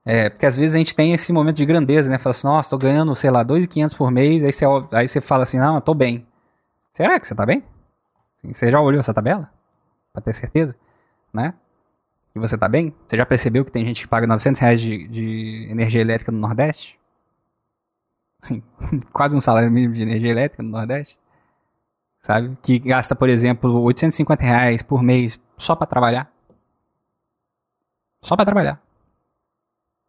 [0.05, 2.19] É, porque às vezes a gente tem esse momento de grandeza, né?
[2.19, 4.45] Fala assim, nossa, tô ganhando, sei lá, 2.500 por mês.
[4.45, 6.27] Aí você, aí você fala assim, não, eu tô bem.
[6.93, 7.65] Será que você tá bem?
[8.45, 9.51] Você já olhou essa tabela?
[10.13, 10.77] Pra ter certeza?
[11.33, 11.55] Né?
[12.35, 12.95] E você tá bem?
[13.07, 16.39] Você já percebeu que tem gente que paga 900 reais de, de energia elétrica no
[16.39, 16.99] Nordeste?
[18.41, 18.63] Sim,
[19.13, 21.19] quase um salário mínimo de energia elétrica no Nordeste
[22.21, 22.57] sabe?
[22.63, 26.33] Que gasta, por exemplo, 850 reais por mês só para trabalhar.
[28.23, 28.81] Só para trabalhar.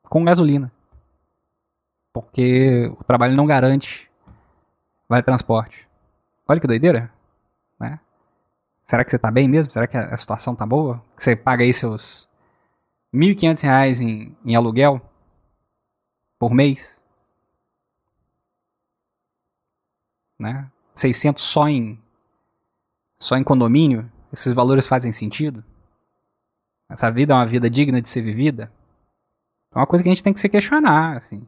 [0.04, 0.72] Com gasolina.
[2.14, 4.10] Porque o trabalho não garante
[5.08, 5.88] vale transporte.
[6.48, 7.12] Olha que doideira,
[7.80, 8.00] né?
[8.92, 9.72] Será que você tá bem mesmo?
[9.72, 11.02] Será que a situação tá boa?
[11.16, 12.28] Que você paga aí seus
[13.16, 15.02] 1.500 reais em, em aluguel
[16.38, 17.02] por mês?
[20.38, 20.70] Né?
[20.94, 21.98] 600 só em
[23.18, 25.64] só em condomínio, esses valores fazem sentido?
[26.90, 28.70] Essa vida é uma vida digna de ser vivida?
[29.74, 31.48] É uma coisa que a gente tem que se questionar, assim.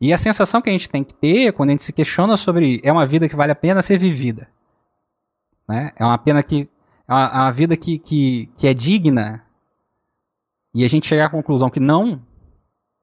[0.00, 2.80] E a sensação que a gente tem que ter quando a gente se questiona sobre
[2.82, 4.48] é uma vida que vale a pena ser vivida.
[5.68, 5.92] Né?
[5.94, 6.68] É uma pena que
[7.10, 9.44] é uma vida que, que, que é digna
[10.74, 12.22] e a gente chegar à conclusão que não,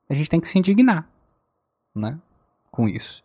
[0.10, 1.10] a gente tem que se indignar
[1.98, 2.18] né?
[2.72, 3.24] com isso.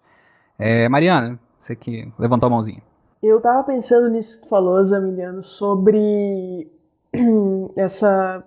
[0.58, 2.82] É, Mariana, você que levantou a mãozinha.
[3.22, 6.70] Eu tava pensando nisso que tu falou, Zamiliano, sobre
[7.76, 8.42] essa,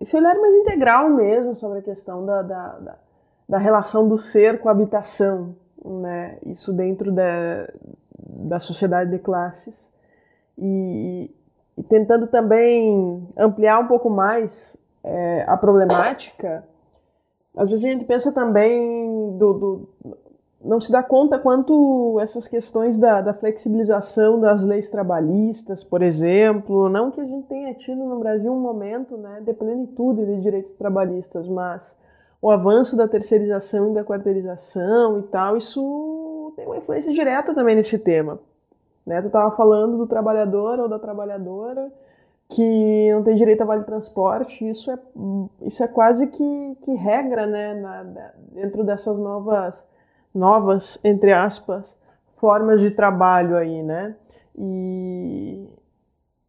[0.00, 2.98] esse olhar mais integral mesmo sobre a questão da, da, da,
[3.48, 6.38] da relação do ser com a habitação, né?
[6.44, 7.68] Isso dentro da,
[8.18, 9.90] da sociedade de classes.
[10.58, 11.30] E,
[11.76, 16.64] e tentando também ampliar um pouco mais é, a problemática,
[17.56, 19.88] às vezes a gente pensa também do, do
[20.64, 26.88] não se dá conta quanto essas questões da, da, flexibilização das leis trabalhistas, por exemplo,
[26.88, 30.72] não que a gente tenha tido no Brasil um momento né, de plenitude de direitos
[30.74, 31.98] trabalhistas, mas
[32.40, 37.74] o avanço da terceirização e da quarteirização e tal, isso tem uma influência direta também
[37.74, 38.38] nesse tema.
[39.06, 39.20] Né?
[39.20, 41.92] Tu estava falando do trabalhador ou da trabalhadora
[42.48, 44.98] que não tem direito a vale transporte, isso é,
[45.62, 48.02] isso é quase que, que regra né, na,
[48.52, 49.86] dentro dessas novas
[50.34, 51.96] novas, entre aspas,
[52.36, 54.14] formas de trabalho aí, né?
[54.56, 55.68] E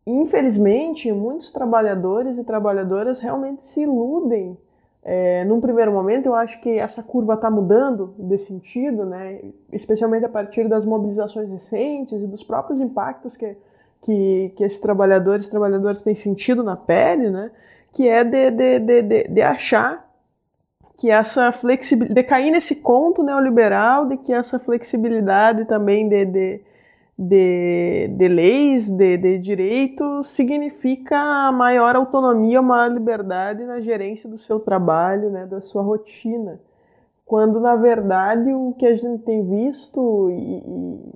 [0.05, 4.57] infelizmente muitos trabalhadores e trabalhadoras realmente se iludem.
[5.05, 9.39] É, num primeiro momento, eu acho que essa curva está mudando de sentido, né?
[9.71, 13.57] especialmente a partir das mobilizações recentes e dos próprios impactos que,
[14.01, 17.51] que, que esses trabalhadores e trabalhadoras têm sentido na pele, né?
[17.91, 20.09] que é de, de, de, de, de achar
[20.97, 26.61] que essa flexibilidade, de cair nesse conto neoliberal de que essa flexibilidade também de, de,
[27.17, 34.59] de, de leis, de, de direitos, significa maior autonomia, maior liberdade na gerência do seu
[34.59, 36.59] trabalho, né, da sua rotina.
[37.25, 41.13] Quando, na verdade, o que a gente tem visto, e, e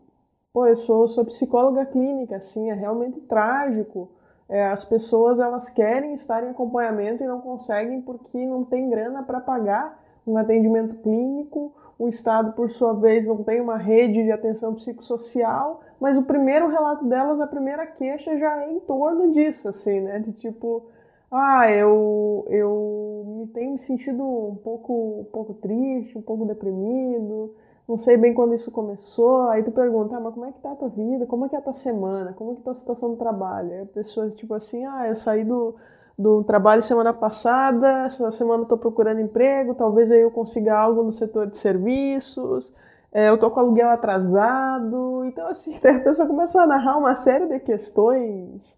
[0.53, 4.09] pô, eu sou, sou psicóloga clínica, assim, é realmente trágico
[4.49, 9.23] é, as pessoas elas querem estar em acompanhamento e não conseguem porque não tem grana
[9.23, 11.73] para pagar um atendimento clínico.
[11.99, 16.67] O Estado, por sua vez, não tem uma rede de atenção psicossocial, mas o primeiro
[16.67, 20.19] relato delas, a primeira queixa já é em torno disso, assim, né?
[20.19, 20.85] De tipo,
[21.31, 27.53] ah, eu, eu me tenho me sentido um pouco, um pouco triste, um pouco deprimido,
[27.87, 30.71] não sei bem quando isso começou, aí tu pergunta, ah, mas como é que tá
[30.71, 31.25] a tua vida?
[31.25, 32.33] Como é que é a tua semana?
[32.33, 33.71] Como é que tá a situação do trabalho?
[33.71, 35.75] Aí a pessoa, tipo assim, ah, eu saí do,
[36.17, 41.03] do trabalho semana passada, essa semana eu tô procurando emprego, talvez aí eu consiga algo
[41.03, 42.75] no setor de serviços,
[43.11, 47.47] é, eu tô com aluguel atrasado, então assim, a pessoa começa a narrar uma série
[47.47, 48.77] de questões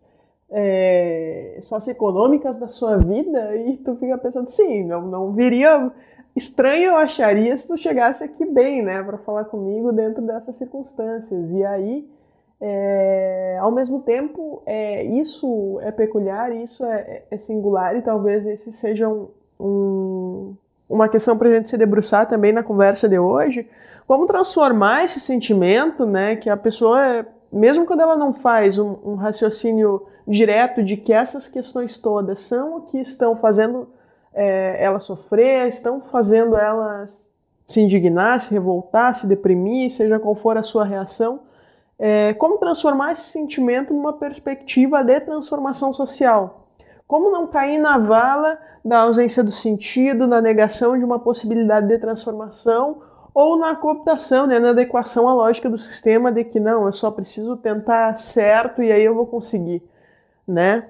[0.50, 5.92] é, socioeconômicas da sua vida e tu fica pensando, sim, não, não viria
[6.36, 11.52] estranho eu acharia se tu chegasse aqui bem, né, para falar comigo dentro dessas circunstâncias.
[11.52, 12.08] E aí,
[12.62, 18.72] é, ao mesmo tempo, é, isso é peculiar, isso é, é singular e talvez esse
[18.74, 19.28] seja um,
[19.60, 20.56] um,
[20.90, 23.68] uma questão para a gente se debruçar também na conversa de hoje.
[24.10, 28.98] Como transformar esse sentimento, né, que a pessoa, é, mesmo quando ela não faz um,
[29.06, 33.88] um raciocínio direto de que essas questões todas são o que estão fazendo
[34.34, 37.06] é, ela sofrer, estão fazendo ela
[37.68, 41.42] se indignar, se revoltar, se deprimir, seja qual for a sua reação.
[42.00, 46.68] É, como transformar esse sentimento numa perspectiva de transformação social?
[47.08, 52.00] Como não cair na vala da ausência do sentido, na negação de uma possibilidade de
[52.00, 56.94] transformação ou na cooptação, né, na adequação à lógica do sistema de que não, eu
[56.94, 59.82] só preciso tentar certo e aí eu vou conseguir
[60.50, 60.86] né?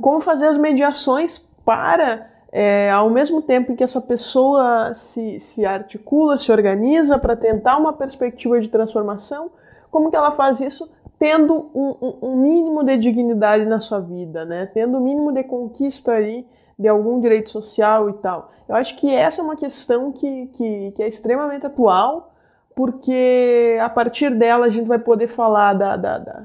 [0.00, 5.64] como fazer as mediações para, é, ao mesmo tempo em que essa pessoa se, se
[5.64, 9.50] articula, se organiza para tentar uma perspectiva de transformação,
[9.90, 14.44] como que ela faz isso tendo um, um, um, mínimo de dignidade na sua vida,
[14.44, 14.66] né?
[14.66, 16.44] Tendo o um mínimo de conquista aí
[16.82, 18.52] de algum direito social e tal.
[18.68, 22.34] Eu acho que essa é uma questão que, que, que é extremamente atual,
[22.74, 26.42] porque a partir dela a gente vai poder falar da, da, da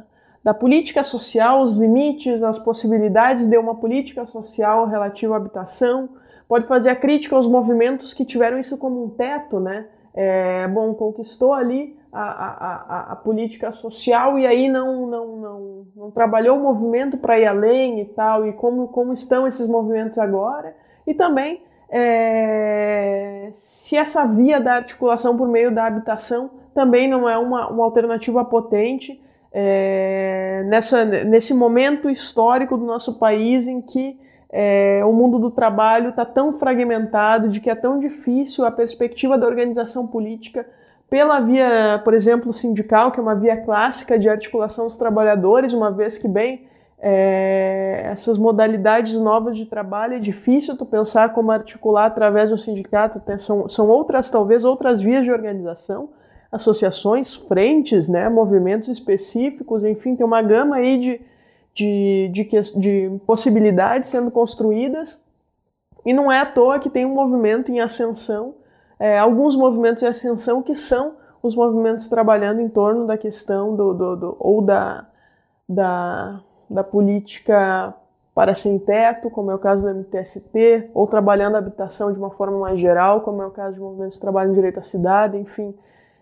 [0.48, 6.08] da política social, os limites, as possibilidades de uma política social relativa à habitação,
[6.48, 9.88] pode fazer a crítica aos movimentos que tiveram isso como um teto, né?
[10.14, 16.12] É, bom, conquistou ali a, a, a, política social e aí não, não, não, não
[16.12, 20.76] trabalhou o movimento para ir além e tal, e como, como estão esses movimentos agora,
[21.06, 27.38] e também é, se essa via da articulação por meio da habitação também não é
[27.38, 29.22] uma, uma alternativa potente
[29.52, 34.20] é, nessa, nesse momento histórico do nosso país em que
[34.50, 39.38] é, o mundo do trabalho está tão fragmentado, de que é tão difícil a perspectiva
[39.38, 40.66] da organização política
[41.10, 45.92] pela via, por exemplo, sindical, que é uma via clássica de articulação dos trabalhadores, uma
[45.92, 46.68] vez que, bem,
[47.00, 53.22] é, essas modalidades novas de trabalho é difícil tu pensar como articular através do sindicato,
[53.40, 56.10] são, são outras, talvez, outras vias de organização
[56.52, 61.22] associações, frentes, né, movimentos específicos, enfim, tem uma gama aí de,
[61.74, 65.26] de, de, de possibilidades sendo construídas.
[66.06, 68.56] E não é à toa que tem um movimento em ascensão,
[69.00, 73.94] é, alguns movimentos em ascensão que são os movimentos trabalhando em torno da questão do,
[73.94, 75.06] do, do ou da,
[75.68, 77.94] da, da política
[78.34, 82.30] para sem teto, como é o caso do MTST, ou trabalhando a habitação de uma
[82.30, 85.38] forma mais geral, como é o caso de movimentos de trabalho em direito à cidade,
[85.38, 85.74] enfim.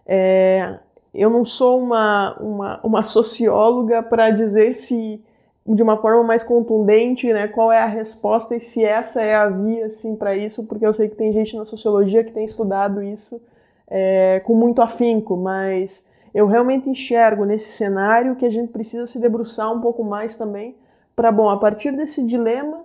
[0.06, 0.80] É,
[1.14, 5.22] eu não sou uma, uma, uma socióloga para dizer se
[5.68, 9.50] de uma forma mais contundente, né, qual é a resposta e se essa é a
[9.50, 13.02] via assim para isso, porque eu sei que tem gente na sociologia que tem estudado
[13.02, 13.42] isso
[13.88, 19.20] é, com muito afinco, mas eu realmente enxergo nesse cenário que a gente precisa se
[19.20, 20.76] debruçar um pouco mais também
[21.16, 22.84] para, bom, a partir desse dilema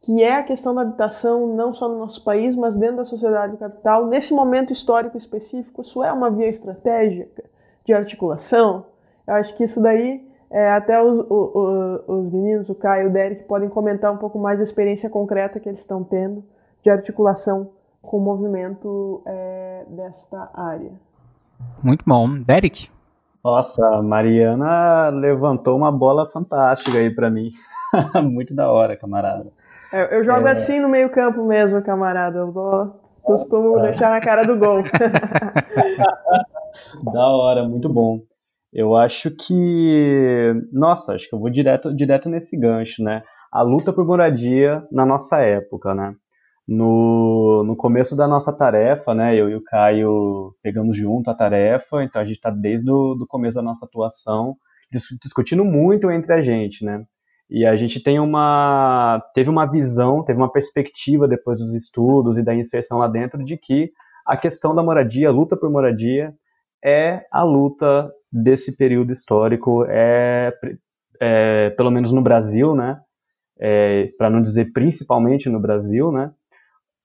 [0.00, 3.56] que é a questão da habitação não só no nosso país, mas dentro da sociedade
[3.56, 7.44] capital, nesse momento histórico específico, isso é uma via estratégica
[7.84, 8.86] de articulação?
[9.26, 13.12] Eu acho que isso daí, é, até os, os, os, meninos, o Caio e o
[13.12, 16.44] Derek, podem comentar um pouco mais da experiência concreta que eles estão tendo
[16.82, 17.70] de articulação
[18.00, 20.92] com o movimento é, desta área.
[21.82, 22.28] Muito bom.
[22.40, 22.88] Derek?
[23.44, 27.50] Nossa, a Mariana levantou uma bola fantástica aí para mim.
[28.22, 29.50] Muito da hora, camarada.
[29.92, 30.52] É, eu jogo é...
[30.52, 32.38] assim no meio campo mesmo, camarada.
[32.38, 33.90] Eu vou, costumo é.
[33.90, 34.82] deixar na cara do gol.
[37.12, 38.20] da hora, muito bom.
[38.72, 40.54] Eu acho que.
[40.72, 43.22] Nossa, acho que eu vou direto, direto nesse gancho, né?
[43.52, 46.14] A luta por moradia na nossa época, né?
[46.66, 49.34] No, no começo da nossa tarefa, né?
[49.34, 53.26] Eu e o Caio pegamos junto a tarefa, então a gente está desde o do
[53.26, 54.56] começo da nossa atuação
[55.22, 57.04] discutindo muito entre a gente, né?
[57.50, 62.42] E a gente tem uma, teve uma visão, teve uma perspectiva depois dos estudos e
[62.42, 63.90] da inserção lá dentro de que
[64.26, 66.34] a questão da moradia, a luta por moradia,
[66.84, 70.52] é a luta desse período histórico, é,
[71.20, 73.00] é pelo menos no Brasil, né?
[73.60, 76.30] É, para não dizer principalmente no Brasil, né?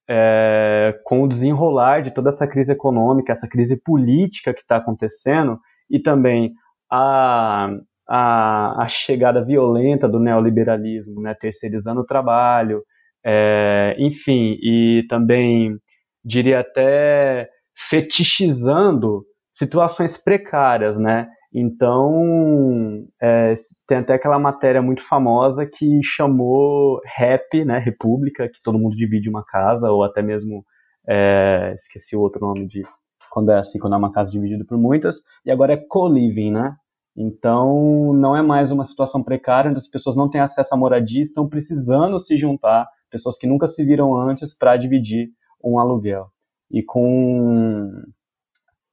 [0.08, 5.58] É, com o desenrolar de toda essa crise econômica, essa crise política que está acontecendo
[5.90, 6.54] e também
[6.92, 7.70] a,
[8.08, 12.84] a, a chegada violenta do neoliberalismo, né, terceirizando o trabalho,
[13.26, 15.78] é, enfim, e também
[16.24, 19.24] diria até fetichizando
[19.54, 21.30] situações precárias, né?
[21.54, 23.54] Então, é,
[23.88, 29.30] tem até aquela matéria muito famosa que chamou REP, né, República, que todo mundo divide
[29.30, 30.66] uma casa, ou até mesmo,
[31.08, 32.84] é, esqueci o outro nome de,
[33.32, 36.76] quando é assim, quando é uma casa dividida por muitas, e agora é co-living, né?
[37.16, 41.22] Então, não é mais uma situação precária, onde as pessoas não têm acesso à moradia,
[41.22, 45.30] estão precisando se juntar, pessoas que nunca se viram antes, para dividir
[45.64, 46.32] um aluguel.
[46.72, 47.92] E com,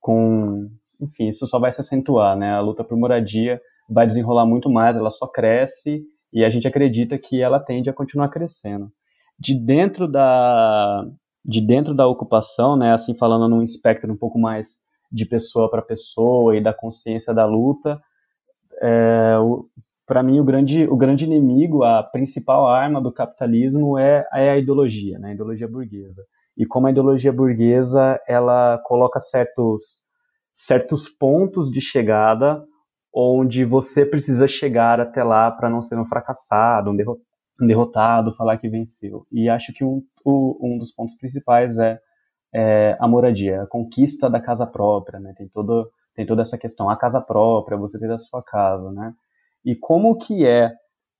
[0.01, 0.69] com
[1.01, 2.53] enfim, isso só vai se acentuar, né?
[2.53, 7.19] A luta por moradia vai desenrolar muito mais, ela só cresce e a gente acredita
[7.19, 8.93] que ela tende a continuar crescendo.
[9.39, 11.07] De dentro da
[11.43, 15.81] de dentro da ocupação, né, assim falando num espectro um pouco mais de pessoa para
[15.81, 17.99] pessoa e da consciência da luta,
[18.83, 19.37] é,
[20.07, 24.59] para mim o grande o grande inimigo, a principal arma do capitalismo é, é a
[24.59, 26.23] ideologia, né, a ideologia burguesa.
[26.61, 30.03] E como a ideologia burguesa ela coloca certos
[30.53, 32.63] certos pontos de chegada
[33.15, 38.69] onde você precisa chegar até lá para não ser um fracassado, um derrotado, falar que
[38.69, 39.27] venceu.
[39.33, 41.99] E acho que um, um dos pontos principais é,
[42.55, 45.33] é, a moradia, a conquista da casa própria, né?
[45.39, 49.15] Tem, todo, tem toda essa questão, a casa própria, você ter a sua casa, né?
[49.65, 50.71] E como que é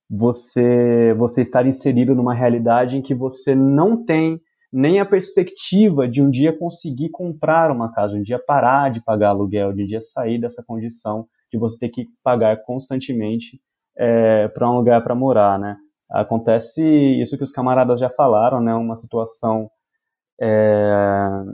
[0.09, 4.39] você você estar inserido numa realidade em que você não tem
[4.73, 9.31] nem a perspectiva de um dia conseguir comprar uma casa, um dia parar de pagar
[9.31, 13.61] aluguel, de um dia sair dessa condição de você ter que pagar constantemente
[13.97, 15.77] é, para um lugar para morar, né?
[16.11, 16.83] Acontece
[17.21, 18.75] isso que os camaradas já falaram, né?
[18.75, 19.71] Uma situação,
[20.41, 21.45] é,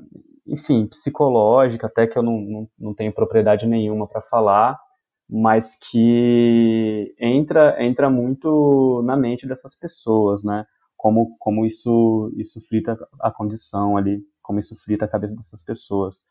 [0.47, 4.79] enfim, psicológica, até que eu não, não, não tenho propriedade nenhuma para falar,
[5.29, 10.67] mas que entra entra muito na mente dessas pessoas, né?
[11.07, 16.25] Como, como isso, isso frita a condição ali, como isso frita a cabeça dessas pessoas.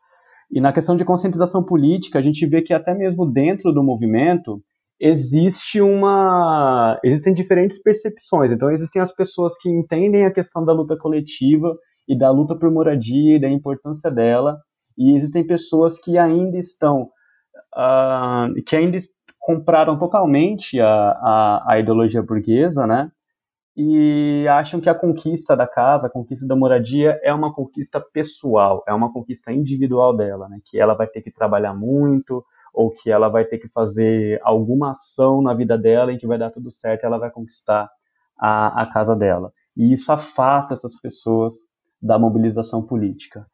[0.52, 4.62] E na questão de conscientização política, a gente vê que até mesmo dentro do movimento
[5.00, 8.52] existe uma existem diferentes percepções.
[8.52, 11.74] Então existem as pessoas que entendem a questão da luta coletiva
[12.06, 14.60] e da luta por moradia e da importância dela,
[14.98, 17.04] e existem pessoas que ainda estão
[17.74, 18.98] uh, que ainda
[19.40, 23.10] compraram totalmente a, a, a ideologia burguesa, né?
[23.76, 28.84] E acham que a conquista da casa, a conquista da moradia é uma conquista pessoal,
[28.88, 30.60] é uma conquista individual dela, né?
[30.64, 32.44] Que ela vai ter que trabalhar muito
[32.74, 36.38] ou que ela vai ter que fazer alguma ação na vida dela em que vai
[36.38, 37.90] dar tudo certo e ela vai conquistar
[38.40, 39.52] a, a casa dela.
[39.76, 41.56] E isso afasta essas pessoas
[42.02, 43.46] da mobilização política.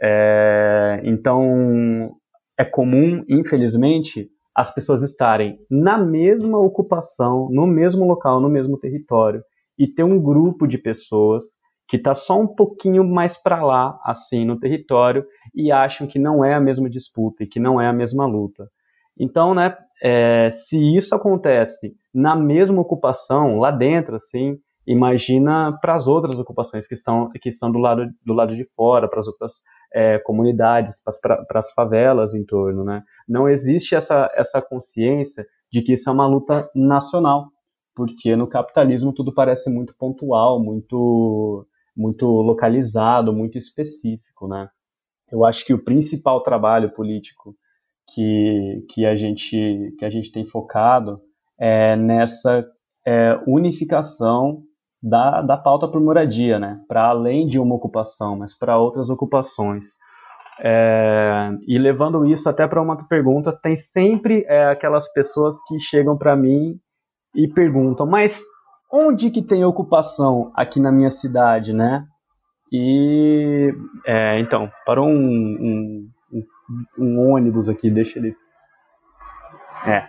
[0.00, 2.16] É, então,
[2.56, 9.42] é comum, infelizmente, as pessoas estarem na mesma ocupação, no mesmo local, no mesmo território,
[9.80, 11.58] e ter um grupo de pessoas
[11.88, 15.24] que está só um pouquinho mais para lá, assim, no território,
[15.54, 18.68] e acham que não é a mesma disputa e que não é a mesma luta.
[19.18, 26.06] Então, né, é, se isso acontece na mesma ocupação, lá dentro, assim, imagina para as
[26.06, 29.54] outras ocupações que estão, que estão do, lado, do lado de fora, para as outras
[29.94, 33.02] é, comunidades, para as favelas em torno, né?
[33.26, 37.48] Não existe essa, essa consciência de que isso é uma luta nacional,
[37.94, 44.68] porque no capitalismo tudo parece muito pontual, muito muito localizado, muito específico, né?
[45.30, 47.54] Eu acho que o principal trabalho político
[48.14, 51.20] que, que a gente que a gente tem focado
[51.58, 52.66] é nessa
[53.06, 54.62] é, unificação
[55.02, 56.80] da, da pauta por moradia, né?
[56.88, 59.96] Para além de uma ocupação, mas para outras ocupações.
[60.62, 66.18] É, e levando isso até para uma pergunta, tem sempre é, aquelas pessoas que chegam
[66.18, 66.78] para mim
[67.34, 68.42] e perguntam, mas
[68.92, 72.04] onde que tem ocupação aqui na minha cidade, né?
[72.72, 73.72] E
[74.06, 76.44] é, então, parou um, um,
[76.98, 78.36] um, ônibus aqui, deixa ele.
[79.86, 80.08] É.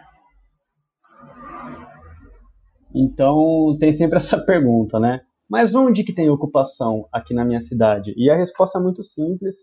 [2.93, 5.21] Então tem sempre essa pergunta, né?
[5.49, 8.13] Mas onde que tem ocupação aqui na minha cidade?
[8.15, 9.55] E a resposta é muito simples: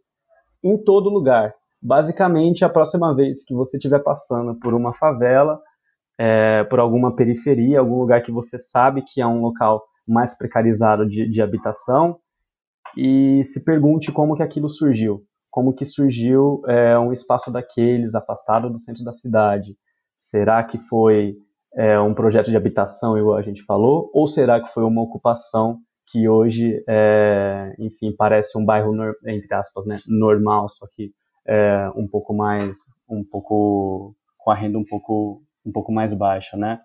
[0.63, 1.55] em todo lugar.
[1.81, 5.61] Basicamente, a próxima vez que você estiver passando por uma favela,
[6.19, 11.07] é, por alguma periferia, algum lugar que você sabe que é um local mais precarizado
[11.07, 12.19] de, de habitação
[12.97, 18.69] e se pergunte como que aquilo surgiu, como que surgiu é, um espaço daqueles afastado
[18.71, 19.77] do centro da cidade.
[20.15, 21.37] Será que foi
[21.75, 25.79] é, um projeto de habitação, igual a gente falou, ou será que foi uma ocupação
[26.11, 28.95] que hoje, é, enfim, parece um bairro
[29.27, 31.13] entre aspas, né, normal, só que
[31.47, 32.79] é, um pouco mais,
[33.09, 36.79] um pouco com a renda um pouco um pouco mais baixa, né?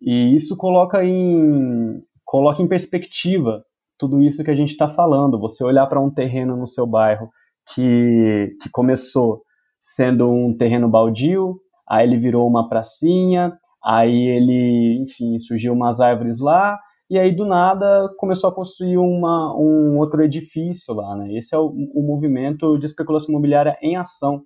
[0.00, 3.64] E isso coloca em, coloca em perspectiva
[3.98, 5.40] tudo isso que a gente está falando.
[5.40, 7.30] Você olhar para um terreno no seu bairro
[7.74, 9.42] que, que começou
[9.78, 16.40] sendo um terreno baldio, aí ele virou uma pracinha, aí ele, enfim, surgiu umas árvores
[16.40, 16.78] lá,
[17.10, 21.32] e aí do nada começou a construir uma, um outro edifício lá, né?
[21.34, 24.42] Esse é o, o movimento de especulação imobiliária em ação.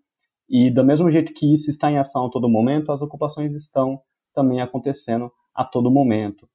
[0.53, 3.99] E do mesmo jeito que isso está em ação a todo momento, as ocupações estão
[4.35, 6.47] também acontecendo a todo momento.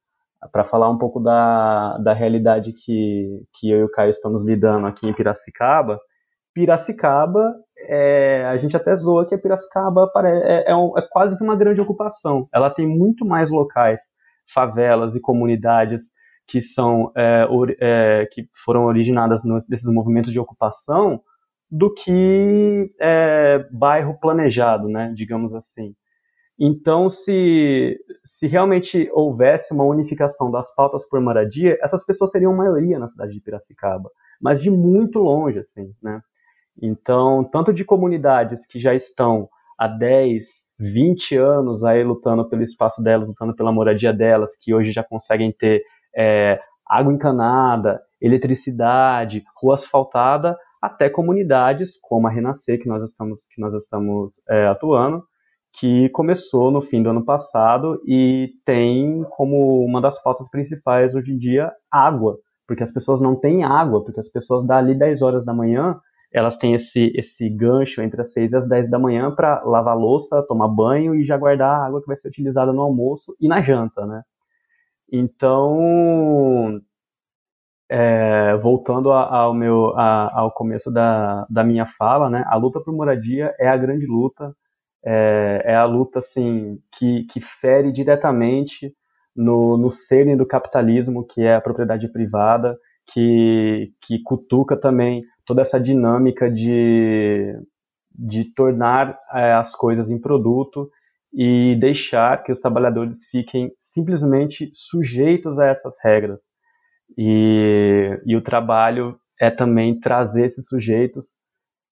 [0.52, 4.86] Para falar um pouco da, da realidade que, que eu e o Caio estamos lidando
[4.86, 6.00] aqui em Piracicaba,
[6.54, 7.56] Piracicaba,
[7.88, 11.56] é, a gente até zoa que a Piracicaba é, é, um, é, quase que uma
[11.56, 12.48] grande ocupação.
[12.54, 14.02] Ela tem muito mais locais,
[14.54, 16.14] favelas e comunidades
[16.48, 21.20] que são é, or, é, que foram originadas nos, desses movimentos de ocupação
[21.70, 25.94] do que é, bairro planejado, né, digamos assim.
[26.60, 32.98] Então, se, se realmente houvesse uma unificação das pautas por moradia, essas pessoas seriam maioria
[32.98, 34.10] na cidade de Piracicaba,
[34.42, 36.22] mas de muito longe, assim, né?
[36.82, 40.46] Então, tanto de comunidades que já estão há 10,
[40.80, 45.52] 20 anos aí lutando pelo espaço delas, lutando pela moradia delas, que hoje já conseguem
[45.52, 45.84] ter
[46.16, 50.58] é, água encanada, eletricidade, rua asfaltada,
[50.88, 55.24] até comunidades como a Renascer, que nós estamos, que nós estamos é, atuando,
[55.80, 61.32] que começou no fim do ano passado e tem como uma das pautas principais hoje
[61.32, 62.38] em dia água,
[62.68, 66.00] porque as pessoas não têm água, porque as pessoas dali 10 horas da manhã
[66.34, 69.98] elas têm esse, esse gancho entre as 6 e as 10 da manhã para lavar
[69.98, 73.48] louça, tomar banho e já guardar a água que vai ser utilizada no almoço e
[73.48, 74.24] na janta, né?
[75.12, 76.82] Então,
[77.90, 82.44] é, voltando ao, meu, a, ao começo da, da minha fala, né?
[82.48, 84.54] A luta por moradia é a grande luta,
[85.06, 88.94] é, é a luta, assim, que, que fere diretamente
[89.36, 92.78] no, no cerne do capitalismo, que é a propriedade privada,
[93.14, 97.54] que, que cutuca também toda essa dinâmica de,
[98.12, 100.90] de tornar é, as coisas em produto
[101.34, 106.57] e deixar que os trabalhadores fiquem simplesmente sujeitos a essas regras.
[107.18, 111.38] E, e o trabalho é também trazer esses sujeitos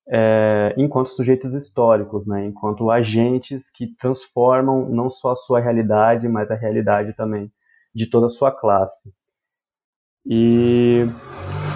[0.07, 6.49] é, enquanto sujeitos históricos, né, enquanto agentes que transformam não só a sua realidade, mas
[6.51, 7.51] a realidade também
[7.93, 9.13] de toda a sua classe.
[10.27, 11.05] E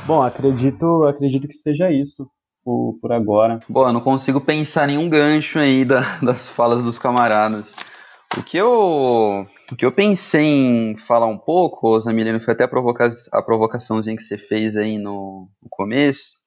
[0.10, 2.28] Bom, acredito, acredito que seja isso
[2.64, 3.60] por, por agora.
[3.70, 7.76] Bom, eu não consigo pensar nenhum gancho aí da, das falas dos camaradas.
[8.38, 12.68] O que eu, o que eu pensei em falar um pouco, Zamiliano, foi até a,
[12.68, 16.38] provoca a provocaçãozinha que você fez aí no, no começo,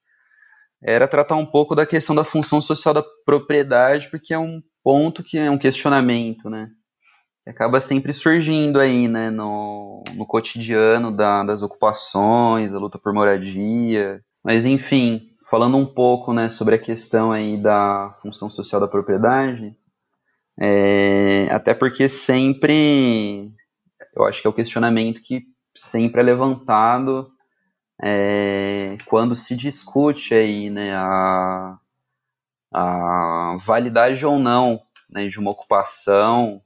[0.81, 5.23] era tratar um pouco da questão da função social da propriedade, porque é um ponto
[5.23, 6.69] que é um questionamento, né?
[7.45, 14.21] acaba sempre surgindo aí, né, no, no cotidiano da, das ocupações, da luta por moradia.
[14.43, 19.75] Mas, enfim, falando um pouco, né, sobre a questão aí da função social da propriedade,
[20.59, 23.51] é, até porque sempre,
[24.15, 25.43] eu acho que é o questionamento que
[25.75, 27.31] sempre é levantado
[28.01, 31.77] é, quando se discute aí, né, a,
[32.73, 36.61] a validade ou não né, de uma ocupação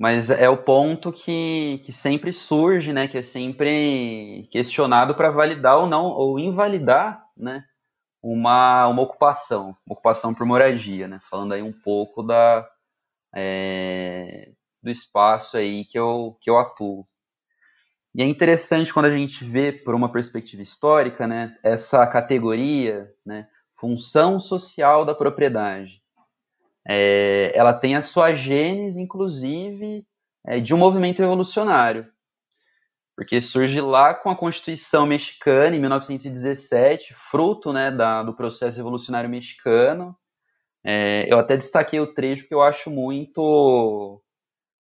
[0.00, 3.06] mas é o ponto que, que sempre surge, né?
[3.06, 7.62] Que é sempre questionado para validar ou não, ou invalidar, né?
[8.22, 11.20] Uma, uma ocupação, uma ocupação por moradia, né?
[11.30, 12.66] Falando aí um pouco da,
[13.34, 14.52] é,
[14.82, 17.06] do espaço aí que eu, que eu atuo.
[18.14, 21.56] E é interessante quando a gente vê por uma perspectiva histórica, né?
[21.62, 23.48] Essa categoria, né?
[23.76, 26.00] Função social da propriedade
[26.86, 30.04] é, ela tem a sua gênese, inclusive,
[30.44, 32.10] é, de um movimento revolucionário,
[33.16, 39.28] porque surge lá com a Constituição Mexicana, em 1917, fruto né, da, do processo revolucionário
[39.28, 40.16] mexicano.
[40.84, 44.22] É, eu até destaquei o trecho porque eu acho muito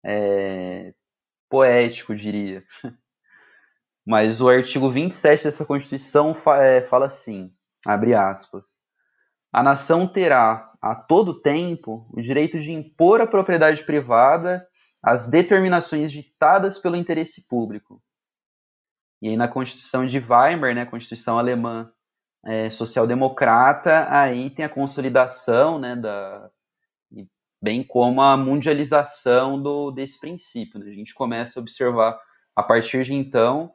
[0.03, 0.93] é,
[1.49, 2.63] poético, diria.
[4.05, 7.53] Mas o artigo 27 dessa Constituição fa é, fala assim,
[7.85, 8.73] abre aspas,
[9.51, 14.67] a nação terá a todo tempo o direito de impor à propriedade privada
[15.01, 18.01] as determinações ditadas pelo interesse público.
[19.21, 21.91] E aí na Constituição de Weimar, né, Constituição alemã
[22.45, 26.49] é, social-democrata, aí tem a consolidação, né, da,
[27.63, 30.79] bem como a mundialização do, desse princípio.
[30.79, 30.91] Né?
[30.91, 32.19] A gente começa a observar,
[32.53, 33.73] a partir de então,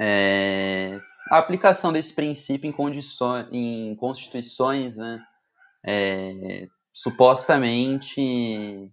[0.00, 0.98] é,
[1.30, 5.22] a aplicação desse princípio em, condições, em constituições né,
[5.84, 8.90] é, supostamente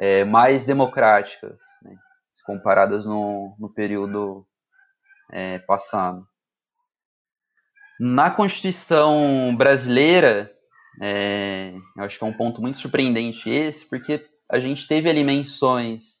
[0.00, 1.94] é, mais democráticas, né,
[2.46, 4.46] comparadas no, no período
[5.30, 6.26] é, passado.
[7.98, 10.50] Na Constituição brasileira,
[11.02, 15.24] É, eu acho que é um ponto muito surpreendente esse, porque a gente teve ali
[15.24, 16.20] menções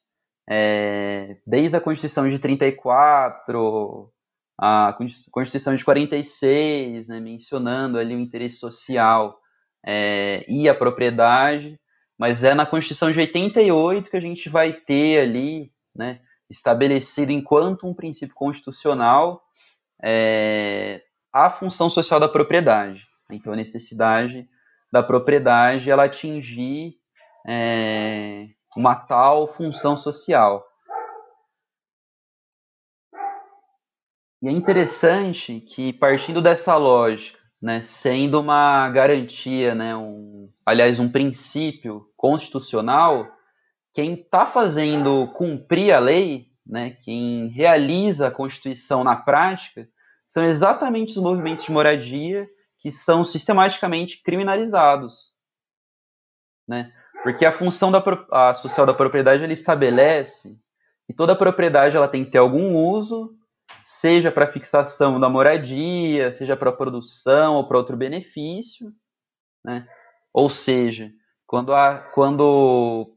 [0.50, 4.10] é, desde a Constituição de 34,
[4.58, 4.96] a
[5.30, 9.38] Constituição de 46, né, mencionando ali o interesse social
[9.86, 11.78] é, e a propriedade,
[12.18, 16.20] mas é na Constituição de 88 que a gente vai ter ali, né,
[16.50, 19.40] estabelecido enquanto um princípio constitucional
[20.02, 21.00] é,
[21.34, 23.04] a função social da propriedade.
[23.28, 24.48] Então, a necessidade
[24.92, 26.94] da propriedade ela atingir
[27.44, 28.46] é,
[28.76, 30.64] uma tal função social.
[34.40, 41.10] E é interessante que, partindo dessa lógica, né, sendo uma garantia, né, um, aliás, um
[41.10, 43.26] princípio constitucional,
[43.92, 49.88] quem está fazendo cumprir a lei, né, quem realiza a Constituição na prática,
[50.34, 52.50] são exatamente os movimentos de moradia
[52.80, 55.32] que são sistematicamente criminalizados.
[56.66, 56.92] Né?
[57.22, 58.02] Porque a função da,
[58.32, 60.58] a social da propriedade ele estabelece
[61.06, 63.32] que toda propriedade ela tem que ter algum uso
[63.80, 68.92] seja para fixação da moradia, seja para produção ou para outro benefício,
[69.64, 69.86] né?
[70.32, 71.12] Ou seja,
[71.46, 73.16] quando, a, quando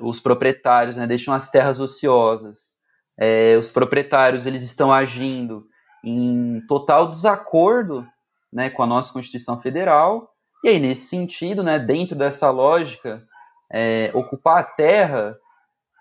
[0.00, 2.72] os proprietários né, deixam as terras ociosas,
[3.18, 5.68] é, os proprietários eles estão agindo
[6.04, 8.06] em total desacordo
[8.52, 10.30] né, com a nossa Constituição Federal,
[10.64, 13.22] e aí nesse sentido, né, dentro dessa lógica,
[13.72, 15.36] é, ocupar a terra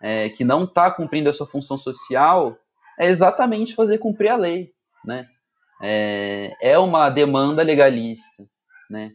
[0.02, 2.58] é, que não está cumprindo a sua função social
[3.00, 4.74] é exatamente fazer cumprir a lei,
[5.06, 5.28] né?
[5.82, 8.44] É, é uma demanda legalista,
[8.90, 9.12] né?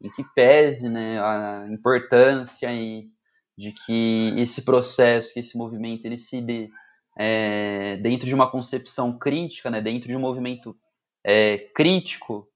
[0.00, 3.08] Em que pese, né, a importância e
[3.56, 6.68] de que esse processo, que esse movimento, ele se dê
[7.16, 10.76] é, dentro de uma concepção crítica, né, dentro de um movimento
[11.24, 12.46] é, crítico,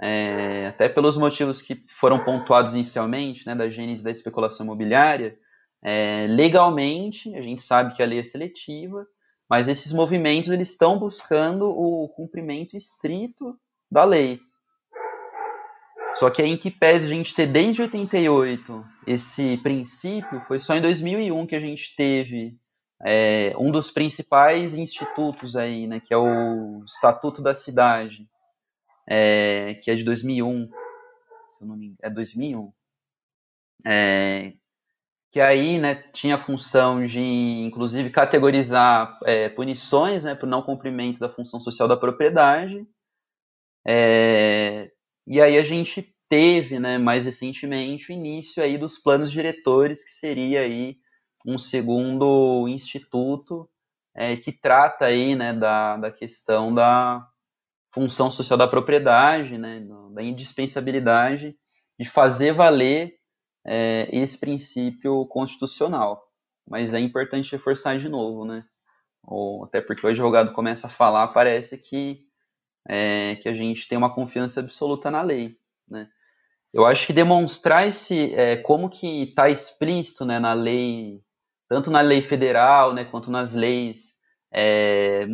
[0.00, 5.38] é, até pelos motivos que foram pontuados inicialmente, né, da gênese da especulação imobiliária,
[5.82, 9.06] é, legalmente, a gente sabe que a lei é seletiva,
[9.48, 13.58] mas esses movimentos eles estão buscando o cumprimento estrito
[13.90, 14.38] da lei.
[16.14, 20.76] Só que aí em que pese a gente ter desde 88 esse princípio, foi só
[20.76, 22.58] em 2001 que a gente teve
[23.04, 28.28] é, um dos principais institutos aí, né, que é o Estatuto da Cidade,
[29.08, 32.72] é, que é de 2001, se eu não me engano, é 2001,
[33.86, 34.52] é,
[35.30, 41.20] que aí né, tinha a função de, inclusive, categorizar é, punições né, por não cumprimento
[41.20, 42.86] da função social da propriedade.
[43.86, 44.90] É,
[45.26, 50.10] e aí a gente teve, né, mais recentemente, o início aí dos planos diretores, que
[50.10, 50.96] seria aí
[51.46, 53.68] um segundo instituto
[54.14, 57.26] é, que trata aí, né, da, da questão da
[57.92, 61.56] função social da propriedade, né, da indispensabilidade
[61.98, 63.18] de fazer valer
[63.66, 66.22] é, esse princípio constitucional.
[66.68, 68.64] Mas é importante reforçar de novo, né?
[69.22, 72.24] Ou, até porque o advogado começa a falar, parece que,
[72.88, 75.58] é, que a gente tem uma confiança absoluta na lei,
[75.88, 76.08] né?
[76.72, 81.20] Eu acho que demonstrar esse, é, como que está explícito né, na lei,
[81.70, 84.18] tanto na lei federal, né, quanto nas leis
[84.50, 85.24] é,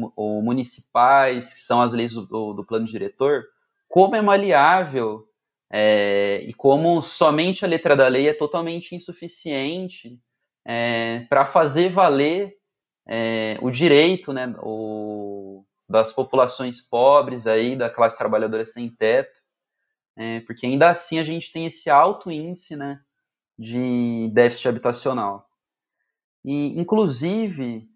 [0.42, 3.44] municipais, que são as leis do, do plano diretor,
[3.88, 5.26] como é maleável
[5.72, 10.20] é, e como somente a letra da lei é totalmente insuficiente
[10.62, 12.54] é, para fazer valer
[13.08, 19.40] é, o direito né, o, das populações pobres, aí, da classe trabalhadora sem teto,
[20.14, 23.00] é, porque ainda assim a gente tem esse alto índice né,
[23.58, 25.45] de déficit habitacional.
[26.46, 27.88] E, inclusive,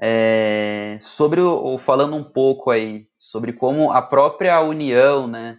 [0.00, 5.58] é, sobre o, falando um pouco aí sobre como a própria União, né,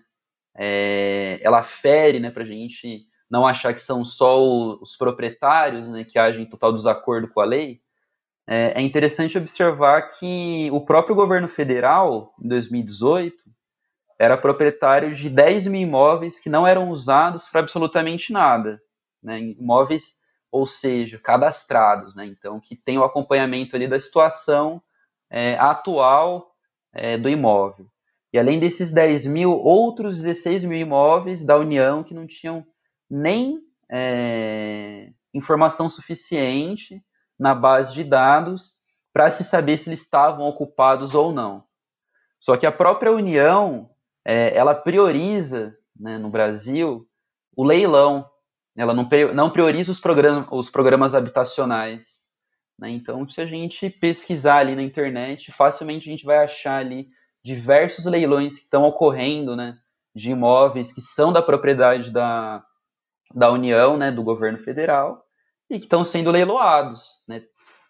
[0.58, 6.04] é, ela fere, né, para a gente não achar que são só os proprietários né,
[6.04, 7.82] que agem em total desacordo com a lei,
[8.48, 13.44] é, é interessante observar que o próprio governo federal, em 2018,
[14.20, 18.82] era proprietário de 10 mil imóveis que não eram usados para absolutamente nada.
[19.22, 20.16] Né, imóveis,
[20.54, 24.80] ou seja, cadastrados, né, então que tem o acompanhamento ali da situação
[25.28, 26.56] é, atual
[26.94, 27.88] é, do imóvel.
[28.32, 32.64] E além desses 10 mil, outros 16 mil imóveis da União que não tinham
[33.10, 33.62] nem
[33.92, 37.04] é, informação suficiente
[37.38, 38.74] na base de dados
[39.12, 41.64] para se saber se eles estavam ocupados ou não.
[42.40, 43.90] Só que a própria União,
[44.24, 47.08] é, ela prioriza, né, no Brasil,
[47.56, 48.30] o leilão.
[48.76, 52.24] Ela não, não prioriza os, program os programas habitacionais.
[52.80, 52.90] Né?
[52.90, 57.08] Então, se a gente pesquisar ali na internet, facilmente a gente vai achar ali
[57.44, 59.78] diversos leilões que estão ocorrendo, né,
[60.16, 62.64] de imóveis que são da propriedade da,
[63.34, 65.26] da União, né, do governo federal,
[65.70, 67.22] e que estão sendo leiloados.
[67.28, 67.44] Né?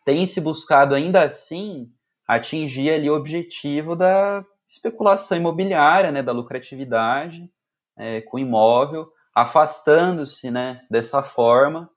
[0.04, 1.92] Tem se buscado ainda assim
[2.28, 7.48] atingir ali o objetivo da especulação imobiliária, né, da lucratividade
[7.98, 11.90] é, com imóvel, afastando-se né, dessa forma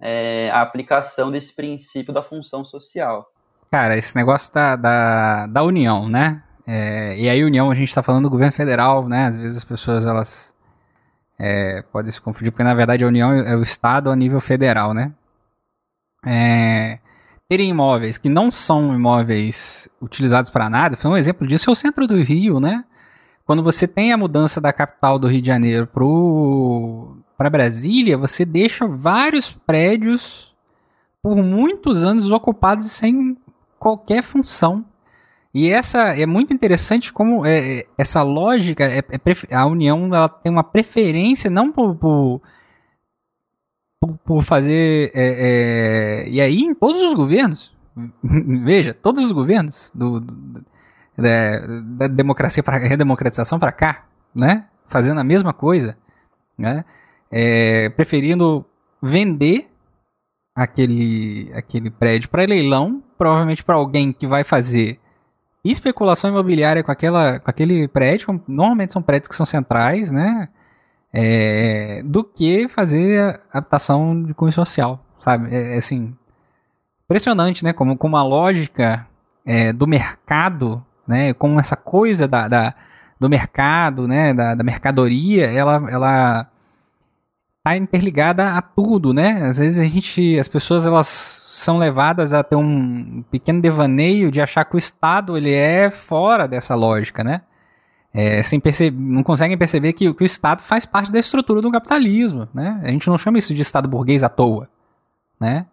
[0.00, 3.26] é, a aplicação desse princípio da função social.
[3.70, 6.42] Cara, esse negócio da, da, da união, né?
[6.66, 9.26] É, e aí união a gente está falando do governo federal, né?
[9.26, 10.54] Às vezes as pessoas elas
[11.38, 14.94] é, podem se confundir porque na verdade a união é o estado a nível federal,
[14.94, 15.12] né?
[16.24, 16.98] É,
[17.48, 21.76] terem imóveis que não são imóveis utilizados para nada, foi um exemplo disso é o
[21.76, 22.84] centro do Rio, né?
[23.48, 25.88] Quando você tem a mudança da capital do Rio de Janeiro
[27.34, 30.54] para Brasília, você deixa vários prédios
[31.22, 33.38] por muitos anos ocupados sem
[33.78, 34.84] qualquer função.
[35.54, 40.28] E essa é muito interessante como é, é essa lógica, é, é, a União ela
[40.28, 42.42] tem uma preferência não por, por,
[44.26, 45.10] por fazer.
[45.14, 47.74] É, é, e aí em todos os governos,
[48.62, 50.66] veja, todos os governos do, do
[51.18, 54.04] da, da democracia para redemocratização para cá,
[54.34, 54.66] né?
[54.86, 55.96] Fazendo a mesma coisa,
[56.56, 56.84] né?
[57.30, 58.64] É, preferindo
[59.02, 59.68] vender
[60.54, 64.98] aquele, aquele prédio para leilão, provavelmente para alguém que vai fazer
[65.64, 70.48] especulação imobiliária com, aquela, com aquele prédio, normalmente são prédios que são centrais, né?
[71.12, 75.52] É, do que fazer habitação de cunho social, sabe?
[75.54, 76.14] É, é assim,
[77.04, 77.72] impressionante, né?
[77.72, 79.06] Como, como a lógica
[79.44, 81.32] é, do mercado, né?
[81.34, 82.74] Como essa coisa da, da
[83.18, 84.32] do mercado, né?
[84.34, 86.50] Da, da mercadoria, ela, ela
[87.64, 89.42] tá interligada a tudo, né?
[89.42, 94.40] Às vezes a gente, as pessoas elas são levadas a ter um pequeno devaneio de
[94.40, 97.42] achar que o Estado ele é fora dessa lógica, né?
[98.14, 101.70] É, sem perceber, não conseguem perceber que, que, o Estado faz parte da estrutura do
[101.70, 102.80] capitalismo, né?
[102.82, 104.68] A gente não chama isso de Estado burguês à toa,
[105.38, 105.66] né?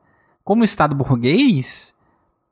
[0.44, 1.96] Como Estado burguês,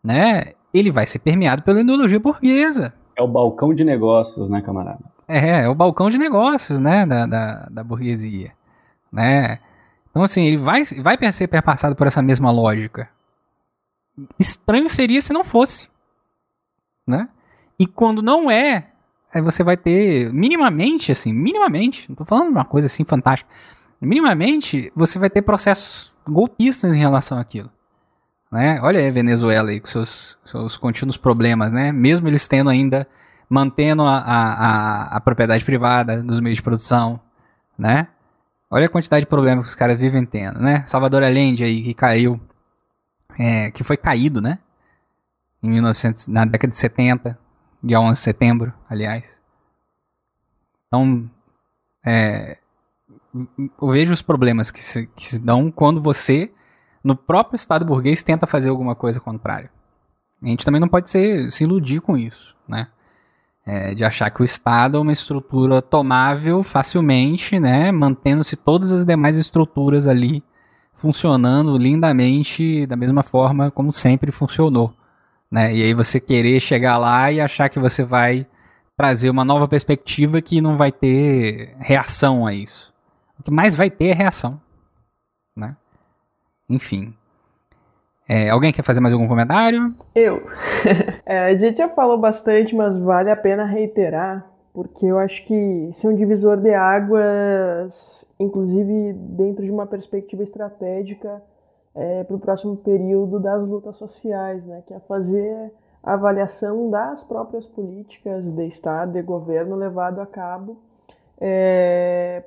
[0.04, 0.54] né?
[0.74, 2.94] Ele vai ser permeado pela ideologia burguesa.
[3.16, 5.04] É o balcão de negócios, né, camarada?
[5.28, 8.52] É, é o balcão de negócios, né, da, da, da burguesia,
[9.12, 9.60] né?
[10.10, 13.10] Então, assim, ele vai, vai ser perpassado por essa mesma lógica,
[14.40, 15.90] Estranho seria se não fosse,
[17.08, 17.28] né?
[17.80, 18.92] E quando não é,
[19.34, 23.50] aí você vai ter minimamente, assim, minimamente, não tô falando uma coisa assim fantástica,
[24.00, 27.72] minimamente você vai ter processos golpistas em relação àquilo.
[28.54, 28.80] Né?
[28.84, 31.92] Olha aí a Venezuela aí com seus, seus contínuos problemas, né?
[31.92, 33.08] Mesmo eles tendo ainda,
[33.50, 37.20] mantendo a, a, a, propriedade privada dos meios de produção,
[37.76, 38.10] né?
[38.70, 40.84] Olha a quantidade de problemas que os caras vivem tendo, né?
[40.86, 42.40] Salvador Allende aí que caiu
[43.40, 44.60] é, que foi caído, né?
[45.64, 47.36] Em 1900, na década de 70,
[47.82, 49.42] dia 11 de setembro, aliás.
[50.86, 51.28] Então,
[52.06, 52.60] é,
[53.82, 56.54] eu vejo os problemas que se, que se dão quando você,
[57.04, 59.70] no próprio Estado burguês, tenta fazer alguma coisa contrária.
[60.42, 62.88] A gente também não pode ser, se iludir com isso, né?
[63.66, 67.92] É, de achar que o Estado é uma estrutura tomável facilmente, né?
[67.92, 70.44] Mantendo-se todas as demais estruturas ali
[70.94, 74.94] funcionando lindamente da mesma forma como sempre funcionou.
[75.52, 75.76] Né?
[75.76, 78.48] E aí você querer chegar lá e achar que você vai
[78.96, 82.94] trazer uma nova perspectiva que não vai ter reação a isso.
[83.40, 84.62] O que mais vai ter é reação.
[86.74, 87.14] Enfim.
[88.28, 89.94] É, alguém quer fazer mais algum comentário?
[90.16, 90.48] Eu.
[91.26, 95.92] é, a gente já falou bastante, mas vale a pena reiterar, porque eu acho que
[95.94, 101.42] ser um divisor de águas inclusive dentro de uma perspectiva estratégica
[101.96, 105.72] é, para o próximo período das lutas sociais, né, que é fazer
[106.02, 110.78] a avaliação das próprias políticas de Estado, de governo levado a cabo
[111.40, 112.44] é,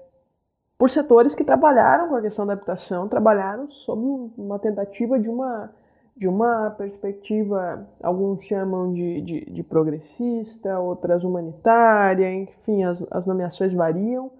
[0.78, 5.70] por setores que trabalharam com a questão da habitação, trabalharam sob uma tentativa de uma,
[6.16, 13.73] de uma perspectiva, alguns chamam de, de, de progressista, outras humanitária, enfim, as, as nomeações
[13.73, 14.31] variam,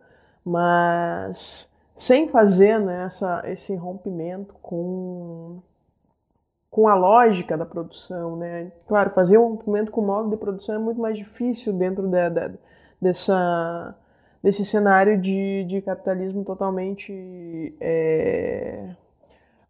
[0.45, 5.61] mas sem fazer né, essa, esse rompimento com,
[6.71, 8.37] com a lógica da produção.
[8.37, 8.71] Né?
[8.87, 12.31] Claro, fazer um rompimento com o modo de produção é muito mais difícil dentro de,
[12.31, 12.59] de,
[13.01, 13.97] dessa,
[14.43, 18.91] desse cenário de, de capitalismo totalmente é,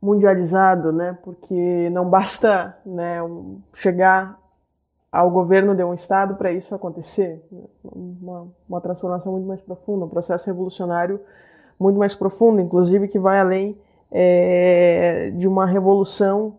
[0.00, 1.16] mundializado, né?
[1.22, 3.18] porque não basta né,
[3.74, 4.38] chegar
[5.10, 7.42] ao governo de um Estado para isso acontecer.
[7.82, 11.20] Uma, uma transformação muito mais profunda, um processo revolucionário
[11.78, 13.78] muito mais profundo, inclusive que vai além
[14.10, 16.58] é, de uma revolução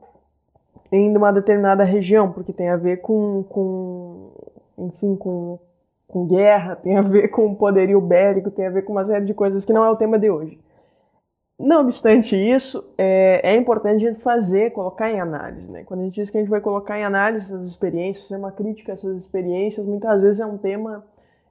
[0.92, 4.32] em uma determinada região, porque tem a ver com, com
[4.78, 5.60] enfim, com,
[6.08, 9.34] com guerra, tem a ver com poderio bélico, tem a ver com uma série de
[9.34, 10.60] coisas que não é o tema de hoje.
[11.60, 15.70] Não obstante isso, é, é, importante a gente fazer, colocar em análise.
[15.70, 15.84] Né?
[15.84, 18.52] Quando a gente diz que a gente vai colocar em análise essas experiências, fazer uma
[18.52, 21.04] crítica a essas experiências, muitas vezes é um tema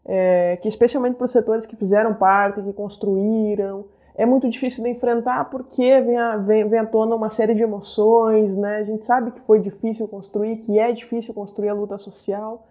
[0.04, 4.90] é, que, especialmente para os setores que fizeram parte, que construíram, é muito difícil de
[4.90, 8.56] enfrentar porque vem, a, vem, vem à tona uma série de emoções.
[8.56, 8.76] Né?
[8.76, 12.64] A gente sabe que foi difícil construir, que é difícil construir a luta social,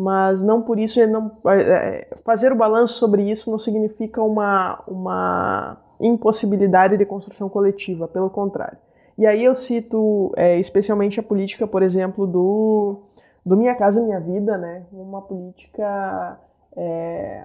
[0.00, 4.82] mas não por isso não, é, fazer o balanço sobre isso não significa uma.
[4.88, 8.78] uma impossibilidade de construção coletiva, pelo contrário.
[9.18, 13.02] E aí eu cito é, especialmente a política, por exemplo, do,
[13.44, 14.86] do Minha Casa Minha Vida, né?
[14.90, 16.40] uma política
[16.74, 17.44] é,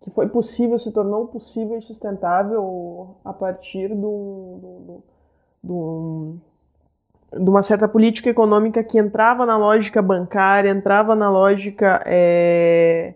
[0.00, 5.02] que foi possível, se tornou possível e sustentável a partir do, do,
[5.62, 6.36] do,
[7.32, 13.12] de uma certa política econômica que entrava na lógica bancária, entrava na lógica é,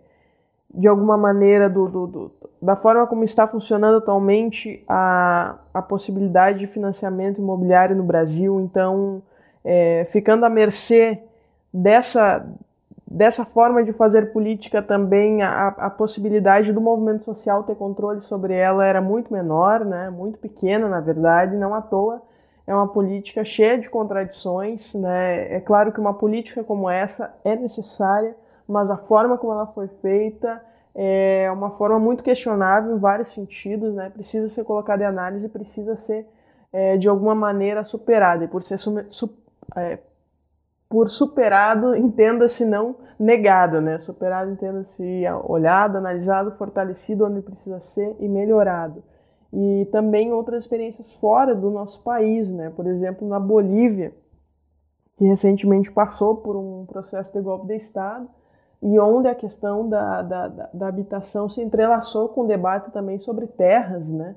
[0.72, 6.60] de alguma maneira do, do, do, da forma como está funcionando atualmente a, a possibilidade
[6.60, 9.22] de financiamento imobiliário no Brasil, então
[9.64, 11.18] é, ficando à mercê
[11.72, 12.46] dessa,
[13.10, 18.52] dessa forma de fazer política também, a, a possibilidade do movimento social ter controle sobre
[18.54, 22.22] ela era muito menor, né, muito pequena na verdade, não à toa.
[22.66, 25.54] É uma política cheia de contradições, né?
[25.54, 28.36] É claro que uma política como essa é necessária,
[28.66, 30.62] mas a forma como ela foi feita
[30.94, 34.10] é uma forma muito questionável em vários sentidos, né?
[34.10, 36.26] Precisa ser colocada em análise, precisa ser
[36.72, 38.44] é, de alguma maneira superada.
[38.44, 38.94] E por ser su
[39.76, 39.98] é,
[40.88, 43.98] por superado, entenda-se não negado, né?
[43.98, 49.02] Superado, entenda-se olhado, analisado, fortalecido onde precisa ser e melhorado.
[49.52, 52.70] E também outras experiências fora do nosso país, né?
[52.70, 54.14] Por exemplo, na Bolívia,
[55.16, 58.28] que recentemente passou por um processo de golpe de Estado,
[58.82, 63.46] e onde a questão da, da, da, habitação se entrelaçou com o debate também sobre
[63.46, 64.10] terras.
[64.10, 64.34] Né?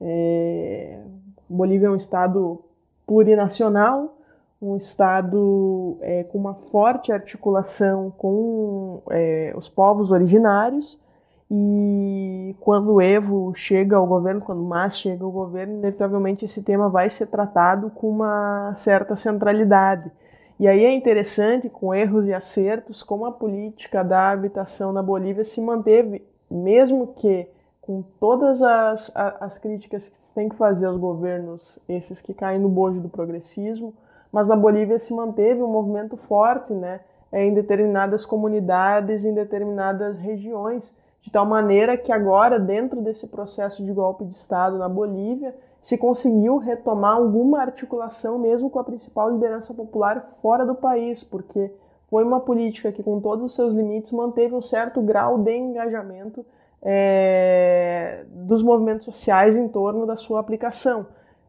[0.00, 1.00] É,
[1.48, 2.62] Bolívia é um estado
[3.06, 4.18] plurinacional,
[4.60, 11.00] um estado é, com uma forte articulação com é, os povos originários,
[11.50, 16.62] e quando o Evo chega ao governo, quando o Mas chega ao governo, inevitavelmente esse
[16.62, 20.10] tema vai ser tratado com uma certa centralidade.
[20.58, 25.44] E aí é interessante, com erros e acertos, como a política da habitação na Bolívia
[25.44, 27.46] se manteve, mesmo que
[27.80, 32.58] com todas as, as críticas que se tem que fazer aos governos, esses que caem
[32.58, 33.94] no bojo do progressismo,
[34.32, 37.00] mas na Bolívia se manteve um movimento forte, né,
[37.32, 40.92] em determinadas comunidades, em determinadas regiões,
[41.26, 45.98] de tal maneira que agora, dentro desse processo de golpe de Estado na Bolívia, se
[45.98, 51.72] conseguiu retomar alguma articulação mesmo com a principal liderança popular fora do país, porque
[52.08, 56.46] foi uma política que, com todos os seus limites, manteve um certo grau de engajamento
[56.80, 61.06] é, dos movimentos sociais em torno da sua aplicação.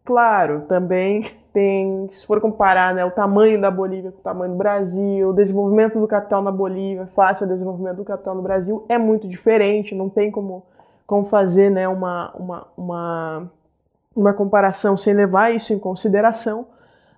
[0.07, 4.57] Claro, também tem, se for comparar né, o tamanho da Bolívia com o tamanho do
[4.57, 8.97] Brasil, o desenvolvimento do capital na Bolívia face ao desenvolvimento do capital no Brasil é
[8.97, 10.63] muito diferente, não tem como,
[11.05, 13.51] como fazer né, uma, uma, uma
[14.17, 16.65] uma comparação sem levar isso em consideração,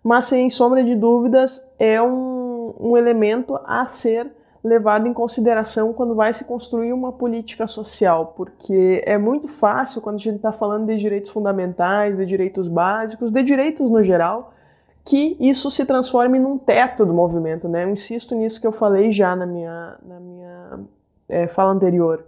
[0.03, 4.27] mas sem sombra de dúvidas é um, um elemento a ser
[4.63, 10.15] levado em consideração quando vai se construir uma política social, porque é muito fácil quando
[10.15, 14.53] a gente está falando de direitos fundamentais, de direitos básicos, de direitos no geral,
[15.05, 17.85] que isso se transforme num teto do movimento, né?
[17.85, 20.79] Eu insisto nisso que eu falei já na minha, na minha
[21.27, 22.25] é, fala anterior.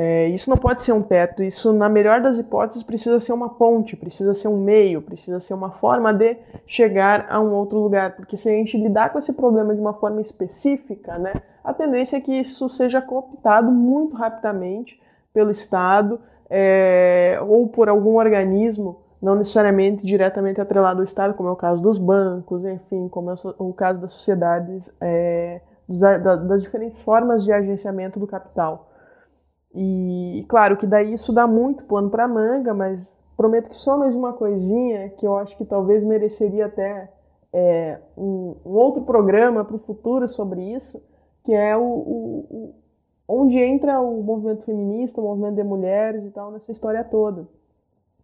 [0.00, 3.48] É, isso não pode ser um teto, isso, na melhor das hipóteses, precisa ser uma
[3.48, 6.36] ponte, precisa ser um meio, precisa ser uma forma de
[6.68, 8.14] chegar a um outro lugar.
[8.14, 11.32] Porque se a gente lidar com esse problema de uma forma específica, né,
[11.64, 15.02] a tendência é que isso seja cooptado muito rapidamente
[15.34, 21.52] pelo Estado é, ou por algum organismo, não necessariamente diretamente atrelado ao Estado, como é
[21.52, 27.42] o caso dos bancos, enfim, como é o caso das sociedades, é, das diferentes formas
[27.42, 28.87] de agenciamento do capital.
[29.74, 34.14] E claro que daí isso dá muito pano para manga, mas prometo que só mais
[34.14, 37.10] uma coisinha que eu acho que talvez mereceria até
[37.52, 41.02] é, um, um, outro programa para o futuro sobre isso,
[41.44, 42.74] que é o, o, o,
[43.28, 47.46] onde entra o movimento feminista, o movimento de mulheres e tal nessa história toda.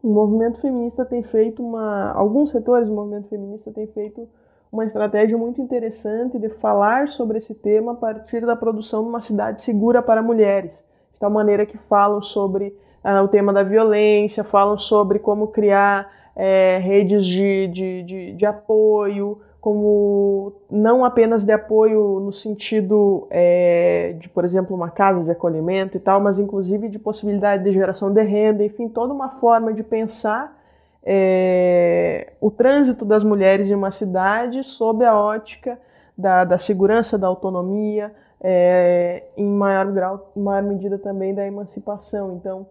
[0.03, 4.29] O movimento feminista tem feito uma, alguns setores do movimento feminista têm feito
[4.71, 9.23] uma estratégia muito interessante de falar sobre esse tema a partir da produção de uma
[9.23, 10.85] cidade segura para mulheres
[11.15, 16.11] de tal maneira que falam sobre ah, o tema da violência, falam sobre como criar
[16.37, 24.15] é, redes de, de, de, de, apoio, como não apenas de apoio no sentido é,
[24.19, 28.13] de, por exemplo, uma casa de acolhimento e tal, mas inclusive de possibilidade de geração
[28.13, 30.57] de renda, enfim, toda uma forma de pensar
[31.05, 35.79] é, o trânsito das mulheres em uma cidade sob a ótica
[36.17, 38.13] da, da segurança, da autonomia,
[38.47, 42.37] é, em maior grau, maior medida também da emancipação.
[42.37, 42.67] Então,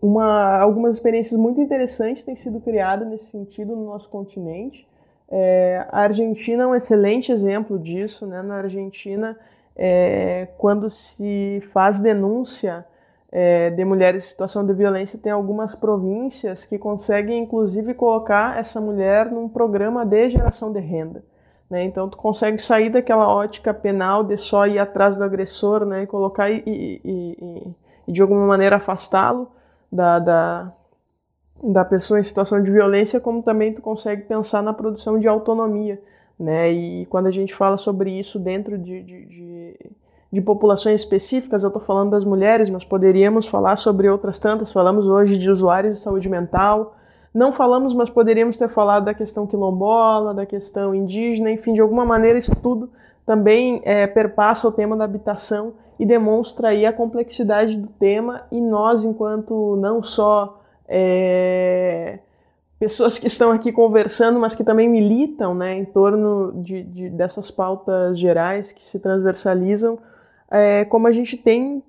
[0.00, 4.86] uma, algumas experiências muito interessantes têm sido criadas nesse sentido no nosso continente.
[5.30, 8.26] É, a Argentina é um excelente exemplo disso.
[8.26, 8.42] Né?
[8.42, 9.38] Na Argentina,
[9.74, 12.84] é, quando se faz denúncia
[13.32, 18.82] é, de mulheres em situação de violência, tem algumas províncias que conseguem, inclusive, colocar essa
[18.82, 21.24] mulher num programa de geração de renda.
[21.74, 21.82] Né?
[21.82, 26.04] Então, tu consegue sair daquela ótica penal de só ir atrás do agressor né?
[26.04, 27.74] e colocar e, e, e,
[28.06, 29.48] e de alguma maneira afastá-lo
[29.90, 30.72] da, da,
[31.60, 36.00] da pessoa em situação de violência, como também tu consegue pensar na produção de autonomia,
[36.38, 36.70] né?
[36.70, 39.90] E quando a gente fala sobre isso dentro de, de, de,
[40.32, 44.72] de populações específicas, eu estou falando das mulheres, mas poderíamos falar sobre outras tantas.
[44.72, 46.96] Falamos hoje de usuários de saúde mental,
[47.34, 52.04] não falamos, mas poderíamos ter falado da questão quilombola, da questão indígena, enfim, de alguma
[52.04, 52.90] maneira isso tudo
[53.26, 58.42] também é, perpassa o tema da habitação e demonstra aí a complexidade do tema.
[58.50, 62.18] E nós, enquanto não só é,
[62.78, 67.50] pessoas que estão aqui conversando, mas que também militam né, em torno de, de dessas
[67.50, 69.98] pautas gerais que se transversalizam,
[70.50, 71.82] é, como a gente tem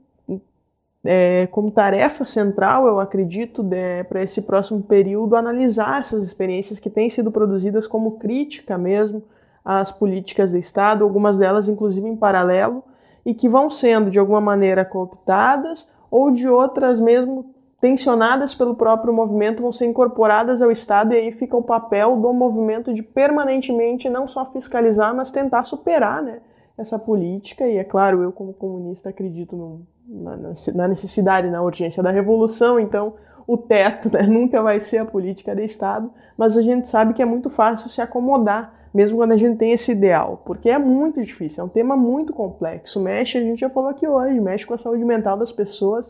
[1.05, 3.63] é, como tarefa central, eu acredito,
[4.09, 9.23] para esse próximo período, analisar essas experiências que têm sido produzidas como crítica mesmo
[9.63, 12.83] às políticas do Estado, algumas delas inclusive em paralelo,
[13.25, 19.13] e que vão sendo de alguma maneira cooptadas ou de outras mesmo tensionadas pelo próprio
[19.13, 24.09] movimento vão ser incorporadas ao Estado e aí fica o papel do movimento de permanentemente
[24.09, 26.39] não só fiscalizar, mas tentar superar né,
[26.77, 27.67] essa política.
[27.67, 33.13] E é claro, eu como comunista acredito no, na, necessidade, na urgência da revolução, então
[33.47, 37.21] o teto né, nunca vai ser a política de Estado, mas a gente sabe que
[37.21, 41.21] é muito fácil se acomodar mesmo quando a gente tem esse ideal, porque é muito
[41.21, 44.73] difícil, é um tema muito complexo, mexe, a gente já falou aqui hoje, mexe com
[44.73, 46.05] a saúde mental das pessoas,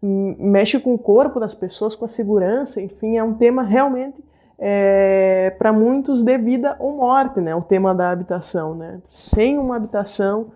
[0.00, 4.22] mexe com o corpo das pessoas, com a segurança, enfim, é um tema realmente
[4.56, 9.74] é, para muitos de vida ou morte, né, o tema da habitação, né, sem uma
[9.74, 10.52] habitação,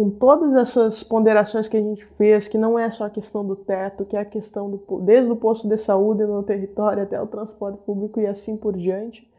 [0.00, 3.54] com todas essas ponderações que a gente fez, que não é só a questão do
[3.54, 7.26] teto, que é a questão do, desde o posto de saúde no território até o
[7.26, 9.30] transporte público e assim por diante,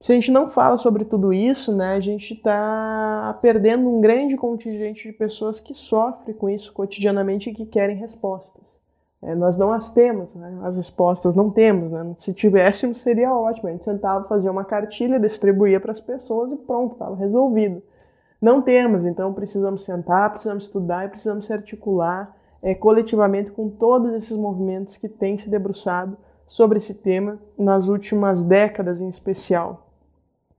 [0.00, 4.36] se a gente não fala sobre tudo isso, né, a gente está perdendo um grande
[4.36, 8.76] contingente de pessoas que sofrem com isso cotidianamente e que querem respostas.
[9.22, 11.92] É, nós não as temos, né, as respostas não temos.
[11.92, 13.68] Né, se tivéssemos, seria ótimo.
[13.68, 17.80] A gente sentava, fazia uma cartilha, distribuía para as pessoas e pronto, estava resolvido.
[18.40, 24.12] Não temos, então precisamos sentar, precisamos estudar e precisamos se articular é, coletivamente com todos
[24.14, 29.86] esses movimentos que têm se debruçado sobre esse tema nas últimas décadas em especial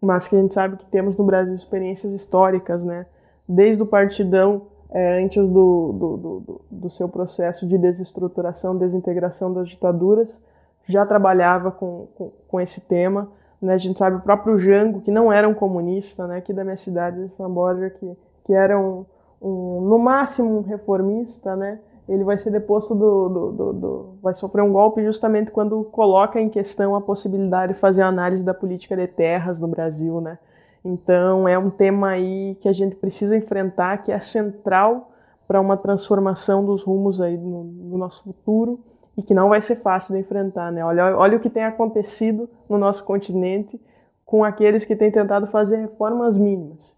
[0.02, 3.06] mas que a gente sabe que temos no Brasil experiências históricas, né?
[3.48, 9.70] Desde o partidão, é, antes do, do, do, do, seu processo de desestruturação, desintegração das
[9.70, 10.42] ditaduras,
[10.88, 13.30] já trabalhava com, com, com, esse tema.
[13.62, 13.74] Né?
[13.74, 16.38] A gente sabe o próprio Jango, que não era um comunista, né?
[16.38, 19.06] aqui da minha cidade, de São Borja, que, que era um,
[19.42, 21.80] um, no máximo um reformista, né?
[22.08, 26.42] ele vai ser deposto do, do, do, do, vai sofrer um golpe justamente quando coloca
[26.42, 30.38] em questão a possibilidade de fazer análise da política de terras no Brasil, né?
[30.84, 35.12] Então é um tema aí que a gente precisa enfrentar, que é central
[35.48, 38.80] para uma transformação dos rumos aí no, no, nosso futuro
[39.22, 40.84] e que não vai ser fácil de enfrentar, né?
[40.84, 43.80] Olha, olha o que tem acontecido no nosso continente
[44.26, 46.96] com aqueles que têm tentado fazer reformas mínimas.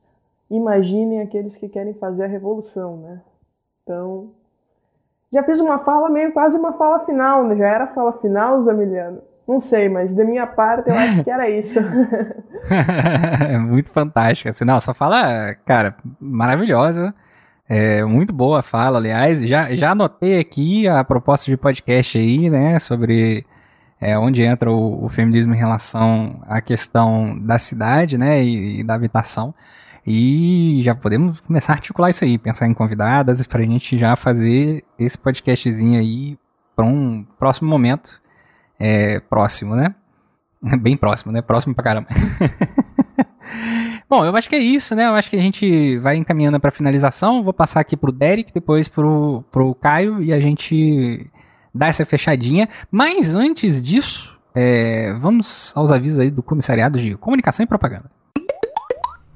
[0.49, 3.21] Imaginem aqueles que querem fazer a revolução, né?
[3.83, 4.31] Então
[5.31, 7.57] já fiz uma fala meio quase uma fala final, né?
[7.57, 9.21] já era fala final, Zamiliano?
[9.45, 11.79] Não sei, mas da minha parte eu acho que era isso.
[13.49, 14.51] é muito fantástica.
[14.51, 17.13] Assim, não, só fala, cara, maravilhosa.
[17.75, 19.39] É, muito boa a fala, aliás.
[19.41, 23.47] Já, já anotei aqui a proposta de podcast aí, né, sobre
[23.99, 28.83] é, onde entra o, o, feminismo em relação à questão da cidade, né, e, e
[28.83, 29.55] da habitação.
[30.05, 34.15] E já podemos começar a articular isso aí, pensar em convidadas para a gente já
[34.15, 36.37] fazer esse podcastzinho aí
[36.75, 38.21] para um próximo momento.
[38.79, 39.95] É, próximo, né?
[40.79, 41.41] Bem próximo, né?
[41.41, 42.07] Próximo pra caramba.
[44.09, 45.07] Bom, eu acho que é isso, né?
[45.07, 47.43] Eu acho que a gente vai encaminhando para finalização.
[47.43, 51.29] Vou passar aqui pro Derek, depois pro, pro Caio e a gente
[51.73, 52.67] dá essa fechadinha.
[52.91, 58.09] Mas antes disso, é, vamos aos avisos aí do Comissariado de Comunicação e Propaganda.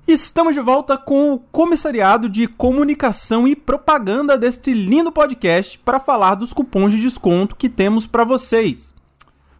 [0.08, 6.36] Estamos de volta com o Comissariado de Comunicação e Propaganda deste lindo podcast para falar
[6.36, 8.96] dos cupons de desconto que temos para vocês.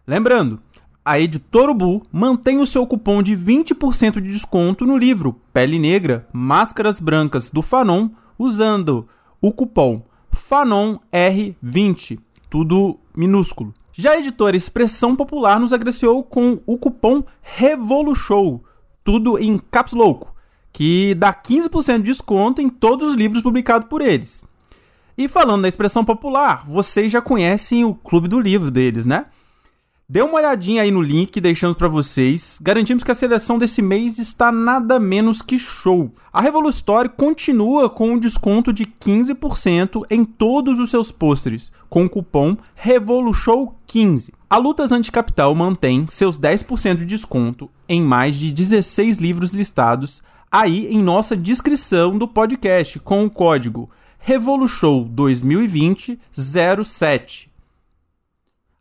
[0.06, 0.58] Lembrando,
[1.08, 6.28] a Editora Ubu mantém o seu cupom de 20% de desconto no livro Pele Negra,
[6.30, 9.08] Máscaras Brancas do Fanon, usando
[9.40, 12.18] o cupom FANONR20,
[12.50, 13.72] tudo minúsculo.
[13.94, 18.62] Já a editora Expressão Popular nos agraciou com o cupom REVOLUSHOW,
[19.02, 20.36] tudo em caps louco
[20.70, 24.44] que dá 15% de desconto em todos os livros publicados por eles.
[25.16, 29.24] E falando da expressão popular, vocês já conhecem o Clube do Livro deles, né?
[30.10, 32.58] Dê uma olhadinha aí no link que deixamos para vocês.
[32.62, 36.10] Garantimos que a seleção desse mês está nada menos que show.
[36.32, 42.08] A Revolustory continua com um desconto de 15% em todos os seus pôsteres, com o
[42.08, 44.30] cupom REVOLUSHOW15.
[44.48, 50.86] A Lutas Anticapital mantém seus 10% de desconto em mais de 16 livros listados aí
[50.86, 57.57] em nossa descrição do podcast com o código Revolution 2020 07.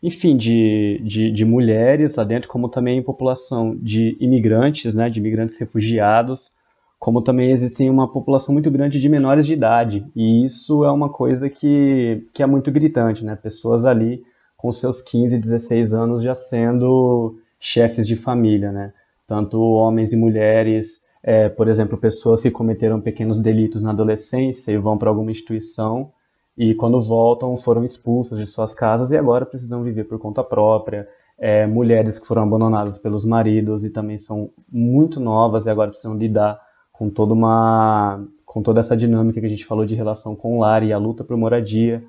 [0.01, 5.07] enfim, de, de, de mulheres lá dentro, como também população de imigrantes, né?
[5.07, 6.51] De imigrantes refugiados
[6.97, 11.09] como também existe uma população muito grande de menores de idade, e isso é uma
[11.09, 13.35] coisa que, que é muito gritante, né?
[13.35, 14.23] Pessoas ali
[14.61, 18.93] com seus 15, 16 anos já sendo chefes de família, né?
[19.25, 24.77] Tanto homens e mulheres, é, por exemplo, pessoas que cometeram pequenos delitos na adolescência e
[24.77, 26.11] vão para alguma instituição
[26.55, 31.07] e quando voltam foram expulsas de suas casas e agora precisam viver por conta própria.
[31.39, 36.15] É, mulheres que foram abandonadas pelos maridos e também são muito novas e agora precisam
[36.15, 36.61] lidar
[36.93, 40.59] com toda uma com toda essa dinâmica que a gente falou de relação com o
[40.59, 42.03] lar e a luta por moradia.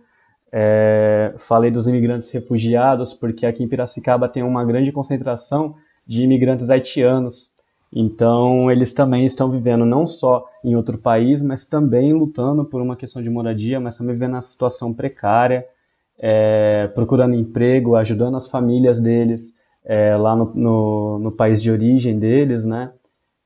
[0.52, 5.76] É, falei dos imigrantes refugiados porque aqui em Piracicaba tem uma grande concentração
[6.06, 7.50] de imigrantes haitianos.
[7.94, 12.96] Então eles também estão vivendo não só em outro país, mas também lutando por uma
[12.96, 15.66] questão de moradia, mas também vivendo uma situação precária,
[16.18, 19.54] é, procurando emprego, ajudando as famílias deles
[19.84, 22.92] é, lá no, no, no país de origem deles, né?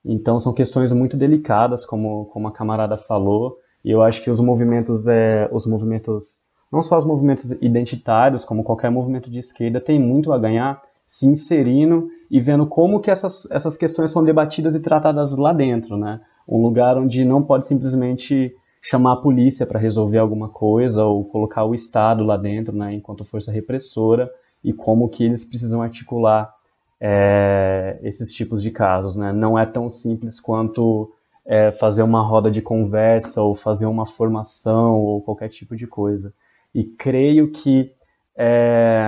[0.05, 4.39] Então são questões muito delicadas, como, como a camarada falou, e eu acho que os
[4.39, 6.41] movimentos, é, os movimentos,
[6.73, 11.27] não só os movimentos identitários, como qualquer movimento de esquerda, tem muito a ganhar se
[11.27, 16.21] inserindo e vendo como que essas, essas questões são debatidas e tratadas lá dentro, né?
[16.49, 21.65] Um lugar onde não pode simplesmente chamar a polícia para resolver alguma coisa ou colocar
[21.65, 24.31] o Estado lá dentro, né, enquanto força repressora,
[24.63, 26.55] e como que eles precisam articular
[27.01, 29.17] é, esses tipos de casos.
[29.17, 29.33] Né?
[29.33, 31.13] Não é tão simples quanto
[31.45, 36.33] é, fazer uma roda de conversa ou fazer uma formação ou qualquer tipo de coisa.
[36.77, 37.91] E creio que
[38.37, 39.03] é,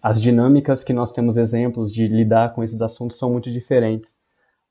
[0.00, 4.20] as dinâmicas que nós temos exemplos de lidar com esses assuntos são muito diferentes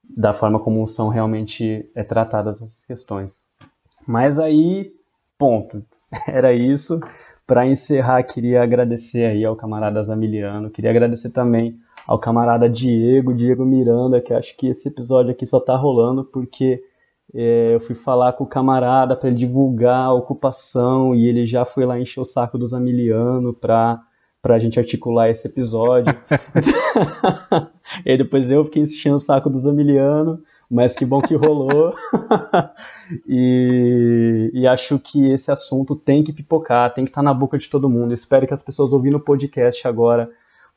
[0.09, 3.43] da forma como são realmente é, tratadas essas questões.
[4.07, 4.87] Mas aí,
[5.37, 5.83] ponto.
[6.25, 7.01] Era isso.
[7.45, 11.77] Para encerrar, queria agradecer aí ao camarada Zamiliano, queria agradecer também
[12.07, 16.81] ao camarada Diego, Diego Miranda, que acho que esse episódio aqui só tá rolando porque
[17.33, 21.65] é, eu fui falar com o camarada para ele divulgar a ocupação e ele já
[21.65, 24.01] foi lá encher o saco dos Amiliano para
[24.41, 26.13] para a gente articular esse episódio.
[28.05, 30.41] e depois eu fiquei enchendo o saco do Zamiliano,
[30.71, 31.93] mas que bom que rolou.
[33.27, 37.57] e, e, acho que esse assunto tem que pipocar, tem que estar tá na boca
[37.57, 38.13] de todo mundo.
[38.13, 40.29] Espero que as pessoas ouvindo o podcast agora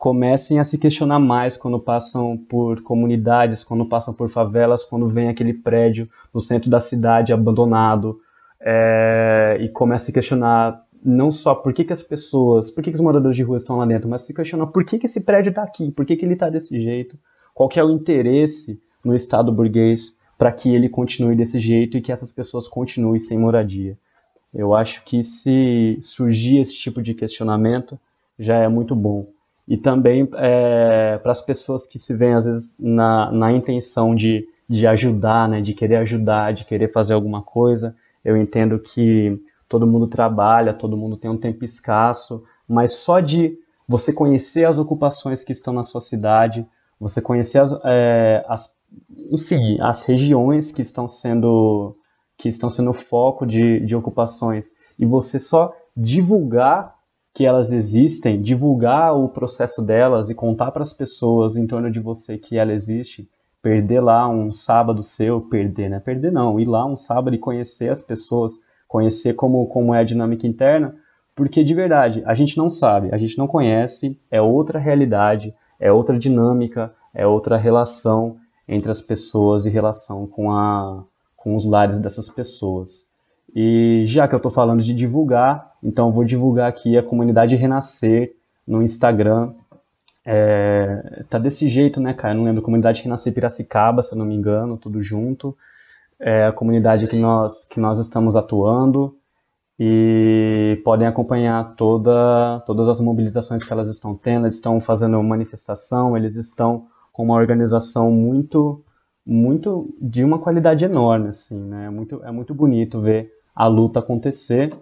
[0.02, 5.28] comecem a se questionar mais quando passam por comunidades, quando passam por favelas, quando vem
[5.28, 8.20] aquele prédio no centro da cidade abandonado
[8.60, 12.90] é, e comecem a se questionar não só por que, que as pessoas, por que,
[12.90, 15.20] que os moradores de rua estão lá dentro, mas se questionar por que, que esse
[15.20, 17.16] prédio está aqui, por que, que ele está desse jeito,
[17.54, 22.00] qual que é o interesse no Estado burguês para que ele continue desse jeito e
[22.00, 23.96] que essas pessoas continuem sem moradia.
[24.52, 27.96] Eu acho que se surgir esse tipo de questionamento
[28.36, 29.28] já é muito bom
[29.66, 34.46] e também é, para as pessoas que se veem às vezes na, na intenção de,
[34.68, 37.94] de ajudar, né, de querer ajudar, de querer fazer alguma coisa.
[38.24, 43.56] Eu entendo que todo mundo trabalha, todo mundo tem um tempo escasso, mas só de
[43.86, 46.66] você conhecer as ocupações que estão na sua cidade,
[46.98, 48.74] você conhecer as, é, as
[49.30, 51.96] enfim, as regiões que estão sendo
[52.36, 56.94] que estão sendo foco de, de ocupações e você só divulgar
[57.34, 61.98] que elas existem, divulgar o processo delas e contar para as pessoas em torno de
[61.98, 63.28] você que ela existe,
[63.62, 66.00] perder lá um sábado seu, perder, né?
[66.00, 68.54] Perder não, ir lá um sábado e conhecer as pessoas,
[68.86, 70.94] conhecer como, como é a dinâmica interna,
[71.34, 75.90] porque de verdade, a gente não sabe, a gente não conhece, é outra realidade, é
[75.90, 78.36] outra dinâmica, é outra relação
[78.68, 81.02] entre as pessoas e relação com, a,
[81.36, 83.10] com os lares dessas pessoas.
[83.54, 88.34] E já que eu estou falando de divulgar, então vou divulgar aqui a comunidade Renascer
[88.66, 89.52] no Instagram.
[90.24, 92.34] É, tá desse jeito, né, cara?
[92.34, 92.62] Eu não lembro.
[92.62, 95.56] Comunidade Renascer Piracicaba, se eu não me engano, tudo junto.
[96.20, 99.16] É a comunidade que nós, que nós estamos atuando
[99.78, 104.46] e podem acompanhar toda, todas as mobilizações que elas estão tendo.
[104.46, 108.84] Eles estão fazendo manifestação, eles estão com uma organização muito
[109.24, 114.00] muito de uma qualidade enorme assim né é muito é muito bonito ver a luta
[114.00, 114.72] acontecer.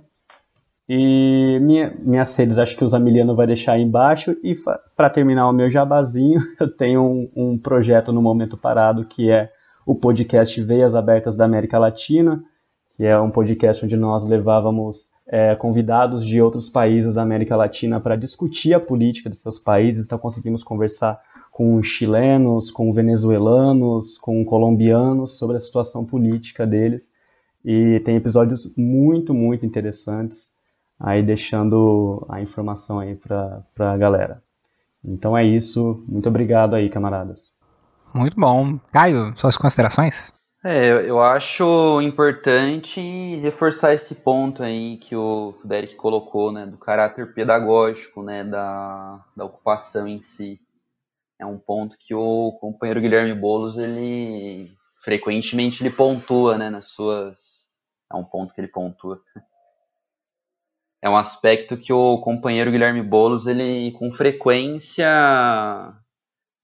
[0.92, 4.36] E minha, minhas redes, acho que o Zamiliano vai deixar aí embaixo.
[4.42, 4.56] E
[4.96, 9.52] para terminar o meu jabazinho, eu tenho um, um, projeto no Momento Parado, que é
[9.86, 12.42] o podcast Veias Abertas da América Latina,
[12.96, 18.00] que é um podcast onde nós levávamos é, convidados de outros países da América Latina
[18.00, 20.06] para discutir a política de seus países.
[20.06, 21.20] Então conseguimos conversar
[21.52, 27.12] com chilenos, com venezuelanos, com colombianos sobre a situação política deles.
[27.64, 30.58] E tem episódios muito, muito interessantes
[31.00, 34.42] aí deixando a informação aí para a galera.
[35.02, 36.04] Então é isso.
[36.06, 37.54] Muito obrigado aí, camaradas.
[38.12, 38.78] Muito bom.
[38.92, 40.32] Caio, suas considerações?
[40.62, 43.00] É, eu acho importante
[43.36, 49.46] reforçar esse ponto aí que o Derek colocou, né, do caráter pedagógico, né, da, da
[49.46, 50.60] ocupação em si.
[51.38, 54.70] É um ponto que o companheiro Guilherme Bolos, ele
[55.02, 57.60] frequentemente ele pontua, né, nas suas
[58.12, 59.20] é um ponto que ele pontua.
[61.02, 65.08] É um aspecto que o companheiro Guilherme Bolos, ele com frequência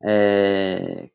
[0.02, 1.10] é,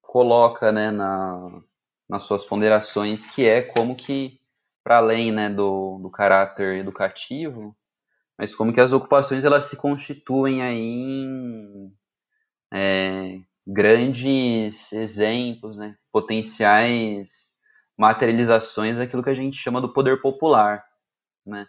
[0.00, 1.60] coloca, né, na,
[2.08, 4.40] nas suas ponderações, que é como que,
[4.84, 7.76] para além, né, do, do caráter educativo,
[8.38, 11.92] mas como que as ocupações elas se constituem aí em
[12.72, 17.52] é, grandes exemplos, né, potenciais
[17.98, 20.84] materializações daquilo que a gente chama do poder popular,
[21.46, 21.66] né?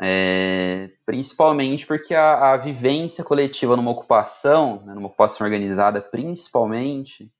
[0.00, 7.32] É, principalmente porque a, a, vivência coletiva numa ocupação, né, numa ocupação organizada, principalmente,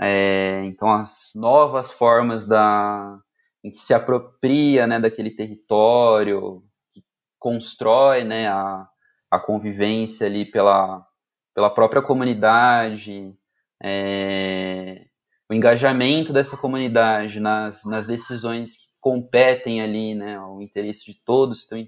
[0.00, 3.18] é, então as novas formas da
[3.64, 7.02] em que se apropria né, daquele território, que
[7.38, 8.88] constrói né, a,
[9.30, 11.06] a convivência ali pela,
[11.54, 13.32] pela própria comunidade,
[13.82, 15.06] é,
[15.48, 21.58] o engajamento dessa comunidade nas, nas decisões que competem ali, né, o interesse de todos
[21.58, 21.86] estão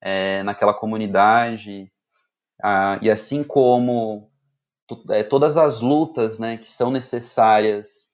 [0.00, 1.90] é, naquela comunidade,
[2.62, 4.30] ah, e assim como
[5.08, 8.10] é, todas as lutas, né, que são necessárias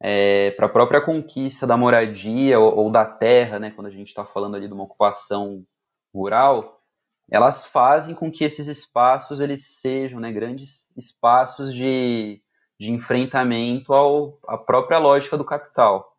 [0.00, 4.08] é, para a própria conquista da moradia ou, ou da terra, né, quando a gente
[4.08, 5.64] está falando ali de uma ocupação
[6.14, 6.82] rural,
[7.30, 12.40] elas fazem com que esses espaços eles sejam né, grandes espaços de
[12.78, 16.16] de enfrentamento ao, à própria lógica do capital,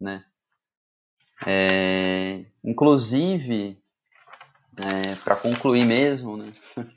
[0.00, 0.24] né?
[1.44, 3.76] É, inclusive,
[4.78, 6.52] é, para concluir mesmo, né,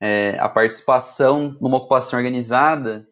[0.00, 3.08] é, a participação numa ocupação organizada,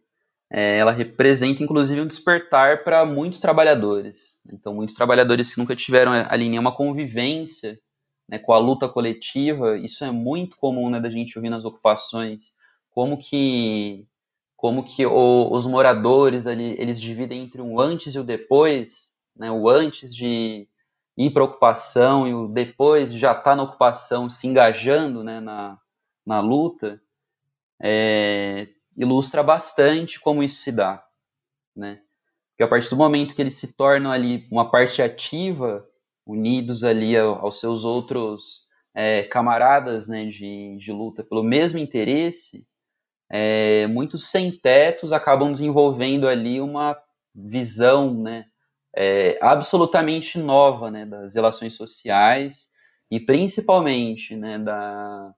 [0.52, 4.40] é, ela representa inclusive um despertar para muitos trabalhadores.
[4.52, 7.78] Então, muitos trabalhadores que nunca tiveram ali nenhuma convivência
[8.28, 12.52] né, com a luta coletiva, isso é muito comum né, da gente ouvir nas ocupações,
[12.90, 14.06] como que
[14.56, 19.09] como que o, os moradores ali eles dividem entre o antes e o depois,
[19.40, 20.68] né, o antes de
[21.16, 25.40] ir para a ocupação e o depois já estar tá na ocupação, se engajando né,
[25.40, 25.78] na,
[26.26, 27.00] na luta,
[27.82, 31.02] é, ilustra bastante como isso se dá,
[31.74, 32.02] né?
[32.50, 35.88] Porque a partir do momento que eles se tornam ali uma parte ativa,
[36.26, 42.66] unidos ali aos seus outros é, camaradas né, de, de luta pelo mesmo interesse,
[43.30, 46.94] é, muitos sem-tetos acabam desenvolvendo ali uma
[47.34, 48.49] visão né,
[48.94, 52.68] é, absolutamente nova né, das relações sociais
[53.10, 55.34] e principalmente né, da,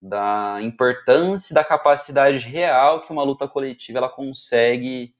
[0.00, 5.14] da importância e da capacidade real que uma luta coletiva ela consegue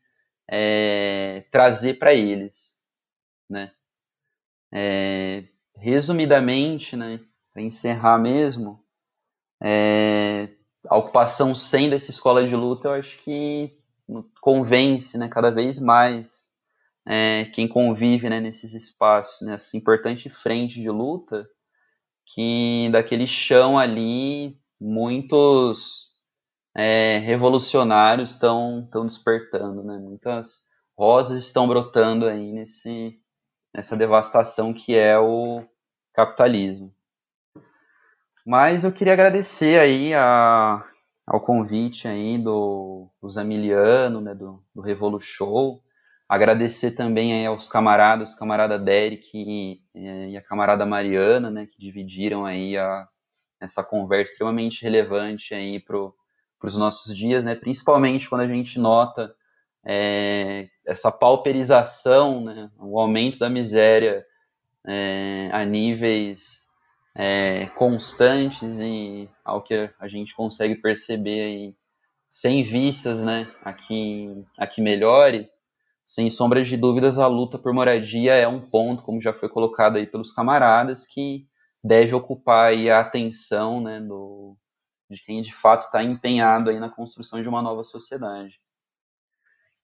[0.48, 2.77] é, trazer para eles.
[3.48, 3.73] Né?
[4.73, 5.44] É,
[5.77, 7.20] resumidamente, né,
[7.52, 8.85] para encerrar mesmo,
[9.62, 10.48] é,
[10.89, 13.78] a ocupação sendo essa escola de luta, eu acho que
[14.40, 16.49] convence né, cada vez mais
[17.06, 21.48] é, quem convive né, nesses espaços, nessa importante frente de luta,
[22.27, 26.10] que daquele chão ali muitos
[26.77, 29.98] é, revolucionários estão despertando, né?
[29.98, 33.18] muitas rosas estão brotando aí nesse,
[33.74, 35.64] nessa devastação que é o
[36.14, 36.94] capitalismo.
[38.47, 40.85] Mas eu queria agradecer aí a,
[41.27, 45.82] ao convite aí do, do Zamiliano, né, do, do Revolu Show.
[46.31, 49.82] Agradecer também aí aos camaradas, camarada Derek e,
[50.31, 53.09] e a camarada Mariana, né, que dividiram aí a,
[53.61, 55.98] essa conversa extremamente relevante aí para
[56.62, 59.35] os nossos dias, né, principalmente quando a gente nota
[59.85, 64.24] é, essa pauperização, né, o aumento da miséria
[64.86, 66.65] é, a níveis
[67.12, 71.74] é, constantes e ao que a gente consegue perceber aí,
[72.28, 75.51] sem vistas, né, aqui, aqui melhore,
[76.10, 79.94] sem sombra de dúvidas, a luta por moradia é um ponto, como já foi colocado
[79.94, 81.46] aí pelos camaradas, que
[81.84, 84.56] deve ocupar a atenção, né, do,
[85.08, 88.58] de quem de fato está empenhado aí na construção de uma nova sociedade.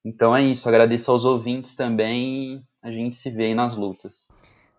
[0.05, 4.27] Então é isso, agradeço aos ouvintes também a gente se vê aí nas lutas.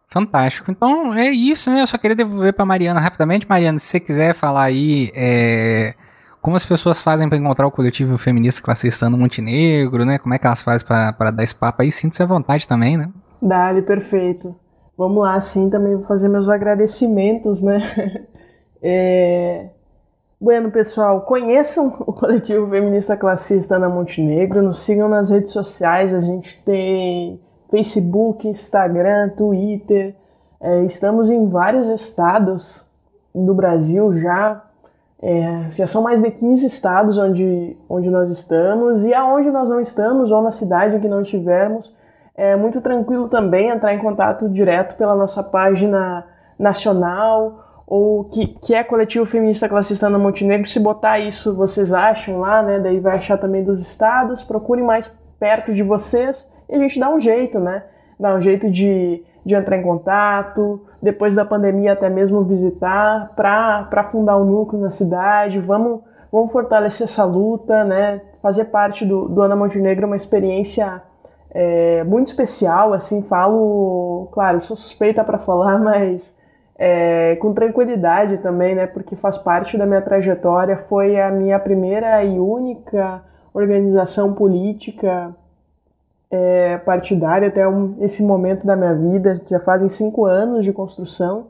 [0.09, 0.69] Fantástico.
[0.69, 1.81] Então é isso, né?
[1.81, 3.47] Eu só queria devolver para Mariana rapidamente.
[3.47, 5.95] Mariana, se você quiser falar aí é,
[6.41, 10.17] como as pessoas fazem para encontrar o coletivo feminista classista no Montenegro, né?
[10.17, 11.91] Como é que elas fazem para dar esse papo aí?
[11.91, 13.09] Sinta-se à vontade também, né?
[13.41, 14.55] Dali, perfeito.
[14.97, 18.25] Vamos lá, sim, também vou fazer meus agradecimentos, né?
[18.81, 19.69] é...
[20.39, 26.19] Bueno, pessoal, conheçam o coletivo feminista classista na Montenegro, nos sigam nas redes sociais, a
[26.19, 27.41] gente tem
[27.71, 30.15] Facebook, Instagram, Twitter.
[30.59, 32.87] É, estamos em vários estados
[33.33, 34.63] do Brasil já.
[35.21, 39.81] É, já são mais de 15 estados onde, onde nós estamos e aonde nós não
[39.81, 41.91] estamos ou na cidade que não estivermos,
[42.35, 46.23] é muito tranquilo também entrar em contato direto pela nossa página
[46.57, 50.67] nacional ou que, que é Coletivo Feminista Classista no Montenegro.
[50.67, 52.79] Se botar isso, vocês acham lá, né?
[52.79, 54.43] Daí vai achar também dos estados.
[54.43, 57.83] Procurem mais perto de vocês e a gente dá um jeito, né?
[58.19, 64.09] Dá um jeito de, de entrar em contato, depois da pandemia até mesmo visitar, para
[64.11, 65.57] fundar um núcleo na cidade.
[65.57, 68.19] Vamos, vamos fortalecer essa luta, né?
[68.41, 71.01] Fazer parte do, do Ana Montenegro é uma experiência
[71.51, 76.37] é, muito especial, assim, falo, claro, sou suspeita para falar, mas
[76.77, 78.85] é, com tranquilidade também, né?
[78.85, 83.21] Porque faz parte da minha trajetória, foi a minha primeira e única
[83.53, 85.33] organização política
[86.29, 89.41] é, partidária até um, esse momento da minha vida.
[89.47, 91.47] Já fazem cinco anos de construção.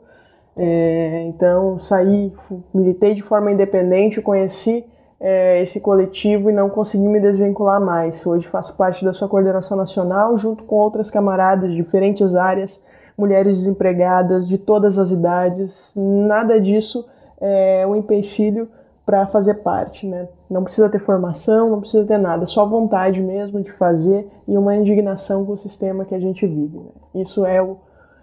[0.56, 2.32] É, então saí,
[2.74, 4.84] militei de forma independente, conheci
[5.20, 8.26] é, esse coletivo e não consegui me desvincular mais.
[8.26, 12.82] Hoje faço parte da sua coordenação nacional, junto com outras camaradas de diferentes áreas,
[13.16, 15.92] mulheres desempregadas de todas as idades.
[15.96, 17.06] Nada disso
[17.40, 18.68] é um empecilho
[19.08, 20.28] para fazer parte, né?
[20.50, 24.76] Não precisa ter formação, não precisa ter nada, só vontade mesmo de fazer e uma
[24.76, 26.76] indignação com o sistema que a gente vive.
[26.76, 26.90] Né?
[27.14, 27.78] Isso é o,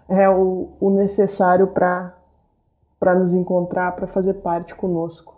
[0.08, 2.14] é o, o necessário para
[3.16, 5.34] nos encontrar, para fazer parte conosco.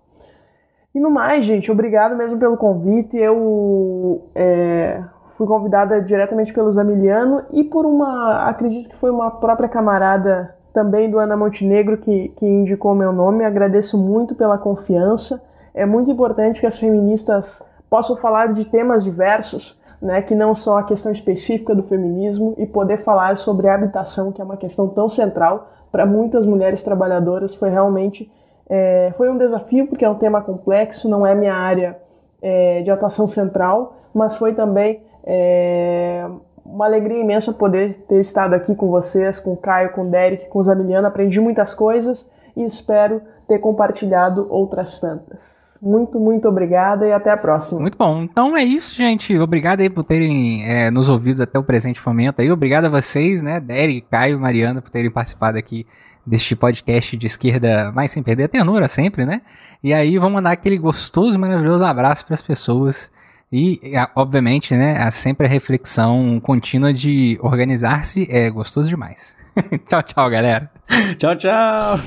[0.94, 3.16] E no mais, gente, obrigado mesmo pelo convite.
[3.16, 5.02] Eu é,
[5.38, 11.10] fui convidada diretamente pelo Zamiliano e por uma, acredito que foi uma própria camarada também
[11.10, 13.44] do Ana Montenegro, que, que indicou meu nome.
[13.44, 15.42] Agradeço muito pela confiança.
[15.74, 20.78] É muito importante que as feministas possam falar de temas diversos, né, que não só
[20.78, 24.88] a questão específica do feminismo, e poder falar sobre a habitação, que é uma questão
[24.88, 28.30] tão central para muitas mulheres trabalhadoras foi realmente
[28.68, 31.98] é, foi um desafio porque é um tema complexo, não é minha área
[32.42, 36.28] é, de atuação central, mas foi também é,
[36.72, 40.48] uma alegria imensa poder ter estado aqui com vocês, com o Caio, com o Derek,
[40.48, 41.06] com o Zamiliano.
[41.06, 45.78] Aprendi muitas coisas e espero ter compartilhado outras tantas.
[45.80, 47.80] Muito, muito obrigada e até a próxima.
[47.80, 48.22] Muito bom.
[48.22, 49.36] Então é isso, gente.
[49.38, 52.50] Obrigado aí por terem é, nos ouvidos até o presente momento aí.
[52.50, 55.86] Obrigado a vocês, né, Derek, Caio, Mariana, por terem participado aqui
[56.26, 59.40] deste podcast de esquerda mais sem perder a ternura sempre, né?
[59.82, 63.10] E aí vamos mandar aquele gostoso e maravilhoso abraço para as pessoas
[63.52, 63.80] e,
[64.14, 69.34] obviamente, né, há sempre a reflexão contínua de organizar-se é gostoso demais.
[69.88, 70.70] tchau, tchau, galera.
[71.18, 72.00] tchau, tchau.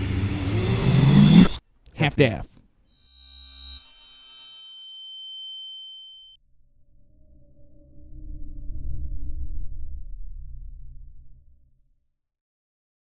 [1.99, 2.50] Half-Death.